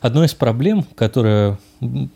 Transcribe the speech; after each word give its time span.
Одной 0.00 0.26
из 0.26 0.34
проблем, 0.34 0.86
которая 0.94 1.58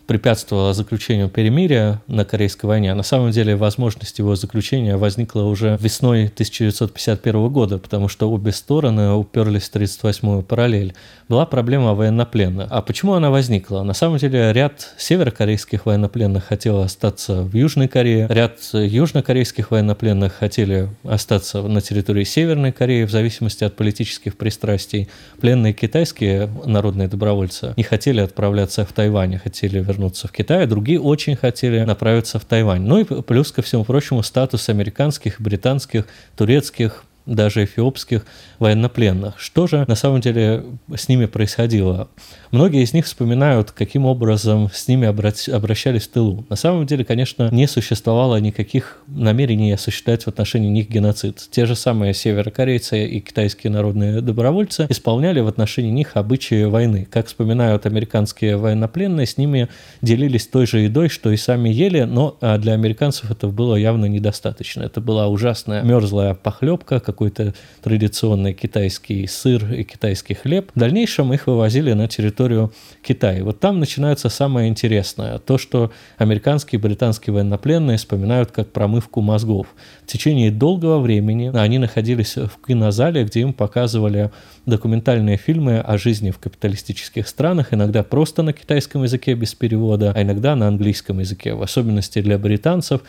препятствовала 0.07 0.73
заключению 0.75 1.29
перемирия 1.29 2.03
на 2.07 2.25
Корейской 2.25 2.67
войне. 2.67 2.91
А 2.93 2.95
на 2.95 3.03
самом 3.03 3.31
деле 3.31 3.55
возможность 3.55 4.19
его 4.19 4.35
заключения 4.35 4.97
возникла 4.97 5.43
уже 5.43 5.79
весной 5.81 6.25
1951 6.27 7.49
года, 7.49 7.79
потому 7.79 8.09
что 8.09 8.31
обе 8.31 8.53
стороны 8.53 9.13
уперлись 9.13 9.69
в 9.69 9.75
38-ю 9.75 10.43
параллель. 10.43 10.95
Была 11.29 11.47
проблема 11.47 11.95
военнопленных. 11.95 12.69
А 12.71 12.83
почему 12.83 13.15
она 13.15 13.31
возникла? 13.31 13.83
На 13.83 13.95
самом 13.95 14.19
деле 14.19 14.53
ряд 14.53 14.95
северокорейских 14.97 15.87
военнопленных 15.87 16.45
хотел 16.45 16.81
остаться 16.81 17.43
в 17.43 17.55
Южной 17.55 17.89
Корее, 17.89 18.27
ряд 18.29 18.59
южнокорейских 18.73 19.71
военнопленных 19.71 20.35
хотели 20.35 20.89
остаться 21.05 21.63
на 21.63 21.81
территории 21.81 22.25
Северной 22.25 22.73
Кореи 22.73 23.05
в 23.05 23.11
зависимости 23.11 23.65
от 23.65 23.77
политических 23.77 24.37
пристрастий. 24.37 25.09
Пленные 25.41 25.73
китайские 25.73 26.51
народные 26.65 27.09
добровольцы 27.09 27.72
не 27.77 27.83
хотели 27.83 28.21
отправляться 28.21 28.85
в 28.85 28.93
Тайвань, 28.93 29.39
хотели 29.39 29.81
вернуться 29.81 30.29
в 30.29 30.33
Китай, 30.33 30.65
а 30.65 30.67
другие 30.67 31.01
очень 31.01 31.37
хотели 31.37 31.81
направиться 31.81 32.39
в 32.39 32.45
Тайвань. 32.45 32.83
Ну 32.83 32.99
и 32.99 33.05
плюс 33.05 33.53
ко 33.53 33.63
всему 33.63 33.85
прочему 33.85 34.23
статус 34.23 34.69
американских, 34.69 35.41
британских, 35.41 36.07
турецких, 36.37 37.05
даже 37.27 37.65
эфиопских 37.65 38.27
военнопленных. 38.59 39.39
Что 39.39 39.67
же 39.67 39.85
на 39.87 39.95
самом 39.95 40.21
деле 40.21 40.65
с 40.95 41.09
ними 41.09 41.27
происходило? 41.27 42.09
Многие 42.51 42.83
из 42.83 42.93
них 42.93 43.07
вспоминают, 43.07 43.71
каким 43.71 44.07
образом 44.07 44.71
с 44.73 44.89
ними 44.89 45.07
обращались 45.07 46.03
в 46.03 46.11
тылу. 46.11 46.45
На 46.49 46.57
самом 46.57 46.87
деле, 46.87 47.05
конечно, 47.05 47.49
не 47.51 47.67
существовало 47.67 48.37
никаких 48.37 49.03
намерений 49.07 49.73
осуществлять 49.73 50.25
в 50.25 50.29
отношении 50.29 50.69
них 50.69 50.89
геноцид. 50.89 51.49
Те 51.51 51.67
же 51.67 51.77
самые 51.77 52.15
северокорейцы 52.15 53.07
и 53.07 53.21
китайские 53.21 53.71
народные 53.71 54.21
добровольцы 54.21 54.87
исполняли 54.89 55.41
в 55.41 55.49
отношении 55.49 55.91
них 55.91 56.17
обычаи 56.17 56.65
войны. 56.65 57.07
Как 57.11 57.27
вспоминают 57.27 57.87
американские 57.87 58.57
военнопленные, 58.57 59.27
с 59.27 59.39
ними 59.39 59.69
делились 60.03 60.47
той 60.47 60.67
же 60.67 60.81
едой, 60.81 61.09
что 61.09 61.31
и 61.31 61.37
сами 61.37 61.69
ели, 61.69 62.03
но 62.03 62.37
а, 62.41 62.59
для 62.59 62.75
американцев 62.75 63.31
это 63.31 63.49
было 63.49 63.77
явно 63.77 64.07
недостаточно. 64.07 64.83
Это 64.83 65.01
была 65.01 65.29
ужасная 65.29 65.83
мерзлая 65.83 66.35
похлебка, 66.35 67.01
какой-то 67.13 67.55
традиционный 67.83 68.55
китайский 68.55 69.27
сыр 69.27 69.73
и 69.73 69.85
китайский 69.85 70.35
хлеб. 70.35 70.71
В 70.75 70.79
дальнейшем 70.79 71.33
их 71.33 71.47
вывозили 71.47 71.93
на 71.93 72.09
территорию 72.09 72.73
Китая. 73.03 73.45
Вот 73.45 73.61
там 73.61 73.79
начинается 73.79 74.29
самое 74.29 74.69
интересное. 74.69 75.39
То, 75.39 75.59
что 75.59 75.93
американские 76.19 76.79
и 76.79 76.83
британские 76.83 77.35
военнопленные 77.35 77.99
вспоминают 77.99 78.51
как 78.51 78.73
промывку 78.73 79.21
мозгов. 79.21 79.67
В 80.05 80.07
течение 80.07 80.51
долгого 80.51 80.99
времени 81.01 81.51
они 81.55 81.79
находились 81.79 82.37
в 82.37 82.67
кинозале, 82.67 83.25
где 83.25 83.41
им 83.41 83.53
показывали 83.53 84.31
документальные 84.67 85.37
фильмы 85.37 85.81
о 85.81 85.99
жизни 85.99 86.31
в 86.31 86.39
капиталистических 86.39 87.27
странах, 87.27 87.75
иногда 87.75 88.03
просто 88.03 88.43
на 88.43 88.53
китайском 88.53 89.03
языке 89.03 89.35
без 89.35 89.55
перевода, 89.55 90.13
а 90.15 90.23
иногда 90.23 90.55
на 90.55 90.69
английском 90.69 91.19
языке, 91.19 91.55
в 91.55 91.63
особенности 91.63 92.23
для 92.23 92.39
британцев, 92.39 93.01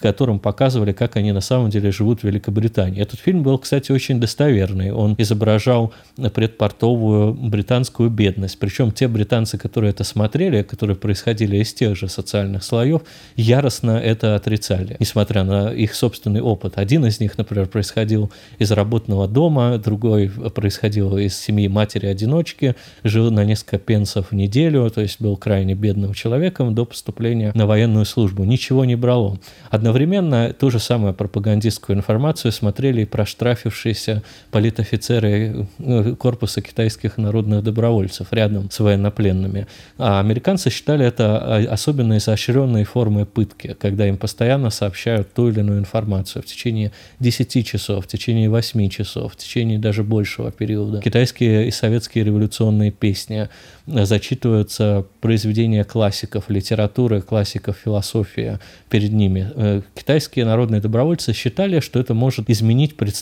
которым 0.00 0.38
показывали, 0.38 0.92
как 0.92 1.16
они 1.16 1.32
на 1.32 1.40
самом 1.40 1.70
деле 1.70 1.92
живут 1.92 2.20
в 2.20 2.24
Великобритании. 2.24 3.02
Этот 3.02 3.20
фильм 3.20 3.35
был, 3.42 3.58
кстати, 3.58 3.92
очень 3.92 4.20
достоверный. 4.20 4.92
Он 4.92 5.14
изображал 5.18 5.92
предпортовую 6.34 7.34
британскую 7.34 8.10
бедность. 8.10 8.58
Причем 8.58 8.92
те 8.92 9.08
британцы, 9.08 9.58
которые 9.58 9.90
это 9.90 10.04
смотрели, 10.04 10.62
которые 10.62 10.96
происходили 10.96 11.58
из 11.58 11.72
тех 11.72 11.96
же 11.96 12.08
социальных 12.08 12.64
слоев, 12.64 13.02
яростно 13.36 13.92
это 13.92 14.36
отрицали, 14.36 14.96
несмотря 14.98 15.44
на 15.44 15.72
их 15.72 15.94
собственный 15.94 16.40
опыт. 16.40 16.78
Один 16.78 17.06
из 17.06 17.20
них, 17.20 17.38
например, 17.38 17.66
происходил 17.66 18.30
из 18.58 18.70
работного 18.70 19.28
дома, 19.28 19.78
другой 19.78 20.30
происходил 20.54 20.86
происходил 20.86 21.16
из 21.16 21.36
семьи 21.38 21.68
матери-одиночки, 21.68 22.74
жил 23.04 23.30
на 23.30 23.44
несколько 23.44 23.78
пенсов 23.78 24.30
в 24.30 24.34
неделю, 24.34 24.90
то 24.90 25.00
есть 25.00 25.20
был 25.20 25.36
крайне 25.36 25.74
бедным 25.74 26.14
человеком 26.14 26.74
до 26.74 26.84
поступления 26.84 27.52
на 27.54 27.66
военную 27.66 28.04
службу. 28.04 28.44
Ничего 28.44 28.84
не 28.84 28.96
брало. 28.96 29.38
Одновременно 29.70 30.52
ту 30.52 30.70
же 30.70 30.78
самую 30.78 31.14
пропагандистскую 31.14 31.96
информацию 31.96 32.52
смотрели 32.52 33.02
и 33.02 33.04
проштрафившиеся 33.26 34.22
политофицеры 34.52 35.66
э, 35.78 36.14
корпуса 36.16 36.60
китайских 36.60 37.18
народных 37.18 37.64
добровольцев 37.64 38.28
рядом 38.30 38.70
с 38.70 38.78
военнопленными. 38.78 39.66
А 39.98 40.20
американцы 40.20 40.70
считали 40.70 41.04
это 41.04 41.56
особенно 41.72 42.18
изощренной 42.18 42.84
формой 42.84 43.26
пытки, 43.26 43.76
когда 43.80 44.06
им 44.06 44.16
постоянно 44.16 44.70
сообщают 44.70 45.34
ту 45.34 45.48
или 45.48 45.58
иную 45.60 45.80
информацию 45.80 46.42
в 46.42 46.46
течение 46.46 46.92
10 47.18 47.66
часов, 47.66 48.04
в 48.04 48.08
течение 48.08 48.48
8 48.48 48.88
часов, 48.90 49.32
в 49.32 49.36
течение 49.36 49.78
даже 49.80 50.04
большего 50.04 50.52
периода. 50.52 51.02
Китайские 51.02 51.66
и 51.66 51.70
советские 51.72 52.24
революционные 52.24 52.92
песни, 52.92 53.48
зачитываются 53.86 55.06
произведения 55.20 55.84
классиков 55.84 56.50
литературы, 56.50 57.22
классиков 57.22 57.76
философии 57.82 58.58
перед 58.90 59.12
ними. 59.12 59.50
Э, 59.54 59.82
китайские 59.94 60.44
народные 60.44 60.80
добровольцы 60.80 61.32
считали, 61.32 61.80
что 61.80 62.00
это 62.00 62.12
может 62.12 62.50
изменить 62.50 62.96
представление 62.96 63.15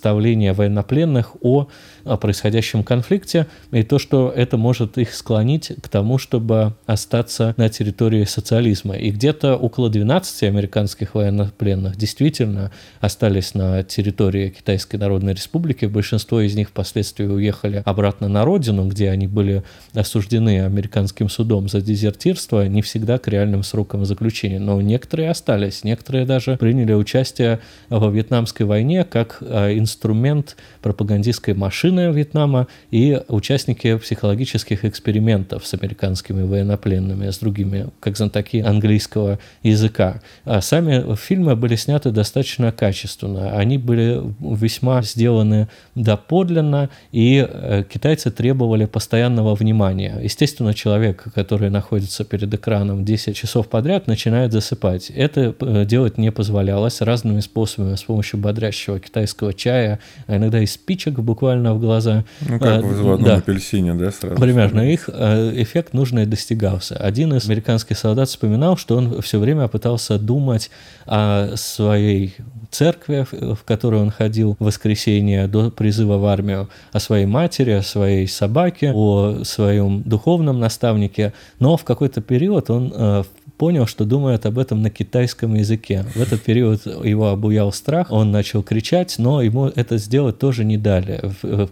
военнопленных 0.52 1.36
о, 1.40 1.68
о 2.04 2.16
происходящем 2.16 2.84
конфликте, 2.84 3.46
и 3.70 3.82
то, 3.82 3.98
что 3.98 4.32
это 4.34 4.56
может 4.56 4.98
их 4.98 5.14
склонить 5.14 5.72
к 5.82 5.88
тому, 5.88 6.18
чтобы 6.18 6.74
остаться 6.86 7.54
на 7.56 7.68
территории 7.68 8.24
социализма. 8.24 8.96
И 8.96 9.10
где-то 9.10 9.56
около 9.56 9.90
12 9.90 10.42
американских 10.44 11.14
военнопленных 11.14 11.96
действительно 11.96 12.70
остались 13.00 13.54
на 13.54 13.82
территории 13.82 14.50
Китайской 14.50 14.96
Народной 14.96 15.34
Республики. 15.34 15.86
Большинство 15.86 16.40
из 16.40 16.54
них 16.54 16.68
впоследствии 16.68 17.26
уехали 17.26 17.82
обратно 17.84 18.28
на 18.28 18.44
родину, 18.44 18.86
где 18.88 19.10
они 19.10 19.26
были 19.26 19.62
осуждены 19.94 20.64
американским 20.64 21.28
судом 21.28 21.68
за 21.68 21.80
дезертирство, 21.80 22.66
не 22.66 22.82
всегда 22.82 23.18
к 23.18 23.28
реальным 23.28 23.62
срокам 23.62 24.04
заключения. 24.04 24.58
Но 24.58 24.80
некоторые 24.80 25.30
остались, 25.30 25.84
некоторые 25.84 26.26
даже 26.26 26.56
приняли 26.56 26.92
участие 26.92 27.60
во 27.88 28.10
Вьетнамской 28.10 28.66
войне 28.66 29.04
как 29.04 29.38
а, 29.40 29.72
инструмент 29.72 30.56
пропагандистской 30.82 31.54
машины 31.54 31.93
Вьетнама 32.00 32.68
и 32.90 33.20
участники 33.28 33.96
психологических 33.96 34.84
экспериментов 34.84 35.66
с 35.66 35.74
американскими 35.74 36.42
военнопленными, 36.42 37.30
с 37.30 37.38
другими, 37.38 37.88
как 38.00 38.16
знатоки 38.16 38.58
английского 38.58 39.38
языка. 39.62 40.20
А 40.44 40.60
сами 40.60 41.14
фильмы 41.16 41.56
были 41.56 41.76
сняты 41.76 42.10
достаточно 42.10 42.72
качественно. 42.72 43.56
Они 43.56 43.78
были 43.78 44.22
весьма 44.40 45.02
сделаны 45.02 45.68
доподлинно, 45.94 46.90
и 47.12 47.46
э, 47.48 47.84
китайцы 47.90 48.30
требовали 48.30 48.84
постоянного 48.86 49.54
внимания. 49.54 50.18
Естественно, 50.22 50.74
человек, 50.74 51.24
который 51.34 51.70
находится 51.70 52.24
перед 52.24 52.52
экраном 52.52 53.04
10 53.04 53.36
часов 53.36 53.68
подряд, 53.68 54.06
начинает 54.06 54.52
засыпать. 54.52 55.10
Это 55.10 55.54
э, 55.60 55.84
делать 55.84 56.18
не 56.18 56.30
позволялось 56.30 57.00
разными 57.00 57.40
способами, 57.40 57.94
с 57.94 58.02
помощью 58.02 58.40
бодрящего 58.40 58.98
китайского 58.98 59.52
чая, 59.54 60.00
а 60.26 60.36
иногда 60.36 60.60
и 60.60 60.66
спичек 60.66 61.18
буквально 61.18 61.74
в 61.74 61.80
глаза. 61.84 62.24
Ну, 62.40 62.58
как 62.58 62.82
в 62.82 63.12
одном 63.12 63.24
да. 63.24 63.36
апельсине, 63.36 63.94
да, 63.94 64.10
сразу? 64.10 64.40
Примерно. 64.40 64.80
Их 64.80 65.08
э, 65.12 65.52
эффект 65.62 65.92
нужный 65.92 66.26
достигался. 66.26 66.96
Один 66.96 67.34
из 67.34 67.46
американских 67.46 67.98
солдат 67.98 68.28
вспоминал, 68.28 68.76
что 68.76 68.96
он 68.96 69.20
все 69.22 69.38
время 69.38 69.68
пытался 69.68 70.18
думать 70.18 70.70
о 71.06 71.56
своей 71.56 72.36
церкви, 72.70 73.26
в 73.30 73.62
которую 73.64 74.02
он 74.02 74.10
ходил 74.10 74.56
в 74.58 74.64
воскресенье 74.64 75.46
до 75.46 75.70
призыва 75.70 76.18
в 76.18 76.24
армию, 76.26 76.68
о 76.92 77.00
своей 77.00 77.26
матери, 77.26 77.70
о 77.70 77.82
своей 77.82 78.26
собаке, 78.26 78.92
о 78.94 79.44
своем 79.44 80.02
духовном 80.02 80.58
наставнике. 80.58 81.32
Но 81.60 81.76
в 81.76 81.84
какой-то 81.84 82.20
период 82.20 82.70
он 82.70 82.92
э, 82.94 83.22
понял, 83.56 83.86
что 83.86 84.04
думает 84.04 84.46
об 84.46 84.58
этом 84.58 84.82
на 84.82 84.90
китайском 84.90 85.54
языке. 85.54 86.04
В 86.14 86.20
этот 86.20 86.42
период 86.42 86.86
его 86.86 87.28
обуял 87.28 87.72
страх, 87.72 88.10
он 88.10 88.30
начал 88.30 88.62
кричать, 88.62 89.14
но 89.18 89.42
ему 89.42 89.66
это 89.66 89.98
сделать 89.98 90.38
тоже 90.38 90.64
не 90.64 90.76
дали. 90.76 91.20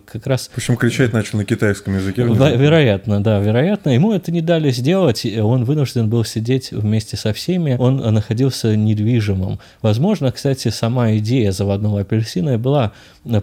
Как 0.06 0.26
раз... 0.26 0.50
Причем 0.55 0.76
кричать 0.76 1.12
начал 1.12 1.38
на 1.38 1.44
китайском 1.44 1.96
языке? 1.96 2.23
Вероятно, 2.23 3.23
да, 3.23 3.40
вероятно. 3.40 3.90
Ему 3.90 4.12
это 4.12 4.31
не 4.31 4.40
дали 4.40 4.70
сделать, 4.70 5.26
он 5.26 5.64
вынужден 5.64 6.08
был 6.08 6.25
сидеть 6.25 6.70
вместе 6.70 7.17
со 7.17 7.32
всеми, 7.32 7.76
он 7.79 7.96
находился 7.96 8.76
недвижимым. 8.76 9.58
Возможно, 9.81 10.31
кстати, 10.32 10.69
сама 10.69 11.17
идея 11.17 11.52
заводного 11.52 12.00
апельсина 12.00 12.58
была 12.58 12.93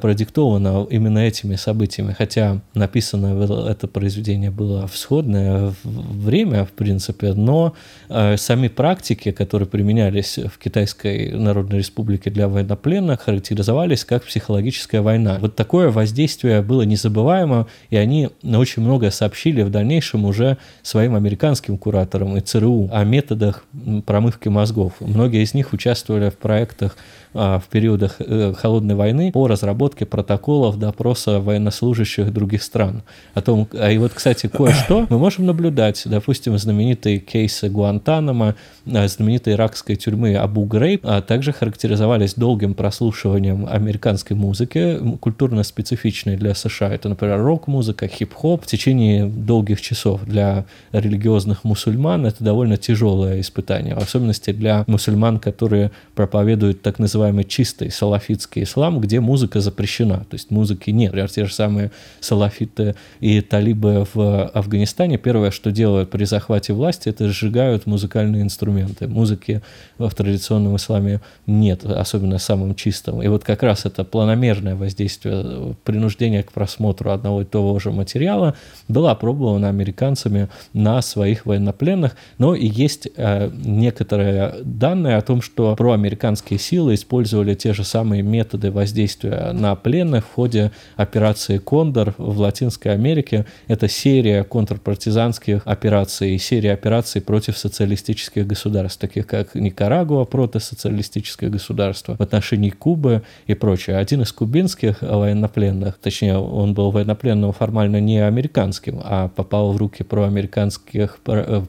продиктована 0.01 0.85
именно 0.89 1.19
этими 1.19 1.55
событиями, 1.55 2.15
хотя 2.17 2.61
написано 2.73 3.69
это 3.69 3.87
произведение 3.87 4.51
было 4.51 4.87
в 4.87 4.97
сходное 4.97 5.73
время, 5.83 6.65
в 6.65 6.71
принципе, 6.71 7.33
но 7.33 7.73
э, 8.09 8.28
сами 8.37 8.67
практики, 8.67 9.31
которые 9.31 9.67
применялись 9.67 10.37
в 10.37 10.57
Китайской 10.57 11.31
Народной 11.31 11.79
Республике 11.79 12.29
для 12.29 12.47
военнопленных, 12.47 13.21
характеризовались 13.21 14.05
как 14.05 14.23
психологическая 14.23 15.01
война. 15.01 15.37
Вот 15.39 15.55
такое 15.55 15.89
воздействие 15.89 16.61
было 16.61 16.83
незабываемо, 16.83 17.67
и 17.89 17.97
они 17.97 18.29
очень 18.43 18.83
много 18.83 19.11
сообщили 19.11 19.61
в 19.61 19.69
дальнейшем 19.69 20.25
уже 20.25 20.57
своим 20.81 21.15
американским 21.15 21.77
кураторам 21.77 22.37
и 22.37 22.41
ЦРУ 22.41 22.89
о 22.91 23.03
методах 23.03 23.63
промывки 24.05 24.49
мозгов. 24.49 24.93
Многие 24.99 25.43
из 25.43 25.53
них 25.53 25.73
участвовали 25.73 26.29
в 26.29 26.37
проектах 26.37 26.97
в 27.33 27.63
периодах 27.69 28.15
э, 28.19 28.53
Холодной 28.57 28.95
войны 28.95 29.31
по 29.31 29.47
разработке 29.47 30.05
протоколов 30.05 30.79
допроса 30.79 31.39
военнослужащих 31.39 32.33
других 32.33 32.63
стран. 32.63 33.03
О 33.33 33.41
том, 33.41 33.67
а 33.73 33.91
и 33.91 33.97
вот, 33.97 34.13
кстати, 34.13 34.47
кое-что 34.47 35.05
мы 35.09 35.19
можем 35.19 35.45
наблюдать. 35.45 36.01
Допустим, 36.05 36.57
знаменитые 36.57 37.19
кейсы 37.19 37.69
Гуантанамо, 37.69 38.55
знаменитой 38.85 39.53
иракской 39.53 39.95
тюрьмы 39.95 40.35
Абу 40.35 40.65
Грейб, 40.65 41.01
а 41.03 41.21
также 41.21 41.51
характеризовались 41.53 42.33
долгим 42.33 42.73
прослушиванием 42.73 43.67
американской 43.69 44.35
музыки, 44.35 44.99
культурно 45.19 45.63
специфичной 45.63 46.35
для 46.35 46.55
США. 46.55 46.93
Это, 46.93 47.09
например, 47.09 47.39
рок-музыка, 47.39 48.07
хип-хоп. 48.07 48.63
В 48.63 48.67
течение 48.67 49.25
долгих 49.25 49.81
часов 49.81 50.25
для 50.25 50.65
религиозных 50.91 51.63
мусульман 51.63 52.25
это 52.25 52.43
довольно 52.43 52.77
тяжелое 52.77 53.41
испытание, 53.41 53.95
в 53.95 53.99
особенности 53.99 54.51
для 54.51 54.83
мусульман, 54.87 55.39
которые 55.39 55.91
проповедуют 56.15 56.81
так 56.81 56.99
называемый 57.19 57.43
чистый 57.43 57.91
салафитский 57.91 58.63
ислам, 58.63 59.01
где 59.01 59.19
музыка 59.19 59.59
запрещена. 59.59 60.19
То 60.29 60.35
есть 60.35 60.51
музыки 60.51 60.89
нет. 60.89 61.07
Например, 61.07 61.29
те 61.29 61.45
же 61.45 61.53
самые 61.53 61.91
салафиты 62.21 62.95
и 63.19 63.41
талибы 63.41 64.07
в 64.13 64.45
Афганистане 64.47 65.17
первое, 65.17 65.51
что 65.51 65.71
делают 65.71 66.09
при 66.11 66.23
захвате 66.23 66.71
власти, 66.71 67.09
это 67.09 67.27
сжигают 67.27 67.85
музыкальные 67.85 68.41
инструменты. 68.43 69.07
Музыки 69.07 69.61
в 69.97 70.13
традиционном 70.13 70.77
исламе 70.77 71.19
нет, 71.45 71.85
особенно 71.85 72.37
самым 72.37 72.73
чистым. 72.75 73.21
И 73.21 73.27
вот 73.27 73.43
как 73.43 73.63
раз 73.63 73.85
это 73.85 74.05
планомерное 74.05 74.75
воздействие, 74.75 75.75
принуждение 75.83 76.43
к 76.43 76.53
просмотру 76.53 77.11
одного 77.11 77.41
и 77.41 77.45
того 77.45 77.79
же 77.79 77.91
материала 77.91 78.55
было 78.87 79.11
опробовано 79.11 79.67
американцами 79.67 80.47
на 80.73 81.01
своих 81.01 81.45
военнопленных, 81.45 82.15
но 82.37 82.55
и 82.55 82.65
есть 82.65 83.09
э, 83.15 83.51
некоторые 83.53 84.55
данные 84.63 85.17
о 85.17 85.21
том, 85.21 85.41
что 85.41 85.75
проамериканские 85.75 86.59
силы 86.59 86.93
использовали 87.09 87.55
те 87.55 87.73
же 87.73 87.83
самые 87.83 88.21
методы 88.21 88.69
воздействия 88.69 89.51
на 89.51 89.73
пленных 89.75 90.27
в 90.27 90.33
ходе 90.33 90.71
операции 90.95 91.57
«Кондор» 91.57 92.13
в 92.19 92.39
Латинской 92.39 92.93
Америке. 92.93 93.47
Это 93.67 93.87
серия 93.89 94.43
контрпартизанских 94.43 95.63
операций, 95.65 96.37
серия 96.37 96.73
операций 96.73 97.19
против 97.21 97.57
социалистических 97.57 98.45
государств, 98.45 99.01
таких 99.01 99.25
как 99.25 99.55
Никарагуа, 99.55 100.25
протосоциалистическое 100.25 101.49
государство, 101.49 102.15
в 102.15 102.21
отношении 102.21 102.69
Кубы 102.69 103.23
и 103.47 103.55
прочее. 103.55 103.97
Один 103.97 104.21
из 104.21 104.31
кубинских 104.31 105.01
военнопленных, 105.01 105.97
точнее, 105.97 106.37
он 106.37 106.75
был 106.75 106.91
военнопленным 106.91 107.53
формально 107.53 107.99
не 107.99 108.19
американским, 108.19 109.01
а 109.03 109.29
попал 109.29 109.71
в 109.73 109.77
руки 109.77 110.03
проамериканских 110.03 111.17
э, 111.25 111.63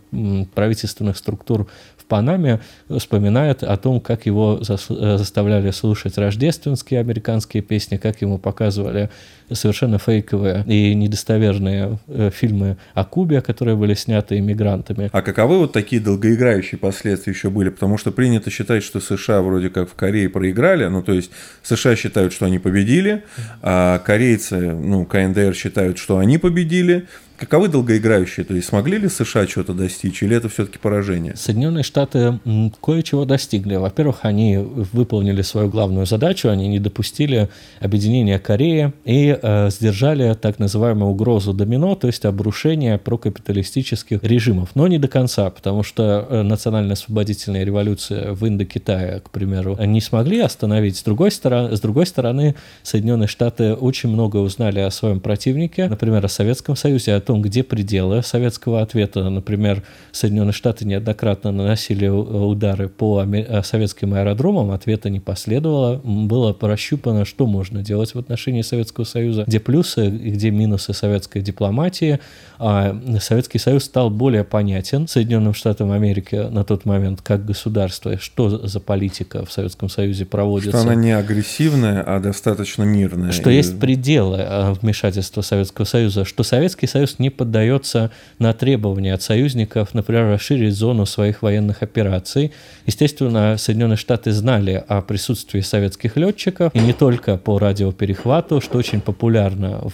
правительственных 0.55 1.17
структур 1.17 1.67
Панаме 2.11 2.61
вспоминает 2.91 3.63
о 3.63 3.77
том, 3.77 4.01
как 4.01 4.27
его 4.27 4.61
э, 4.61 5.17
заставляли 5.17 5.71
слушать 5.71 6.19
рождественские 6.19 7.01
американские 7.01 7.63
песни, 7.63 7.97
как 7.97 8.21
ему 8.21 8.37
показывали 8.37 9.09
совершенно 9.53 9.99
фейковые 9.99 10.65
и 10.67 10.95
недостоверные 10.95 11.99
э, 12.09 12.31
фильмы 12.33 12.77
о 12.95 13.05
Кубе, 13.05 13.41
которые 13.41 13.77
были 13.77 13.95
сняты 13.95 14.39
иммигрантами. 14.39 15.11
А 15.13 15.23
каковы 15.23 15.59
вот 15.59 15.73
такие 15.73 16.01
долгоиграющие 16.01 16.79
последствия 16.79 17.33
еще 17.33 17.51
были? 17.51 17.71
Потому 17.71 17.99
что 17.99 18.13
принято 18.13 18.51
считать, 18.51 18.83
что 18.83 19.01
США 19.01 19.43
вроде 19.43 19.71
как 19.71 19.89
в 19.89 19.95
Корее 19.95 20.29
проиграли, 20.29 20.87
ну 20.87 21.03
то 21.03 21.13
есть 21.13 21.31
США 21.63 21.97
считают, 21.97 22.33
что 22.33 22.47
они 22.47 22.59
победили, 22.59 23.25
а 23.63 23.99
корейцы, 23.99 24.73
ну 24.73 25.05
КНДР 25.05 25.55
считают, 25.55 25.99
что 25.99 26.19
они 26.19 26.39
победили, 26.39 27.07
Каковы 27.41 27.69
долгоиграющие? 27.69 28.45
То 28.45 28.55
есть 28.55 28.69
смогли 28.69 28.99
ли 28.99 29.09
США 29.09 29.47
что-то 29.47 29.73
достичь, 29.73 30.23
или 30.23 30.37
это 30.37 30.51
все-таки 30.51 30.77
поражение? 30.77 31.35
Соединенные 31.37 31.85
Штаты 31.85 32.39
кое-чего 32.83 33.25
достигли. 33.25 33.77
Во-первых, 33.77 34.19
они 34.27 34.59
выполнили 34.59 35.41
свою 35.41 35.71
главную 35.71 36.05
задачу, 36.05 36.51
они 36.51 36.69
не 36.69 36.79
допустили 36.79 37.49
объединения 37.81 38.39
Кореи 38.39 38.93
и 39.07 39.31
э, 39.43 39.71
сдержали 39.71 40.35
так 40.35 40.59
называемую 40.59 41.11
угрозу 41.11 41.53
домино, 41.53 41.95
то 41.95 42.07
есть 42.07 42.25
обрушение 42.25 42.99
прокапиталистических 42.99 44.23
режимов. 44.23 44.71
Но 44.75 44.87
не 44.87 44.99
до 44.99 45.09
конца, 45.09 45.51
потому 45.51 45.83
что 45.83 46.27
э, 46.29 46.43
национально-освободительная 46.43 47.65
революция 47.65 48.33
в 48.33 48.47
Индокитае, 48.47 49.21
к 49.21 49.31
примеру, 49.31 49.77
не 49.85 50.01
смогли 50.01 50.41
остановить. 50.41 50.97
С 50.97 51.03
другой, 51.03 51.31
стороны, 51.31 51.77
с 51.77 51.81
другой 51.81 52.07
стороны, 52.07 52.55
Соединенные 52.83 53.29
Штаты 53.29 53.75
очень 53.75 54.11
много 54.11 54.39
узнали 54.39 54.81
о 54.81 54.91
своем 54.91 55.21
противнике, 55.21 55.89
например, 55.89 56.25
о 56.25 56.29
Советском 56.29 56.77
Союзе, 56.77 57.15
о 57.15 57.21
том, 57.21 57.43
где 57.43 57.63
пределы 57.63 58.23
советского 58.23 58.83
ответа. 58.83 59.29
Например, 59.29 59.83
Соединенные 60.13 60.53
Штаты 60.53 60.85
неоднократно 60.85 61.53
наносили 61.53 62.09
удары 62.09 62.89
по 62.89 63.23
э, 63.23 63.63
советским 63.63 64.15
аэродромам, 64.15 64.71
ответа 64.71 65.11
не 65.11 65.21
последовало. 65.21 66.01
Было 66.05 66.53
прощупано, 66.53 67.25
что 67.25 67.47
можно 67.47 67.83
делать 67.83 68.15
в 68.15 68.19
отношении 68.19 68.63
Советского 68.63 69.05
Союза, 69.05 69.30
где 69.47 69.61
плюсы 69.61 70.07
и 70.07 70.31
где 70.31 70.51
минусы 70.51 70.93
советской 70.93 71.41
дипломатии. 71.43 72.21
А 72.63 72.95
Советский 73.21 73.59
Союз 73.59 73.85
стал 73.85 74.11
более 74.11 74.45
понятен 74.45 75.09
Соединенным 75.09 75.55
Штатам 75.55 75.93
Америки 75.93 76.35
на 76.35 76.63
тот 76.63 76.85
момент 76.85 77.23
как 77.23 77.47
государство, 77.47 78.19
что 78.19 78.67
за 78.67 78.81
политика 78.81 79.47
в 79.47 79.53
Советском 79.53 79.89
Союзе 79.89 80.27
проводится. 80.27 80.77
Что 80.77 80.81
она 80.81 80.95
не 80.95 81.13
агрессивная, 81.13 82.03
а 82.03 82.21
достаточно 82.21 82.83
мирная. 82.83 83.33
Что 83.33 83.49
и... 83.49 83.57
есть 83.57 83.81
пределы 83.81 84.39
э, 84.41 84.73
вмешательства 84.73 85.41
Советского 85.41 85.87
Союза, 85.87 86.27
что 86.27 86.43
Советский 86.43 86.87
Союз 86.87 87.19
не 87.19 87.31
поддается 87.31 88.11
на 88.39 88.53
требования 88.53 89.15
от 89.15 89.23
союзников, 89.23 89.95
например, 89.95 90.27
расширить 90.31 90.75
зону 90.75 91.07
своих 91.07 91.41
военных 91.41 91.83
операций. 91.83 92.53
Естественно, 92.85 93.57
Соединенные 93.57 93.97
Штаты 93.97 94.33
знали 94.33 94.85
о 94.87 95.01
присутствии 95.01 95.61
советских 95.61 96.19
летчиков, 96.19 96.75
и 96.75 96.79
не 96.79 96.93
только 96.93 97.39
по 97.39 97.59
радиоперехвату, 97.59 98.61
что 98.61 98.77
очень 98.77 99.01
популярно 99.01 99.20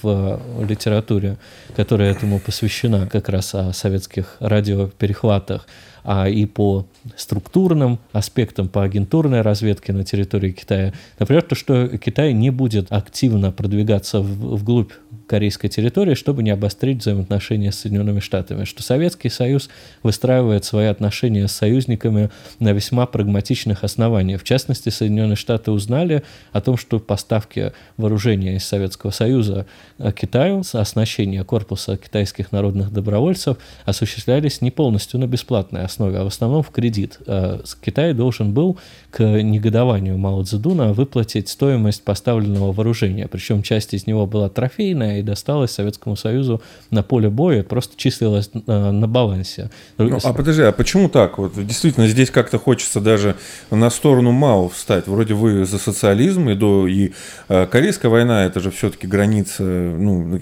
в 0.03 0.41
литературе, 0.67 1.37
которая 1.75 2.13
этому 2.13 2.39
посвящена 2.39 3.07
как 3.07 3.29
раз 3.29 3.55
о 3.55 3.73
советских 3.73 4.37
радиоперехватах, 4.41 5.67
а 6.05 6.29
и 6.29 6.47
по 6.47 6.87
структурным 7.17 7.99
аспектам, 8.13 8.69
по 8.69 8.83
агентурной 8.83 9.43
разведке 9.43 9.93
на 9.93 10.05
территории 10.05 10.51
Китая. 10.51 10.93
Например, 11.19 11.43
то, 11.43 11.55
что 11.55 11.89
Китай 11.99 12.33
не 12.33 12.51
будет 12.51 12.91
активно 12.91 13.53
продвигаться 13.53 14.21
вглубь 14.21 14.93
корейской 15.27 15.69
территории, 15.69 16.15
чтобы 16.15 16.43
не 16.43 16.51
обострить 16.51 16.99
взаимоотношения 16.99 17.73
с 17.73 17.81
Соединенными 17.81 18.21
Штатами, 18.21 18.65
что 18.65 18.83
Советский 18.83 19.29
Союз 19.29 19.69
выстраивает 20.03 20.65
свои 20.65 20.87
отношения 20.87 21.49
с 21.49 21.53
союзниками 21.53 22.31
на 22.59 22.73
весьма 22.73 23.07
прагматичных 23.07 23.85
основаниях. 23.85 24.41
В 24.41 24.45
частности, 24.45 24.89
Соединенные 24.89 25.37
Штаты 25.37 25.71
узнали 25.71 26.23
о 26.53 26.61
том, 26.61 26.77
что 26.77 26.99
поставки 26.99 27.73
вооружения 27.97 28.57
из 28.57 28.65
Советского 28.65 29.11
Союза 29.11 29.67
Китаю, 30.15 30.63
оснащение 30.73 31.45
корпуса 31.45 31.97
китайских 31.97 32.53
народных 32.53 32.93
добровольцев 32.93 33.59
осуществлялись 33.85 34.61
не 34.61 34.71
полностью 34.71 35.21
на 35.21 35.27
бесплатной 35.27 35.85
основе, 35.85 36.19
а 36.19 36.25
в 36.25 36.29
основном 36.29 36.63
в 36.63 36.71
кредит. 36.71 36.96
Э, 37.27 37.61
Китай 37.81 38.13
должен 38.15 38.53
был 38.53 38.79
к 39.11 39.23
негодованию 39.23 40.19
Мао 40.19 40.43
Цзэдуна 40.43 40.93
выплатить 40.93 41.49
стоимость 41.49 42.03
поставленного 42.03 42.73
вооружения, 42.73 43.29
причем 43.29 43.63
часть 43.63 43.95
из 43.95 44.07
него 44.07 44.27
была 44.27 44.49
трофейная, 44.49 45.21
и 45.21 45.23
досталось 45.23 45.71
Советскому 45.71 46.17
Союзу 46.17 46.63
на 46.91 47.03
поле 47.03 47.31
боя, 47.31 47.63
просто 47.63 47.97
числилось 47.97 48.51
э, 48.55 48.91
на 48.91 49.09
балансе. 49.09 49.71
Ну, 49.99 50.19
а 50.23 50.33
подожди, 50.33 50.63
а 50.63 50.73
почему 50.73 51.09
так? 51.09 51.39
Вот 51.39 51.53
действительно 51.57 52.07
здесь 52.09 52.31
как-то 52.31 52.59
хочется 52.59 53.01
даже 53.01 53.37
на 53.71 53.91
сторону 53.91 54.33
Мао 54.33 54.69
встать. 54.69 55.07
Вроде 55.07 55.35
вы 55.35 55.65
за 55.65 55.79
социализм, 55.79 56.49
и, 56.51 56.55
до, 56.55 56.87
и 56.87 57.13
э, 57.49 57.67
Корейская 57.67 58.09
война, 58.09 58.45
это 58.45 58.61
же 58.61 58.71
все-таки 58.71 59.07
граница, 59.07 59.63
ну, 59.63 60.39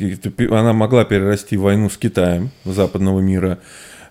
она 0.51 0.73
могла 0.73 1.05
перерасти 1.05 1.57
в 1.57 1.63
войну 1.63 1.91
с 1.91 1.97
Китаем 1.97 2.51
западного 2.65 3.21
мира 3.21 3.59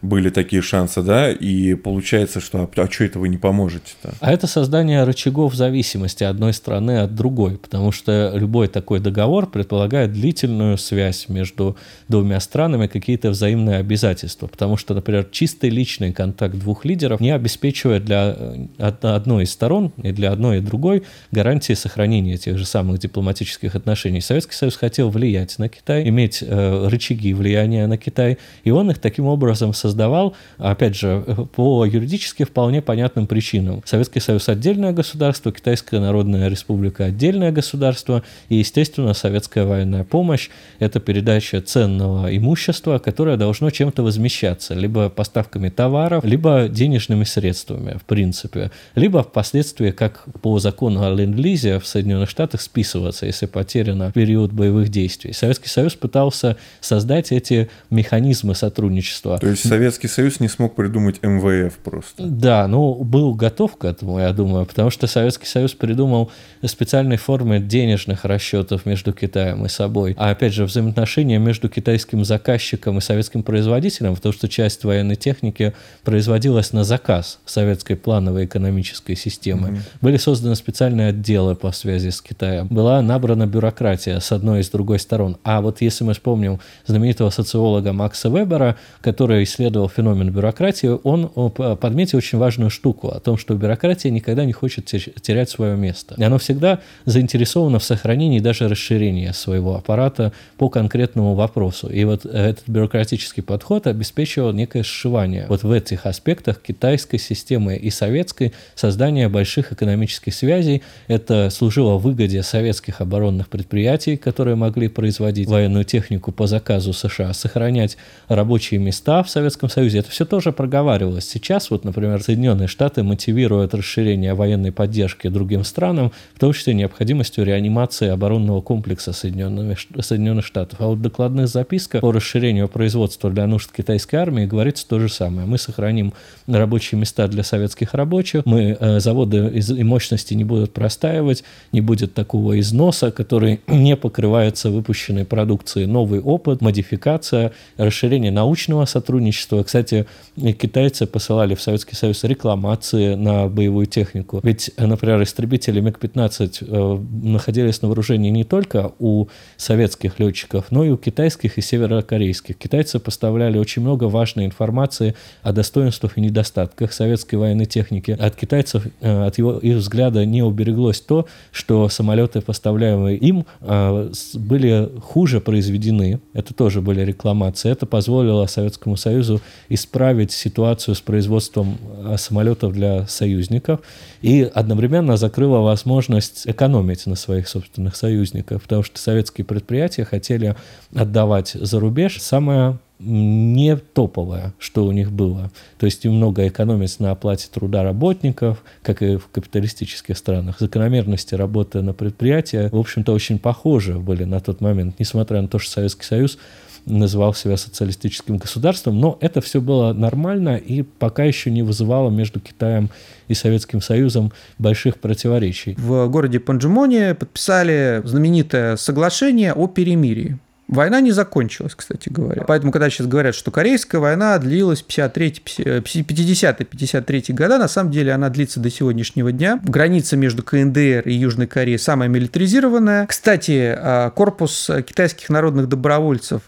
были 0.04 0.30
такие 0.30 0.62
шансы, 0.62 1.02
да, 1.02 1.32
и 1.32 1.76
получается, 1.76 2.42
что 2.42 2.60
а, 2.60 2.82
а 2.82 2.92
что 2.92 3.06
это 3.06 3.20
вы 3.20 3.30
не 3.30 3.38
поможете-то? 3.38 4.14
А 4.20 4.34
это 4.34 4.48
создание 4.48 5.06
рычагов 5.06 5.56
зависимости 5.56 6.26
одной 6.26 6.54
страны 6.54 7.00
от 7.00 7.16
другой, 7.16 7.58
потому 7.58 7.94
что 7.94 8.34
любой 8.36 8.68
такой 8.68 9.00
договор 9.00 9.50
предполагает 9.50 10.12
длительную 10.12 10.78
связь 10.78 11.30
между 11.30 11.78
двумя 12.10 12.42
странами, 12.42 12.88
какие-то 12.88 13.30
взаимные 13.30 13.78
обязательства, 13.78 14.48
потому 14.48 14.76
что, 14.76 14.94
например, 14.94 15.26
чистый 15.32 15.70
личный 15.70 16.12
контакт 16.12 16.56
двух 16.56 16.84
лидеров 16.84 17.22
не 17.22 17.32
обеспечивает 17.32 18.04
для 18.04 18.36
э, 18.38 18.92
одной 19.02 19.46
из 19.46 19.52
сторон 19.52 19.94
и 20.04 20.12
для 20.12 20.34
одной 20.34 20.58
и 20.58 20.62
другой 20.62 21.04
гарантии 21.32 21.74
сохранения 21.74 22.38
тех 22.38 22.58
же 22.58 22.66
самых 22.66 23.00
дипломатических 23.00 23.76
отношений. 23.76 24.20
Советский 24.20 24.56
Союз 24.56 24.76
хотел 24.76 25.10
влиять 25.10 25.58
на 25.60 25.70
Китай, 25.70 26.10
иметь 26.10 26.44
э, 26.46 26.88
рычаги 26.90 27.34
влияния 27.34 27.88
на 27.88 27.98
Китай, 27.98 28.38
и 28.66 28.72
он 28.72 28.92
их 28.92 29.00
таким 29.00 29.28
образом 29.28 29.74
создал 29.74 29.93
создавал, 29.94 30.36
опять 30.58 30.96
же, 30.96 31.24
по 31.56 31.86
юридически 31.86 32.44
вполне 32.44 32.82
понятным 32.82 33.28
причинам. 33.28 33.84
Советский 33.86 34.20
Союз– 34.20 34.50
отдельное 34.50 34.92
государство, 34.92 35.52
Китайская 35.52 36.00
Народная 36.00 36.50
Республика– 36.50 37.06
отдельное 37.06 37.52
государство, 37.52 38.24
и, 38.50 38.56
естественно, 38.56 39.14
советская 39.14 39.66
военная 39.66 40.04
помощь– 40.04 40.50
это 40.80 41.00
передача 41.00 41.62
ценного 41.62 42.36
имущества, 42.36 42.98
которое 42.98 43.38
должно 43.38 43.70
чем-то 43.70 44.02
возмещаться, 44.02 44.74
либо 44.74 45.10
поставками 45.10 45.70
товаров, 45.70 46.26
либо 46.26 46.68
денежными 46.68 47.24
средствами, 47.24 47.98
в 48.00 48.06
принципе, 48.06 48.72
либо 48.96 49.22
впоследствии, 49.22 49.92
как 49.92 50.26
по 50.42 50.58
закону 50.58 51.04
о 51.04 51.14
ленд-лизе 51.14 51.80
в 51.80 51.86
Соединенных 51.86 52.30
Штатах, 52.30 52.62
списываться, 52.62 53.28
если 53.28 53.46
потеряно 53.46 54.10
в 54.10 54.14
период 54.14 54.52
боевых 54.52 54.90
действий. 54.90 55.34
Советский 55.34 55.70
Союз 55.70 55.94
пытался 55.94 56.58
создать 56.82 57.32
эти 57.32 57.70
механизмы 57.92 58.56
сотрудничества. 58.56 59.38
То 59.38 59.50
есть 59.50 59.66
Советский 59.84 60.08
Союз 60.08 60.40
не 60.40 60.48
смог 60.48 60.76
придумать 60.76 61.22
МВФ 61.22 61.78
просто? 61.80 62.24
Да, 62.26 62.68
ну, 62.70 63.04
был 63.04 63.34
готов 63.34 63.76
к 63.76 63.84
этому, 63.84 64.18
я 64.18 64.32
думаю, 64.32 64.66
потому 64.66 64.90
что 64.90 65.08
Советский 65.08 65.46
Союз 65.46 65.74
придумал 65.74 66.32
специальные 66.66 67.18
формы 67.18 67.60
денежных 67.60 68.24
расчетов 68.24 68.86
между 68.86 69.12
Китаем 69.12 69.66
и 69.66 69.68
собой. 69.68 70.16
А 70.18 70.30
опять 70.30 70.54
же, 70.54 70.64
взаимоотношения 70.64 71.38
между 71.38 71.68
китайским 71.68 72.24
заказчиком 72.24 73.00
и 73.00 73.02
советским 73.02 73.44
производителем, 73.44 74.16
потому 74.16 74.32
что 74.32 74.48
часть 74.48 74.86
военной 74.86 75.18
техники 75.18 75.74
производилась 76.06 76.72
на 76.72 76.86
заказ 76.86 77.40
советской 77.44 77.98
плановой 77.98 78.46
экономической 78.46 79.18
системы. 79.18 79.68
Mm-hmm. 79.68 79.82
Были 80.00 80.16
созданы 80.16 80.56
специальные 80.56 81.10
отделы 81.10 81.56
по 81.58 81.74
связи 81.74 82.10
с 82.10 82.22
Китаем. 82.22 82.68
Была 82.68 83.02
набрана 83.02 83.48
бюрократия 83.48 84.22
с 84.22 84.32
одной 84.32 84.62
и 84.62 84.64
с 84.64 84.70
другой 84.70 85.00
сторон. 85.00 85.36
А 85.44 85.60
вот 85.60 85.82
если 85.82 86.06
мы 86.06 86.14
вспомним 86.14 86.62
знаменитого 86.86 87.32
социолога 87.32 87.92
Макса 87.92 88.30
Вебера, 88.30 88.78
который 89.02 89.44
исследовал 89.44 89.63
феномен 89.70 90.32
бюрократии, 90.32 90.90
он 91.04 91.30
подметил 91.30 92.18
очень 92.18 92.38
важную 92.38 92.70
штуку 92.70 93.10
о 93.10 93.20
том, 93.20 93.38
что 93.38 93.54
бюрократия 93.56 94.10
никогда 94.12 94.46
не 94.46 94.54
хочет 94.54 94.86
терять 94.86 95.50
свое 95.50 95.76
место. 95.76 96.16
И 96.18 96.24
оно 96.24 96.38
всегда 96.38 96.80
заинтересовано 97.06 97.80
в 97.80 97.84
сохранении 97.84 98.38
и 98.38 98.42
даже 98.42 98.68
расширении 98.68 99.32
своего 99.32 99.76
аппарата 99.76 100.32
по 100.58 100.70
конкретному 100.70 101.36
вопросу. 101.36 101.88
И 101.90 102.04
вот 102.04 102.26
этот 102.26 102.64
бюрократический 102.68 103.44
подход 103.44 103.88
обеспечивал 103.88 104.54
некое 104.54 104.84
сшивание 104.84 105.46
вот 105.50 105.64
в 105.64 105.72
этих 105.72 106.06
аспектах 106.06 106.62
китайской 106.62 107.18
системы 107.18 107.76
и 107.76 107.90
советской 107.90 108.54
создание 108.76 109.30
больших 109.30 109.72
экономических 109.72 110.34
связей. 110.34 110.82
Это 111.08 111.50
служило 111.50 111.98
выгоде 111.98 112.44
советских 112.44 113.02
оборонных 113.02 113.50
предприятий, 113.50 114.18
которые 114.18 114.56
могли 114.56 114.88
производить 114.88 115.48
военную 115.48 115.86
технику 115.86 116.32
по 116.32 116.48
заказу 116.48 116.94
США, 116.94 117.34
сохранять 117.34 117.98
рабочие 118.28 118.80
места 118.80 119.24
в 119.24 119.30
Советском 119.30 119.53
Союзе. 119.70 120.00
Это 120.00 120.10
все 120.10 120.26
тоже 120.26 120.52
проговаривалось. 120.52 121.28
Сейчас 121.28 121.70
вот, 121.70 121.86
например, 121.86 122.22
Соединенные 122.22 122.68
Штаты 122.68 123.04
мотивируют 123.04 123.74
расширение 123.74 124.34
военной 124.34 124.72
поддержки 124.72 125.28
другим 125.28 125.64
странам, 125.64 126.12
в 126.36 126.40
том 126.40 126.54
числе 126.54 126.74
необходимостью 126.74 127.46
реанимации 127.46 128.10
оборонного 128.10 128.62
комплекса 128.62 129.14
Соединенных, 129.14 130.46
Штатов. 130.46 130.82
А 130.82 130.88
вот 130.88 130.98
в 130.98 131.02
докладных 131.02 131.48
записках 131.48 132.02
по 132.02 132.12
расширению 132.12 132.68
производства 132.68 133.30
для 133.30 133.48
нужд 133.48 133.72
китайской 133.72 134.16
армии 134.16 134.46
говорится 134.46 134.88
то 134.88 135.00
же 135.00 135.10
самое. 135.10 135.48
Мы 135.48 135.58
сохраним 135.58 136.14
рабочие 136.48 137.00
места 137.00 137.28
для 137.28 137.44
советских 137.44 137.94
рабочих, 137.94 138.46
мы 138.46 138.78
э, 138.80 139.00
заводы 139.00 139.48
и 139.50 139.84
мощности 139.84 140.34
не 140.34 140.44
будут 140.44 140.74
простаивать, 140.74 141.44
не 141.72 141.82
будет 141.82 142.14
такого 142.14 142.60
износа, 142.60 143.12
который 143.12 143.62
не 143.68 143.96
покрывается 143.96 144.70
выпущенной 144.70 145.26
продукцией. 145.26 145.88
Новый 145.88 146.20
опыт, 146.20 146.62
модификация, 146.62 147.52
расширение 147.78 148.32
научного 148.32 148.86
сотрудничества. 148.86 149.43
Кстати, 149.48 150.06
китайцы 150.36 151.06
посылали 151.06 151.56
в 151.56 151.62
Советский 151.62 151.96
Союз 151.96 152.24
рекламации 152.24 153.16
на 153.16 153.48
боевую 153.48 153.86
технику. 153.86 154.40
Ведь, 154.44 154.72
например, 154.78 155.22
истребители 155.24 155.80
МиГ-15 155.80 156.58
э, 156.62 157.26
находились 157.26 157.82
на 157.82 157.88
вооружении 157.88 158.30
не 158.30 158.44
только 158.44 158.92
у 159.00 159.28
советских 159.58 160.20
летчиков, 160.20 160.66
но 160.72 160.84
и 160.84 160.90
у 160.90 160.98
китайских 160.98 161.58
и 161.58 161.62
северокорейских. 161.62 162.58
Китайцы 162.58 163.00
поставляли 163.00 163.58
очень 163.58 163.82
много 163.82 164.06
важной 164.06 164.46
информации 164.46 165.16
о 165.42 165.52
достоинствах 165.52 166.18
и 166.18 166.22
недостатках 166.22 166.94
советской 166.94 167.36
военной 167.36 167.66
техники. 167.66 168.12
От 168.12 168.36
китайцев, 168.36 168.86
э, 169.02 169.26
от 169.26 169.38
его, 169.38 169.58
их 169.58 169.78
взгляда 169.78 170.26
не 170.26 170.44
убереглось 170.44 171.02
то, 171.02 171.28
что 171.52 171.90
самолеты, 171.90 172.42
поставляемые 172.42 173.18
им, 173.18 173.46
э, 173.62 174.12
были 174.36 174.90
хуже 175.02 175.40
произведены. 175.42 176.20
Это 176.34 176.54
тоже 176.54 176.82
были 176.82 177.02
рекламации. 177.02 177.72
Это 177.72 177.86
позволило 177.86 178.46
Советскому 178.46 178.98
Союзу 178.98 179.33
исправить 179.70 180.32
ситуацию 180.32 180.96
с 180.96 181.02
производством 181.02 181.78
э, 182.04 182.16
самолетов 182.18 182.74
для 182.74 183.08
союзников 183.08 183.82
и 184.22 184.50
одновременно 184.54 185.18
закрыло 185.18 185.60
возможность 185.60 186.48
экономить 186.48 187.06
на 187.06 187.16
своих 187.16 187.48
собственных 187.48 187.96
союзников, 187.96 188.64
потому 188.64 188.84
что 188.84 189.00
советские 189.00 189.46
предприятия 189.46 190.06
хотели 190.06 190.56
отдавать 190.94 191.52
за 191.54 191.80
рубеж 191.80 192.22
самое 192.22 192.78
не 193.00 193.76
топовое, 193.76 194.54
что 194.60 194.86
у 194.86 194.92
них 194.92 195.12
было. 195.12 195.52
То 195.78 195.86
есть 195.86 196.06
им 196.06 196.14
много 196.14 196.48
экономить 196.48 197.00
на 197.00 197.12
оплате 197.12 197.48
труда 197.52 197.84
работников, 197.84 198.64
как 198.82 199.02
и 199.02 199.18
в 199.18 199.28
капиталистических 199.28 200.18
странах. 200.18 200.60
Закономерности 200.60 201.36
работы 201.36 201.82
на 201.82 201.94
предприятии, 201.94 202.70
в 202.72 202.78
общем-то, 202.78 203.12
очень 203.12 203.40
похожи 203.40 204.00
были 204.00 204.24
на 204.24 204.40
тот 204.40 204.62
момент, 204.62 204.96
несмотря 205.00 205.42
на 205.42 205.48
то, 205.48 205.60
что 205.60 205.72
Советский 205.72 206.06
Союз 206.06 206.38
называл 206.86 207.34
себя 207.34 207.58
социалистическим 207.58 208.38
государством, 208.38 209.00
но 209.00 209.18
это 209.22 209.42
все 209.42 209.62
было 209.62 209.94
нормально 209.94 210.58
и 210.58 210.84
пока 210.84 211.24
еще 211.24 211.52
не 211.52 211.64
вызывало 211.64 212.10
между 212.10 212.40
Китаем 212.40 212.90
и 213.28 213.34
Советским 213.34 213.82
Союзом 213.82 214.32
больших 214.58 214.98
противоречий. 214.98 215.76
В 215.78 216.08
городе 216.08 216.40
Панджимоне 216.40 217.16
подписали 217.16 218.02
знаменитое 218.06 218.76
соглашение 218.76 219.54
о 219.54 219.68
перемирии. 219.68 220.38
Война 220.70 221.02
не 221.02 221.12
закончилась, 221.12 221.76
кстати 221.76 222.08
говоря. 222.10 222.46
Поэтому, 222.48 222.72
когда 222.72 222.90
сейчас 222.90 223.08
говорят, 223.08 223.36
что 223.36 223.52
Корейская 223.52 223.98
война 224.00 224.40
длилась 224.40 224.84
50-53 224.88 227.34
года, 227.34 227.58
на 227.58 227.68
самом 227.68 227.92
деле 227.92 228.14
она 228.14 228.30
длится 228.30 228.62
до 228.62 228.72
сегодняшнего 228.72 229.32
дня. 229.32 229.60
Граница 229.64 230.16
между 230.16 230.42
КНДР 230.42 231.02
и 231.06 231.14
Южной 231.14 231.48
Кореей 231.48 231.78
самая 231.78 232.08
милитаризированная. 232.10 233.06
Кстати, 233.08 233.76
а, 233.78 234.10
корпус 234.12 234.72
китайских 234.88 235.30
народных 235.30 235.68
добровольцев 235.68 236.44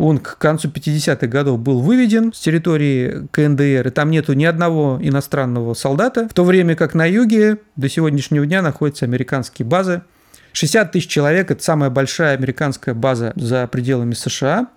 он 0.00 0.18
к 0.18 0.38
концу 0.38 0.68
50-х 0.68 1.26
годов 1.26 1.60
был 1.60 1.80
выведен 1.80 2.32
с 2.32 2.40
территории 2.40 3.28
КНДР, 3.32 3.88
и 3.88 3.90
там 3.90 4.10
нету 4.10 4.32
ни 4.32 4.46
одного 4.46 4.98
иностранного 5.02 5.74
солдата, 5.74 6.26
в 6.26 6.32
то 6.32 6.42
время 6.44 6.74
как 6.74 6.94
на 6.94 7.04
юге 7.04 7.58
до 7.76 7.88
сегодняшнего 7.90 8.46
дня 8.46 8.62
находятся 8.62 9.04
американские 9.04 9.66
базы, 9.66 10.00
60 10.52 10.92
тысяч 10.92 11.06
человек– 11.06 11.50
это 11.52 11.62
самая 11.62 11.90
большая 11.90 12.34
американская 12.36 12.94
база 12.94 13.32
за 13.36 13.66
пределами 13.66 14.14
США. 14.14 14.68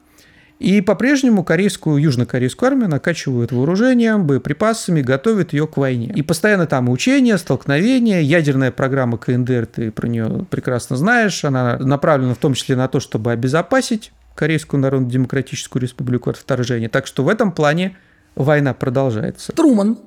И 0.60 0.82
по-прежнему 0.82 1.44
корейскую, 1.44 1.98
южнокорейскую 1.98 2.68
армию 2.68 2.89
накачивают 2.89 3.51
вооружением, 3.51 4.27
боеприпасами, 4.27 5.01
готовят 5.01 5.51
ее 5.53 5.68
к 5.68 5.77
войне. 5.77 6.12
И 6.15 6.22
постоянно 6.22 6.68
там 6.68 6.89
учения, 6.89 7.38
столкновения, 7.38 8.20
ядерная 8.20 8.72
программа 8.72 9.18
КНДР, 9.18 9.65
ты 9.65 9.92
про 9.92 10.08
нее 10.08 10.46
прекрасно 10.50 10.96
знаешь, 10.96 11.44
она 11.44 11.77
направлена 11.80 12.36
в 12.36 12.38
том 12.38 12.53
числе 12.53 12.75
на 12.75 12.88
то, 12.88 13.00
чтобы 13.00 13.32
обезопасить 13.32 14.12
Корейскую 14.35 14.81
Народно-Демократическую 14.81 15.81
Республику 15.81 16.29
от 16.29 16.37
вторжения. 16.37 16.89
Так 16.89 17.07
что 17.07 17.23
в 17.23 17.29
этом 17.29 17.51
плане 17.51 17.97
война 18.35 18.73
продолжается. 18.73 19.51
Труман, 19.51 19.99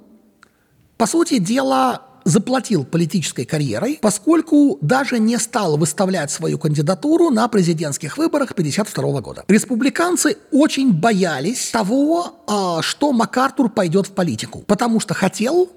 по 0.97 1.07
сути 1.07 1.39
дела, 1.39 2.03
заплатил 2.27 2.85
политической 2.85 3.45
карьерой, 3.45 3.99
поскольку 4.03 4.79
даже 4.81 5.21
не 5.21 5.39
стал 5.39 5.77
выставлять 5.77 6.31
свою 6.31 6.59
кандидатуру 6.59 7.31
на 7.31 7.47
президентских 7.47 8.19
выборах 8.19 8.51
1952 8.51 9.21
года. 9.21 9.45
Республиканцы 9.47 10.37
очень 10.51 10.93
боялись 10.93 11.71
того, 11.71 12.43
а, 12.49 12.83
что 12.83 13.13
МакАртур 13.13 13.71
пойдет 13.71 14.09
в 14.09 14.11
политику, 14.11 14.65
потому 14.67 14.99
что 14.99 15.15
хотел 15.15 15.71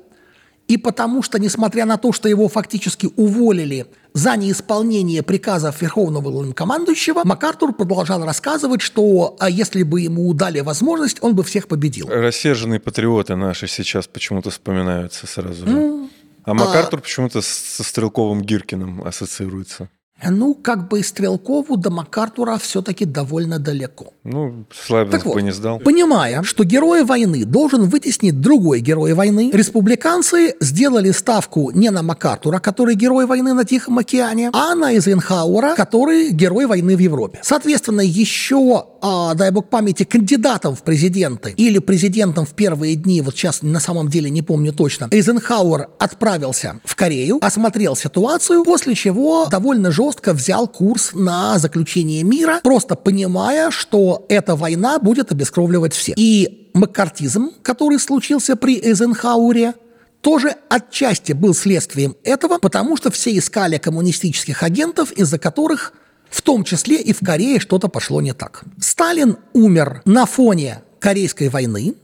и 0.69 0.77
потому 0.77 1.23
что, 1.23 1.39
несмотря 1.39 1.85
на 1.85 1.97
то, 1.97 2.13
что 2.13 2.29
его 2.29 2.47
фактически 2.47 3.09
уволили 3.15 3.88
за 4.13 4.38
неисполнение 4.38 5.23
приказов 5.23 5.81
Верховного 5.81 6.29
главнокомандующего, 6.29 7.23
МакАртур 7.23 7.73
продолжал 7.73 8.23
рассказывать, 8.23 8.81
что 8.81 9.35
а 9.39 9.49
если 9.49 9.81
бы 9.81 10.01
ему 10.01 10.31
дали 10.35 10.59
возможность, 10.59 11.17
он 11.21 11.35
бы 11.35 11.43
всех 11.43 11.67
победил. 11.67 12.07
Рассерженные 12.07 12.79
патриоты 12.79 13.35
наши 13.35 13.67
сейчас 13.67 14.07
почему-то 14.07 14.51
вспоминаются 14.51 15.25
сразу 15.25 15.65
же. 15.65 15.73
Mm. 15.73 16.09
А 16.43 16.53
МакАртур 16.53 16.99
а... 16.99 17.01
почему-то 17.01 17.41
со 17.41 17.83
стрелковым 17.83 18.43
Гиркиным 18.43 19.01
ассоциируется. 19.01 19.89
Ну, 20.27 20.53
как 20.53 20.88
бы 20.88 21.01
Стрелкову 21.03 21.77
до 21.77 21.89
МакАртура 21.89 22.57
все-таки 22.57 23.05
довольно 23.05 23.59
далеко. 23.59 24.13
Ну, 24.23 24.65
Славянск 24.71 25.11
Так 25.17 25.25
вот, 25.25 25.35
бы 25.35 25.41
не 25.41 25.51
сдал. 25.51 25.79
Понимая, 25.79 26.43
что 26.43 26.63
герой 26.63 27.03
войны 27.03 27.45
должен 27.45 27.85
вытеснить 27.85 28.39
другой 28.41 28.81
герой 28.81 29.13
войны, 29.13 29.49
республиканцы 29.53 30.55
сделали 30.59 31.11
ставку 31.11 31.71
не 31.71 31.89
на 31.89 32.03
МакАртура, 32.03 32.59
который 32.59 32.95
герой 32.95 33.25
войны 33.25 33.53
на 33.53 33.63
Тихом 33.65 33.97
океане, 33.97 34.51
а 34.53 34.75
на 34.75 34.93
Эйзенхауэра, 34.93 35.75
который 35.75 36.31
герой 36.31 36.65
войны 36.65 36.95
в 36.95 36.99
Европе. 36.99 37.39
Соответственно, 37.41 38.01
еще, 38.01 38.85
а, 39.01 39.33
дай 39.35 39.51
бог 39.51 39.69
памяти, 39.69 40.03
кандидатом 40.03 40.75
в 40.75 40.83
президенты 40.83 41.53
или 41.55 41.79
президентом 41.79 42.45
в 42.45 42.53
первые 42.53 42.95
дни, 42.95 43.21
вот 43.21 43.35
сейчас 43.35 43.61
на 43.61 43.79
самом 43.79 44.09
деле 44.09 44.29
не 44.29 44.41
помню 44.41 44.73
точно, 44.73 45.07
Эйзенхауэр 45.11 45.89
отправился 45.97 46.81
в 46.83 46.95
Корею, 46.95 47.39
осмотрел 47.41 47.95
ситуацию, 47.95 48.63
после 48.63 48.95
чего 48.95 49.47
довольно 49.47 49.91
жестко 49.91 50.08
взял 50.33 50.67
курс 50.67 51.11
на 51.13 51.57
заключение 51.59 52.23
мира, 52.23 52.59
просто 52.63 52.95
понимая, 52.95 53.71
что 53.71 54.25
эта 54.29 54.55
война 54.55 54.99
будет 54.99 55.31
обескровливать 55.31 55.93
всех. 55.93 56.15
И 56.17 56.69
маккартизм, 56.73 57.51
который 57.61 57.99
случился 57.99 58.55
при 58.55 58.79
Эйзенхауэре, 58.79 59.73
тоже 60.21 60.55
отчасти 60.69 61.31
был 61.31 61.53
следствием 61.53 62.15
этого, 62.23 62.57
потому 62.57 62.97
что 62.97 63.09
все 63.11 63.37
искали 63.37 63.77
коммунистических 63.77 64.63
агентов, 64.63 65.11
из-за 65.13 65.39
которых 65.39 65.93
в 66.29 66.41
том 66.41 66.63
числе 66.63 66.97
и 66.97 67.13
в 67.13 67.19
Корее 67.19 67.59
что-то 67.59 67.87
пошло 67.87 68.21
не 68.21 68.33
так. 68.33 68.63
Сталин 68.79 69.37
умер 69.53 70.01
на 70.05 70.25
фоне 70.25 70.81
Корейской 70.99 71.49
войны, 71.49 71.95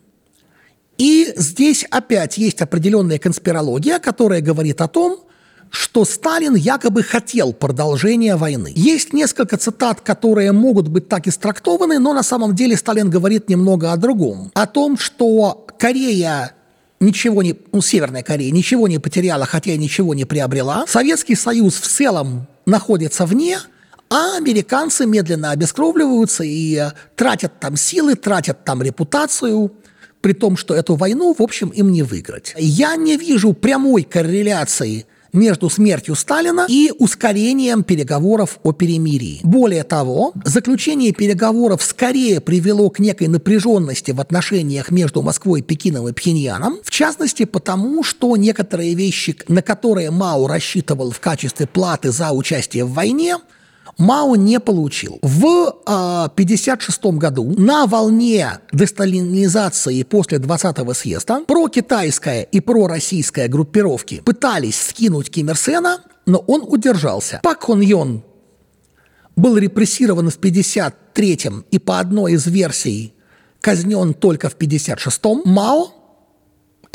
и 0.98 1.34
здесь 1.36 1.86
опять 1.92 2.38
есть 2.38 2.62
определенная 2.62 3.20
конспирология, 3.20 4.00
которая 4.00 4.42
говорит 4.42 4.82
о 4.82 4.88
том, 4.88 5.20
что 5.70 6.06
Сталин 6.06 6.56
якобы 6.56 7.04
хотел 7.04 7.54
продолжения 7.54 8.36
войны. 8.36 8.72
Есть 8.76 9.14
несколько 9.14 9.58
цитат, 9.58 10.02
которые 10.02 10.52
могут 10.52 10.88
быть 10.88 11.10
так 11.10 11.28
истрактованы, 11.28 12.00
но 12.00 12.14
на 12.14 12.24
самом 12.24 12.56
деле 12.56 12.78
Сталин 12.78 13.10
говорит 13.10 13.50
немного 13.50 13.92
о 13.92 13.98
другом. 13.98 14.52
О 14.54 14.68
том, 14.68 14.98
что 14.98 15.66
Корея 15.78 16.54
ничего 17.00 17.44
не, 17.44 17.56
ну, 17.72 17.82
Северная 17.82 18.24
Корея 18.24 18.52
ничего 18.52 18.88
не 18.88 19.00
потеряла, 19.00 19.46
хотя 19.46 19.72
и 19.72 19.78
ничего 19.78 20.14
не 20.14 20.26
приобрела. 20.26 20.86
Советский 20.88 21.36
Союз 21.36 21.76
в 21.76 21.88
целом 21.88 22.48
находится 22.66 23.26
вне, 23.26 23.60
а 24.10 24.38
американцы 24.38 25.06
медленно 25.06 25.52
обескровливаются 25.52 26.44
и 26.44 26.90
тратят 27.16 27.60
там 27.60 27.76
силы, 27.76 28.16
тратят 28.16 28.64
там 28.64 28.82
репутацию, 28.82 29.72
при 30.22 30.34
том, 30.34 30.58
что 30.58 30.74
эту 30.74 30.96
войну, 30.96 31.36
в 31.38 31.42
общем, 31.42 31.70
им 31.70 31.92
не 31.92 32.02
выиграть. 32.02 32.56
Я 32.58 32.96
не 32.96 33.18
вижу 33.18 33.54
прямой 33.54 34.04
корреляции 34.04 35.06
между 35.36 35.70
смертью 35.70 36.16
Сталина 36.16 36.66
и 36.68 36.92
ускорением 36.98 37.84
переговоров 37.84 38.60
о 38.64 38.72
перемирии. 38.72 39.40
Более 39.44 39.84
того, 39.84 40.34
заключение 40.44 41.12
переговоров 41.12 41.84
скорее 41.84 42.42
привело 42.42 42.90
к 42.90 43.00
некой 43.00 43.28
напряженности 43.28 44.12
в 44.12 44.22
отношениях 44.22 44.92
между 44.92 45.22
Москвой, 45.22 45.62
Пекином 45.62 46.08
и 46.08 46.14
Пхеньяном, 46.14 46.80
в 46.84 46.90
частности 46.90 47.46
потому, 47.46 48.04
что 48.04 48.36
некоторые 48.38 48.96
вещи, 48.96 49.38
на 49.48 49.62
которые 49.62 50.12
Мао 50.12 50.48
рассчитывал 50.48 51.12
в 51.12 51.20
качестве 51.20 51.68
платы 51.68 52.12
за 52.12 52.32
участие 52.32 52.86
в 52.86 52.94
войне, 52.94 53.38
Мао 53.98 54.36
не 54.36 54.60
получил. 54.60 55.20
В 55.22 55.70
1956 55.86 57.06
году 57.18 57.54
на 57.58 57.86
волне 57.86 58.60
десталинизации 58.74 60.04
после 60.04 60.38
20-го 60.38 60.94
съезда 60.94 61.42
прокитайская 61.48 62.42
и 62.44 62.60
пророссийская 62.60 63.48
группировки 63.48 64.22
пытались 64.26 64.82
скинуть 64.82 65.30
Ким 65.30 65.50
Ир 65.50 65.58
Сена, 65.58 66.00
но 66.26 66.40
он 66.40 66.64
удержался. 66.68 67.40
Пак 67.44 67.64
Хон 67.64 67.82
Йон 67.82 68.24
был 69.36 69.58
репрессирован 69.58 70.30
в 70.30 70.40
53-м 70.40 71.66
и 71.72 71.80
по 71.80 72.00
одной 72.00 72.34
из 72.34 72.46
версий 72.48 73.14
казнен 73.62 74.14
только 74.14 74.50
в 74.50 74.58
56-м. 74.58 75.42
Мао 75.46 75.95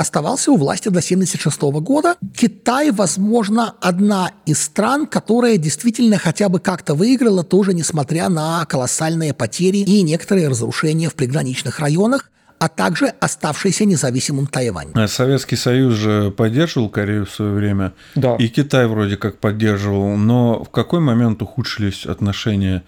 оставался 0.01 0.51
у 0.51 0.57
власти 0.57 0.85
до 0.85 1.01
1976 1.01 1.63
года. 1.83 2.17
Китай, 2.35 2.91
возможно, 2.91 3.75
одна 3.81 4.33
из 4.47 4.63
стран, 4.63 5.07
которая 5.07 5.57
действительно 5.59 6.19
хотя 6.19 6.49
бы 6.49 6.59
как-то 6.59 6.95
выиграла, 6.95 7.45
тоже 7.45 7.75
несмотря 7.75 8.29
на 8.29 8.65
колоссальные 8.65 9.35
потери 9.35 9.79
и 9.79 10.03
некоторые 10.03 10.49
разрушения 10.49 11.09
в 11.09 11.15
приграничных 11.15 11.81
районах 11.81 12.31
а 12.59 12.69
также 12.69 13.07
оставшийся 13.07 13.87
независимым 13.87 14.47
Тайвань. 14.47 14.91
А 14.93 15.09
Советский 15.09 15.57
Союз 15.57 15.95
же 15.95 16.31
поддерживал 16.31 16.91
Корею 16.91 17.25
в 17.25 17.31
свое 17.31 17.53
время. 17.53 17.95
Да. 18.15 18.37
И 18.37 18.49
Китай 18.49 18.87
вроде 18.87 19.17
как 19.17 19.39
поддерживал. 19.39 20.15
Но 20.19 20.63
в 20.63 20.69
какой 20.69 21.01
момент 21.01 21.41
ухудшились 21.41 22.05
отношения 22.05 22.83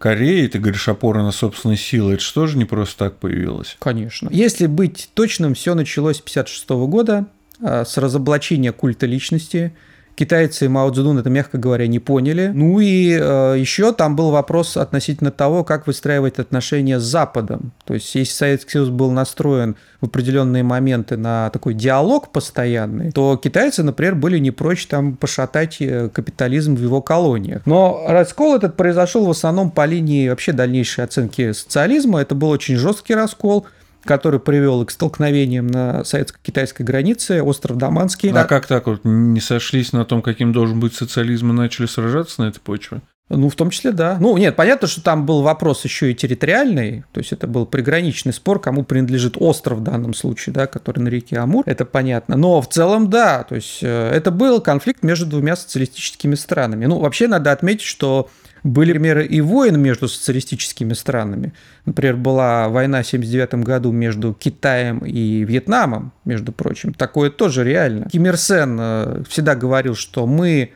Кореи, 0.00 0.46
ты 0.46 0.58
говоришь, 0.58 0.88
опора 0.88 1.22
на 1.22 1.30
собственные 1.30 1.76
силы, 1.76 2.14
это 2.14 2.22
что 2.22 2.46
же 2.46 2.56
не 2.56 2.64
просто 2.64 2.96
так 2.96 3.18
появилось? 3.18 3.76
Конечно. 3.80 4.30
Если 4.32 4.64
быть 4.66 5.10
точным, 5.12 5.52
все 5.52 5.74
началось 5.74 6.16
с 6.16 6.20
1956 6.20 6.70
года, 6.88 7.26
а, 7.60 7.84
с 7.84 7.98
разоблачения 7.98 8.72
культа 8.72 9.04
личности, 9.04 9.74
Китайцы 10.20 10.68
Мао 10.68 10.90
Цзэдун 10.90 11.18
это, 11.18 11.30
мягко 11.30 11.56
говоря, 11.56 11.86
не 11.86 11.98
поняли. 11.98 12.50
Ну 12.52 12.78
и 12.78 13.18
э, 13.18 13.54
еще 13.56 13.90
там 13.94 14.16
был 14.16 14.30
вопрос 14.30 14.76
относительно 14.76 15.30
того, 15.30 15.64
как 15.64 15.86
выстраивать 15.86 16.38
отношения 16.38 17.00
с 17.00 17.04
Западом. 17.04 17.72
То 17.86 17.94
есть, 17.94 18.14
если 18.14 18.34
Советский 18.34 18.72
Союз 18.72 18.90
был 18.90 19.12
настроен 19.12 19.76
в 20.02 20.04
определенные 20.04 20.62
моменты 20.62 21.16
на 21.16 21.48
такой 21.48 21.72
диалог 21.72 22.32
постоянный, 22.32 23.12
то 23.12 23.38
китайцы, 23.42 23.82
например, 23.82 24.14
были 24.14 24.36
не 24.36 24.50
прочь 24.50 24.86
там 24.88 25.16
пошатать 25.16 25.78
э, 25.80 26.10
капитализм 26.10 26.76
в 26.76 26.82
его 26.82 27.00
колониях. 27.00 27.62
Но 27.64 28.04
раскол 28.06 28.56
этот 28.56 28.76
произошел 28.76 29.24
в 29.24 29.30
основном 29.30 29.70
по 29.70 29.86
линии 29.86 30.28
вообще 30.28 30.52
дальнейшей 30.52 31.02
оценки 31.02 31.52
социализма. 31.52 32.20
Это 32.20 32.34
был 32.34 32.50
очень 32.50 32.76
жесткий 32.76 33.14
раскол 33.14 33.66
который 34.04 34.40
привел 34.40 34.84
к 34.84 34.90
столкновениям 34.90 35.66
на 35.66 36.04
советско-китайской 36.04 36.82
границе, 36.82 37.42
остров 37.42 37.76
Даманский. 37.76 38.30
А 38.30 38.44
как 38.44 38.66
так 38.66 38.86
вот 38.86 39.00
не 39.04 39.40
сошлись 39.40 39.92
на 39.92 40.04
том, 40.04 40.22
каким 40.22 40.52
должен 40.52 40.80
быть 40.80 40.94
социализм, 40.94 41.50
и 41.50 41.54
начали 41.54 41.86
сражаться 41.86 42.42
на 42.42 42.48
этой 42.48 42.60
почве? 42.60 43.00
Ну, 43.30 43.48
в 43.48 43.54
том 43.54 43.70
числе, 43.70 43.92
да. 43.92 44.18
Ну, 44.20 44.36
нет, 44.36 44.56
понятно, 44.56 44.88
что 44.88 45.02
там 45.02 45.24
был 45.24 45.42
вопрос 45.42 45.84
еще 45.84 46.10
и 46.10 46.14
территориальный, 46.16 47.04
то 47.12 47.20
есть 47.20 47.32
это 47.32 47.46
был 47.46 47.64
приграничный 47.64 48.32
спор, 48.32 48.60
кому 48.60 48.82
принадлежит 48.82 49.36
остров 49.38 49.78
в 49.78 49.82
данном 49.82 50.14
случае, 50.14 50.52
да, 50.52 50.66
который 50.66 50.98
на 50.98 51.08
реке 51.08 51.38
Амур, 51.38 51.62
это 51.66 51.84
понятно. 51.84 52.36
Но 52.36 52.60
в 52.60 52.68
целом, 52.68 53.08
да, 53.08 53.44
то 53.44 53.54
есть 53.54 53.78
э, 53.82 54.10
это 54.10 54.32
был 54.32 54.60
конфликт 54.60 55.04
между 55.04 55.26
двумя 55.26 55.54
социалистическими 55.54 56.34
странами. 56.34 56.86
Ну, 56.86 56.98
вообще 56.98 57.28
надо 57.28 57.52
отметить, 57.52 57.86
что 57.86 58.28
были 58.62 58.92
примеры 58.92 59.26
и 59.26 59.40
войн 59.40 59.80
между 59.80 60.08
социалистическими 60.08 60.92
странами. 60.92 61.52
Например, 61.84 62.16
была 62.16 62.68
война 62.68 62.98
в 63.02 63.06
1979 63.06 63.66
году 63.66 63.92
между 63.92 64.34
Китаем 64.34 64.98
и 64.98 65.44
Вьетнамом, 65.44 66.12
между 66.24 66.52
прочим. 66.52 66.94
Такое 66.94 67.30
тоже 67.30 67.64
реально. 67.64 68.08
Ким 68.10 68.26
Ир 68.26 68.36
Сен 68.36 68.78
э, 68.80 69.22
всегда 69.28 69.54
говорил, 69.54 69.94
что 69.94 70.26
мы 70.26 70.72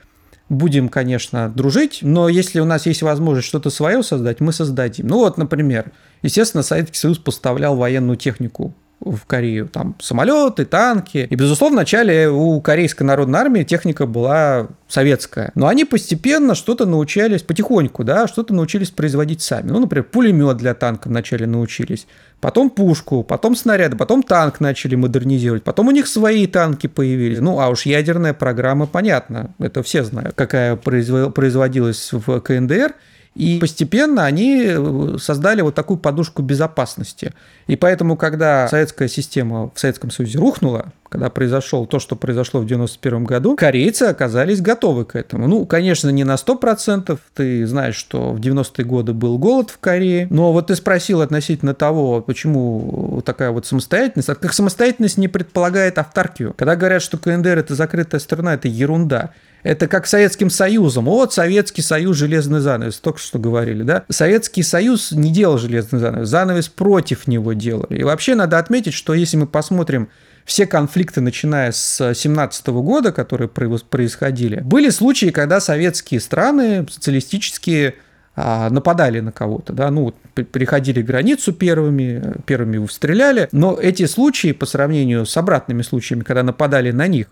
будем, 0.49 0.88
конечно, 0.88 1.49
дружить, 1.49 2.01
но 2.03 2.29
если 2.29 2.61
у 2.61 2.64
нас 2.64 2.87
есть 2.87 3.03
возможность 3.03 3.49
что-то 3.49 3.70
свое 3.70 4.03
создать, 4.03 4.40
мы 4.40 4.53
создадим. 4.53 5.07
Ну 5.07 5.18
вот, 5.18 5.38
например, 5.38 5.92
естественно, 6.23 6.62
Советский 6.62 6.99
Союз 6.99 7.18
поставлял 7.18 7.77
военную 7.77 8.16
технику 8.16 8.75
в 9.01 9.27
Корею. 9.27 9.69
Там 9.69 9.97
самолеты, 10.01 10.65
танки. 10.65 11.27
И, 11.29 11.35
безусловно, 11.35 11.79
вначале 11.79 12.29
у 12.29 12.61
Корейской 12.61 13.03
народной 13.03 13.41
армии 13.41 13.63
техника 13.63 14.07
была 14.07 14.69
советская. 14.89 15.53
Но 15.55 15.67
они 15.69 15.85
постепенно 15.85 16.55
что-то 16.55 16.87
научились, 16.87 17.43
потихоньку, 17.43 18.05
да, 18.05 18.27
что-то 18.27 18.55
научились 18.55 18.91
производить 18.91 19.43
сами. 19.43 19.71
Ну, 19.71 19.81
например, 19.81 20.05
пулемет 20.05 20.57
для 20.57 20.75
танка 20.75 21.09
вначале 21.09 21.47
научились. 21.47 22.07
Потом 22.41 22.71
пушку, 22.71 23.23
потом 23.23 23.57
снаряды, 23.57 23.97
потом 23.97 24.23
танк 24.23 24.61
начали 24.61 24.95
модернизировать. 24.95 25.65
Потом 25.65 25.89
у 25.89 25.91
них 25.91 26.07
свои 26.07 26.47
танки 26.47 26.87
появились. 26.87 27.41
Ну, 27.41 27.61
а 27.61 27.69
уж 27.69 27.87
ядерная 27.87 28.35
программа, 28.35 28.87
понятно, 28.87 29.55
это 29.59 29.83
все 29.83 30.05
знают, 30.05 30.35
какая 30.35 30.77
производилась 30.77 32.11
в 32.13 32.41
КНДР. 32.41 32.95
И 33.35 33.59
постепенно 33.59 34.25
они 34.25 34.62
э, 34.64 35.16
создали 35.18 35.61
вот 35.61 35.75
такую 35.75 35.99
подушку 35.99 36.42
безопасности. 36.42 37.33
И 37.66 37.75
поэтому, 37.75 38.16
когда 38.16 38.68
советская 38.68 39.09
система 39.09 39.70
в 39.75 39.81
Советском 39.81 40.11
Союзе 40.11 40.38
рухнула, 40.38 40.92
когда 41.09 41.31
произошло 41.31 41.85
то, 41.87 41.99
что 41.99 42.16
произошло 42.16 42.61
в 42.61 42.66
91 42.66 43.25
году, 43.25 43.57
корейцы 43.57 44.05
оказались 44.05 44.61
готовы 44.61 45.05
к 45.05 45.16
этому. 45.16 45.49
Ну, 45.49 45.64
конечно, 45.64 46.11
не 46.11 46.25
на 46.25 46.35
100%. 46.35 47.18
Ты 47.35 47.66
знаешь, 47.66 47.97
что 47.97 48.33
в 48.33 48.40
90-е 48.40 48.85
годы 48.85 49.12
был 49.12 49.38
голод 49.38 49.70
в 49.70 49.79
Корее. 49.79 50.29
Но 50.31 50.53
вот 50.53 50.68
ты 50.68 50.77
спросил 50.77 51.20
относительно 51.20 51.75
того, 51.75 52.20
почему 52.20 53.23
такая 53.25 53.51
вот 53.51 53.66
самостоятельность. 53.66 54.29
А 54.29 54.35
как 54.35 54.53
самостоятельность 54.53 55.18
не 55.18 55.29
предполагает 55.29 55.99
автаркию. 55.99 56.55
Когда 56.57 56.77
говорят, 56.77 57.03
что 57.03 57.18
КНДР– 57.18 57.59
это 57.59 57.75
закрытая 57.75 58.20
страна, 58.20 58.55
это 58.55 58.68
ерунда. 58.68 59.31
Это 59.64 59.88
как 59.88 60.07
Советским 60.07 60.50
Союзом. 60.50 61.07
Вот 61.07 61.33
Советский 61.33 61.81
Союз, 61.81 62.18
железный 62.18 62.61
занавес. 62.61 62.98
Только 62.98 63.18
что 63.18 63.38
говорили, 63.38 63.83
да? 63.83 64.05
Советский 64.11 64.62
Союз 64.62 65.11
не 65.11 65.33
делал 65.33 65.57
железный 65.57 65.98
занавес. 65.98 66.29
Занавес 66.29 66.68
против 66.68 67.27
него 67.27 67.55
делали. 67.55 67.98
И 67.98 68.05
вообще 68.05 68.35
надо 68.35 68.59
отметить, 68.59 68.92
что 68.92 69.14
если 69.14 69.38
мы 69.38 69.46
посмотрим 69.46 70.11
все 70.44 70.66
конфликты, 70.66 71.22
начиная 71.22 71.72
с 71.72 72.14
17 72.14 72.66
года, 72.66 73.11
которые 73.11 73.48
происходили, 73.48 74.61
были 74.61 74.90
случаи, 74.90 75.31
когда 75.31 75.61
советские 75.61 76.20
страны, 76.20 76.87
социалистические, 76.90 77.94
а, 78.37 78.68
нападали 78.68 79.20
на 79.20 79.33
кого-то, 79.33 79.72
да, 79.72 79.90
ну, 79.90 80.12
переходили 80.35 81.00
границу 81.00 81.55
первыми, 81.55 82.35
первыми 82.46 82.85
стреляли, 82.88 83.48
но 83.53 83.79
эти 83.81 84.07
случаи 84.07 84.53
по 84.53 84.66
сравнению 84.66 85.24
с 85.24 85.35
обратными 85.37 85.81
случаями, 85.83 86.24
когда 86.24 86.42
нападали 86.42 86.90
на 86.90 87.07
них, 87.07 87.29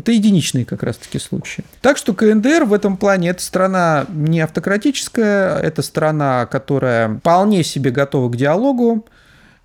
это 0.00 0.12
единичные 0.12 0.64
как 0.64 0.82
раз-таки 0.82 1.18
случаи. 1.18 1.62
Так 1.82 1.96
что 1.96 2.14
КНДР 2.14 2.64
в 2.64 2.72
этом 2.72 2.96
плане 2.96 3.30
это 3.30 3.42
страна 3.42 4.06
не 4.08 4.40
автократическая, 4.40 5.58
это 5.58 5.82
страна, 5.82 6.46
которая 6.46 7.18
вполне 7.18 7.62
себе 7.62 7.90
готова 7.90 8.30
к 8.30 8.36
диалогу, 8.36 9.06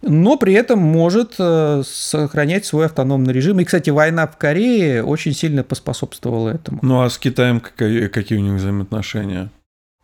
но 0.02 0.38
при 0.38 0.54
этом 0.54 0.80
может 0.80 1.36
э, 1.40 1.84
сохранять 1.86 2.66
свой 2.66 2.88
автономный 2.88 3.34
режим. 3.34 3.60
И, 3.60 3.64
кстати, 3.64 3.90
война 3.90 4.28
в 4.28 4.38
Корее 4.38 5.04
очень 5.04 5.34
сильно 5.34 5.64
поспособствовала 5.64 6.50
этому. 6.50 6.80
Ну 6.82 7.02
а 7.02 7.10
с 7.10 7.18
Китаем 7.18 7.62
какие, 7.62 8.08
какие 8.08 8.38
у 8.38 8.42
них 8.42 8.60
взаимоотношения? 8.60 9.50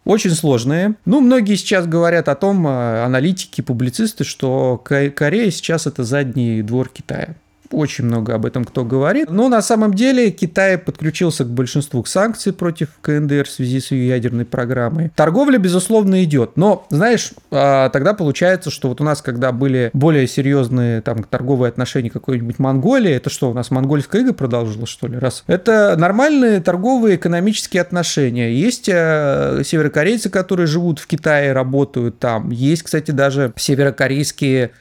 Очень 0.06 0.32
сложные. 0.32 0.96
Ну, 1.06 1.22
многие 1.22 1.56
сейчас 1.56 1.86
говорят 1.86 2.30
о 2.30 2.36
том, 2.36 2.66
э, 2.66 3.04
аналитики, 3.04 3.62
публицисты, 3.62 4.24
что 4.24 4.78
Корея 4.78 5.52
сейчас 5.52 5.86
это 5.88 6.04
задний 6.04 6.64
двор 6.64 6.90
Китая 6.90 7.36
очень 7.74 8.06
много 8.06 8.36
об 8.36 8.46
этом 8.46 8.66
кто 8.66 8.84
говорит. 8.86 9.30
Но 9.30 9.50
на 9.50 9.62
самом 9.62 9.94
деле 9.94 10.32
Китай 10.32 10.78
подключился 10.78 11.44
к 11.44 11.50
большинству 11.50 12.04
санкций 12.06 12.54
против 12.54 12.90
КНДР 13.02 13.46
в 13.46 13.50
связи 13.50 13.80
с 13.80 13.92
ее 13.92 14.10
ядерной 14.10 14.46
программой. 14.46 15.12
Торговля, 15.16 15.58
безусловно, 15.58 16.24
идет. 16.24 16.58
Но, 16.58 16.86
знаешь, 16.90 17.32
а, 17.52 17.90
тогда 17.90 18.14
получается, 18.14 18.70
что 18.70 18.90
вот 18.90 19.02
у 19.02 19.04
нас, 19.04 19.22
когда 19.22 19.52
были 19.52 19.90
более 19.94 20.28
серьезные 20.28 21.02
там 21.02 21.24
торговые 21.24 21.70
отношения 21.70 22.10
какой-нибудь 22.10 22.60
Монголии, 22.60 23.12
это 23.12 23.30
что, 23.30 23.52
у 23.52 23.54
нас 23.54 23.72
монгольская 23.72 24.22
ига 24.22 24.34
продолжилась, 24.34 24.90
что 24.90 25.08
ли, 25.08 25.18
раз? 25.18 25.44
Это 25.48 25.96
нормальные 25.98 26.62
торговые 26.62 27.16
экономические 27.16 27.82
отношения. 27.82 28.54
Есть 28.54 28.90
а, 28.92 29.62
северокорейцы, 29.64 30.30
которые 30.30 30.68
живут 30.68 31.00
в 31.00 31.08
Китае, 31.08 31.54
работают 31.54 32.20
там. 32.20 32.52
Есть, 32.52 32.84
кстати, 32.84 33.12
даже 33.12 33.54
северокорейские 33.56 34.72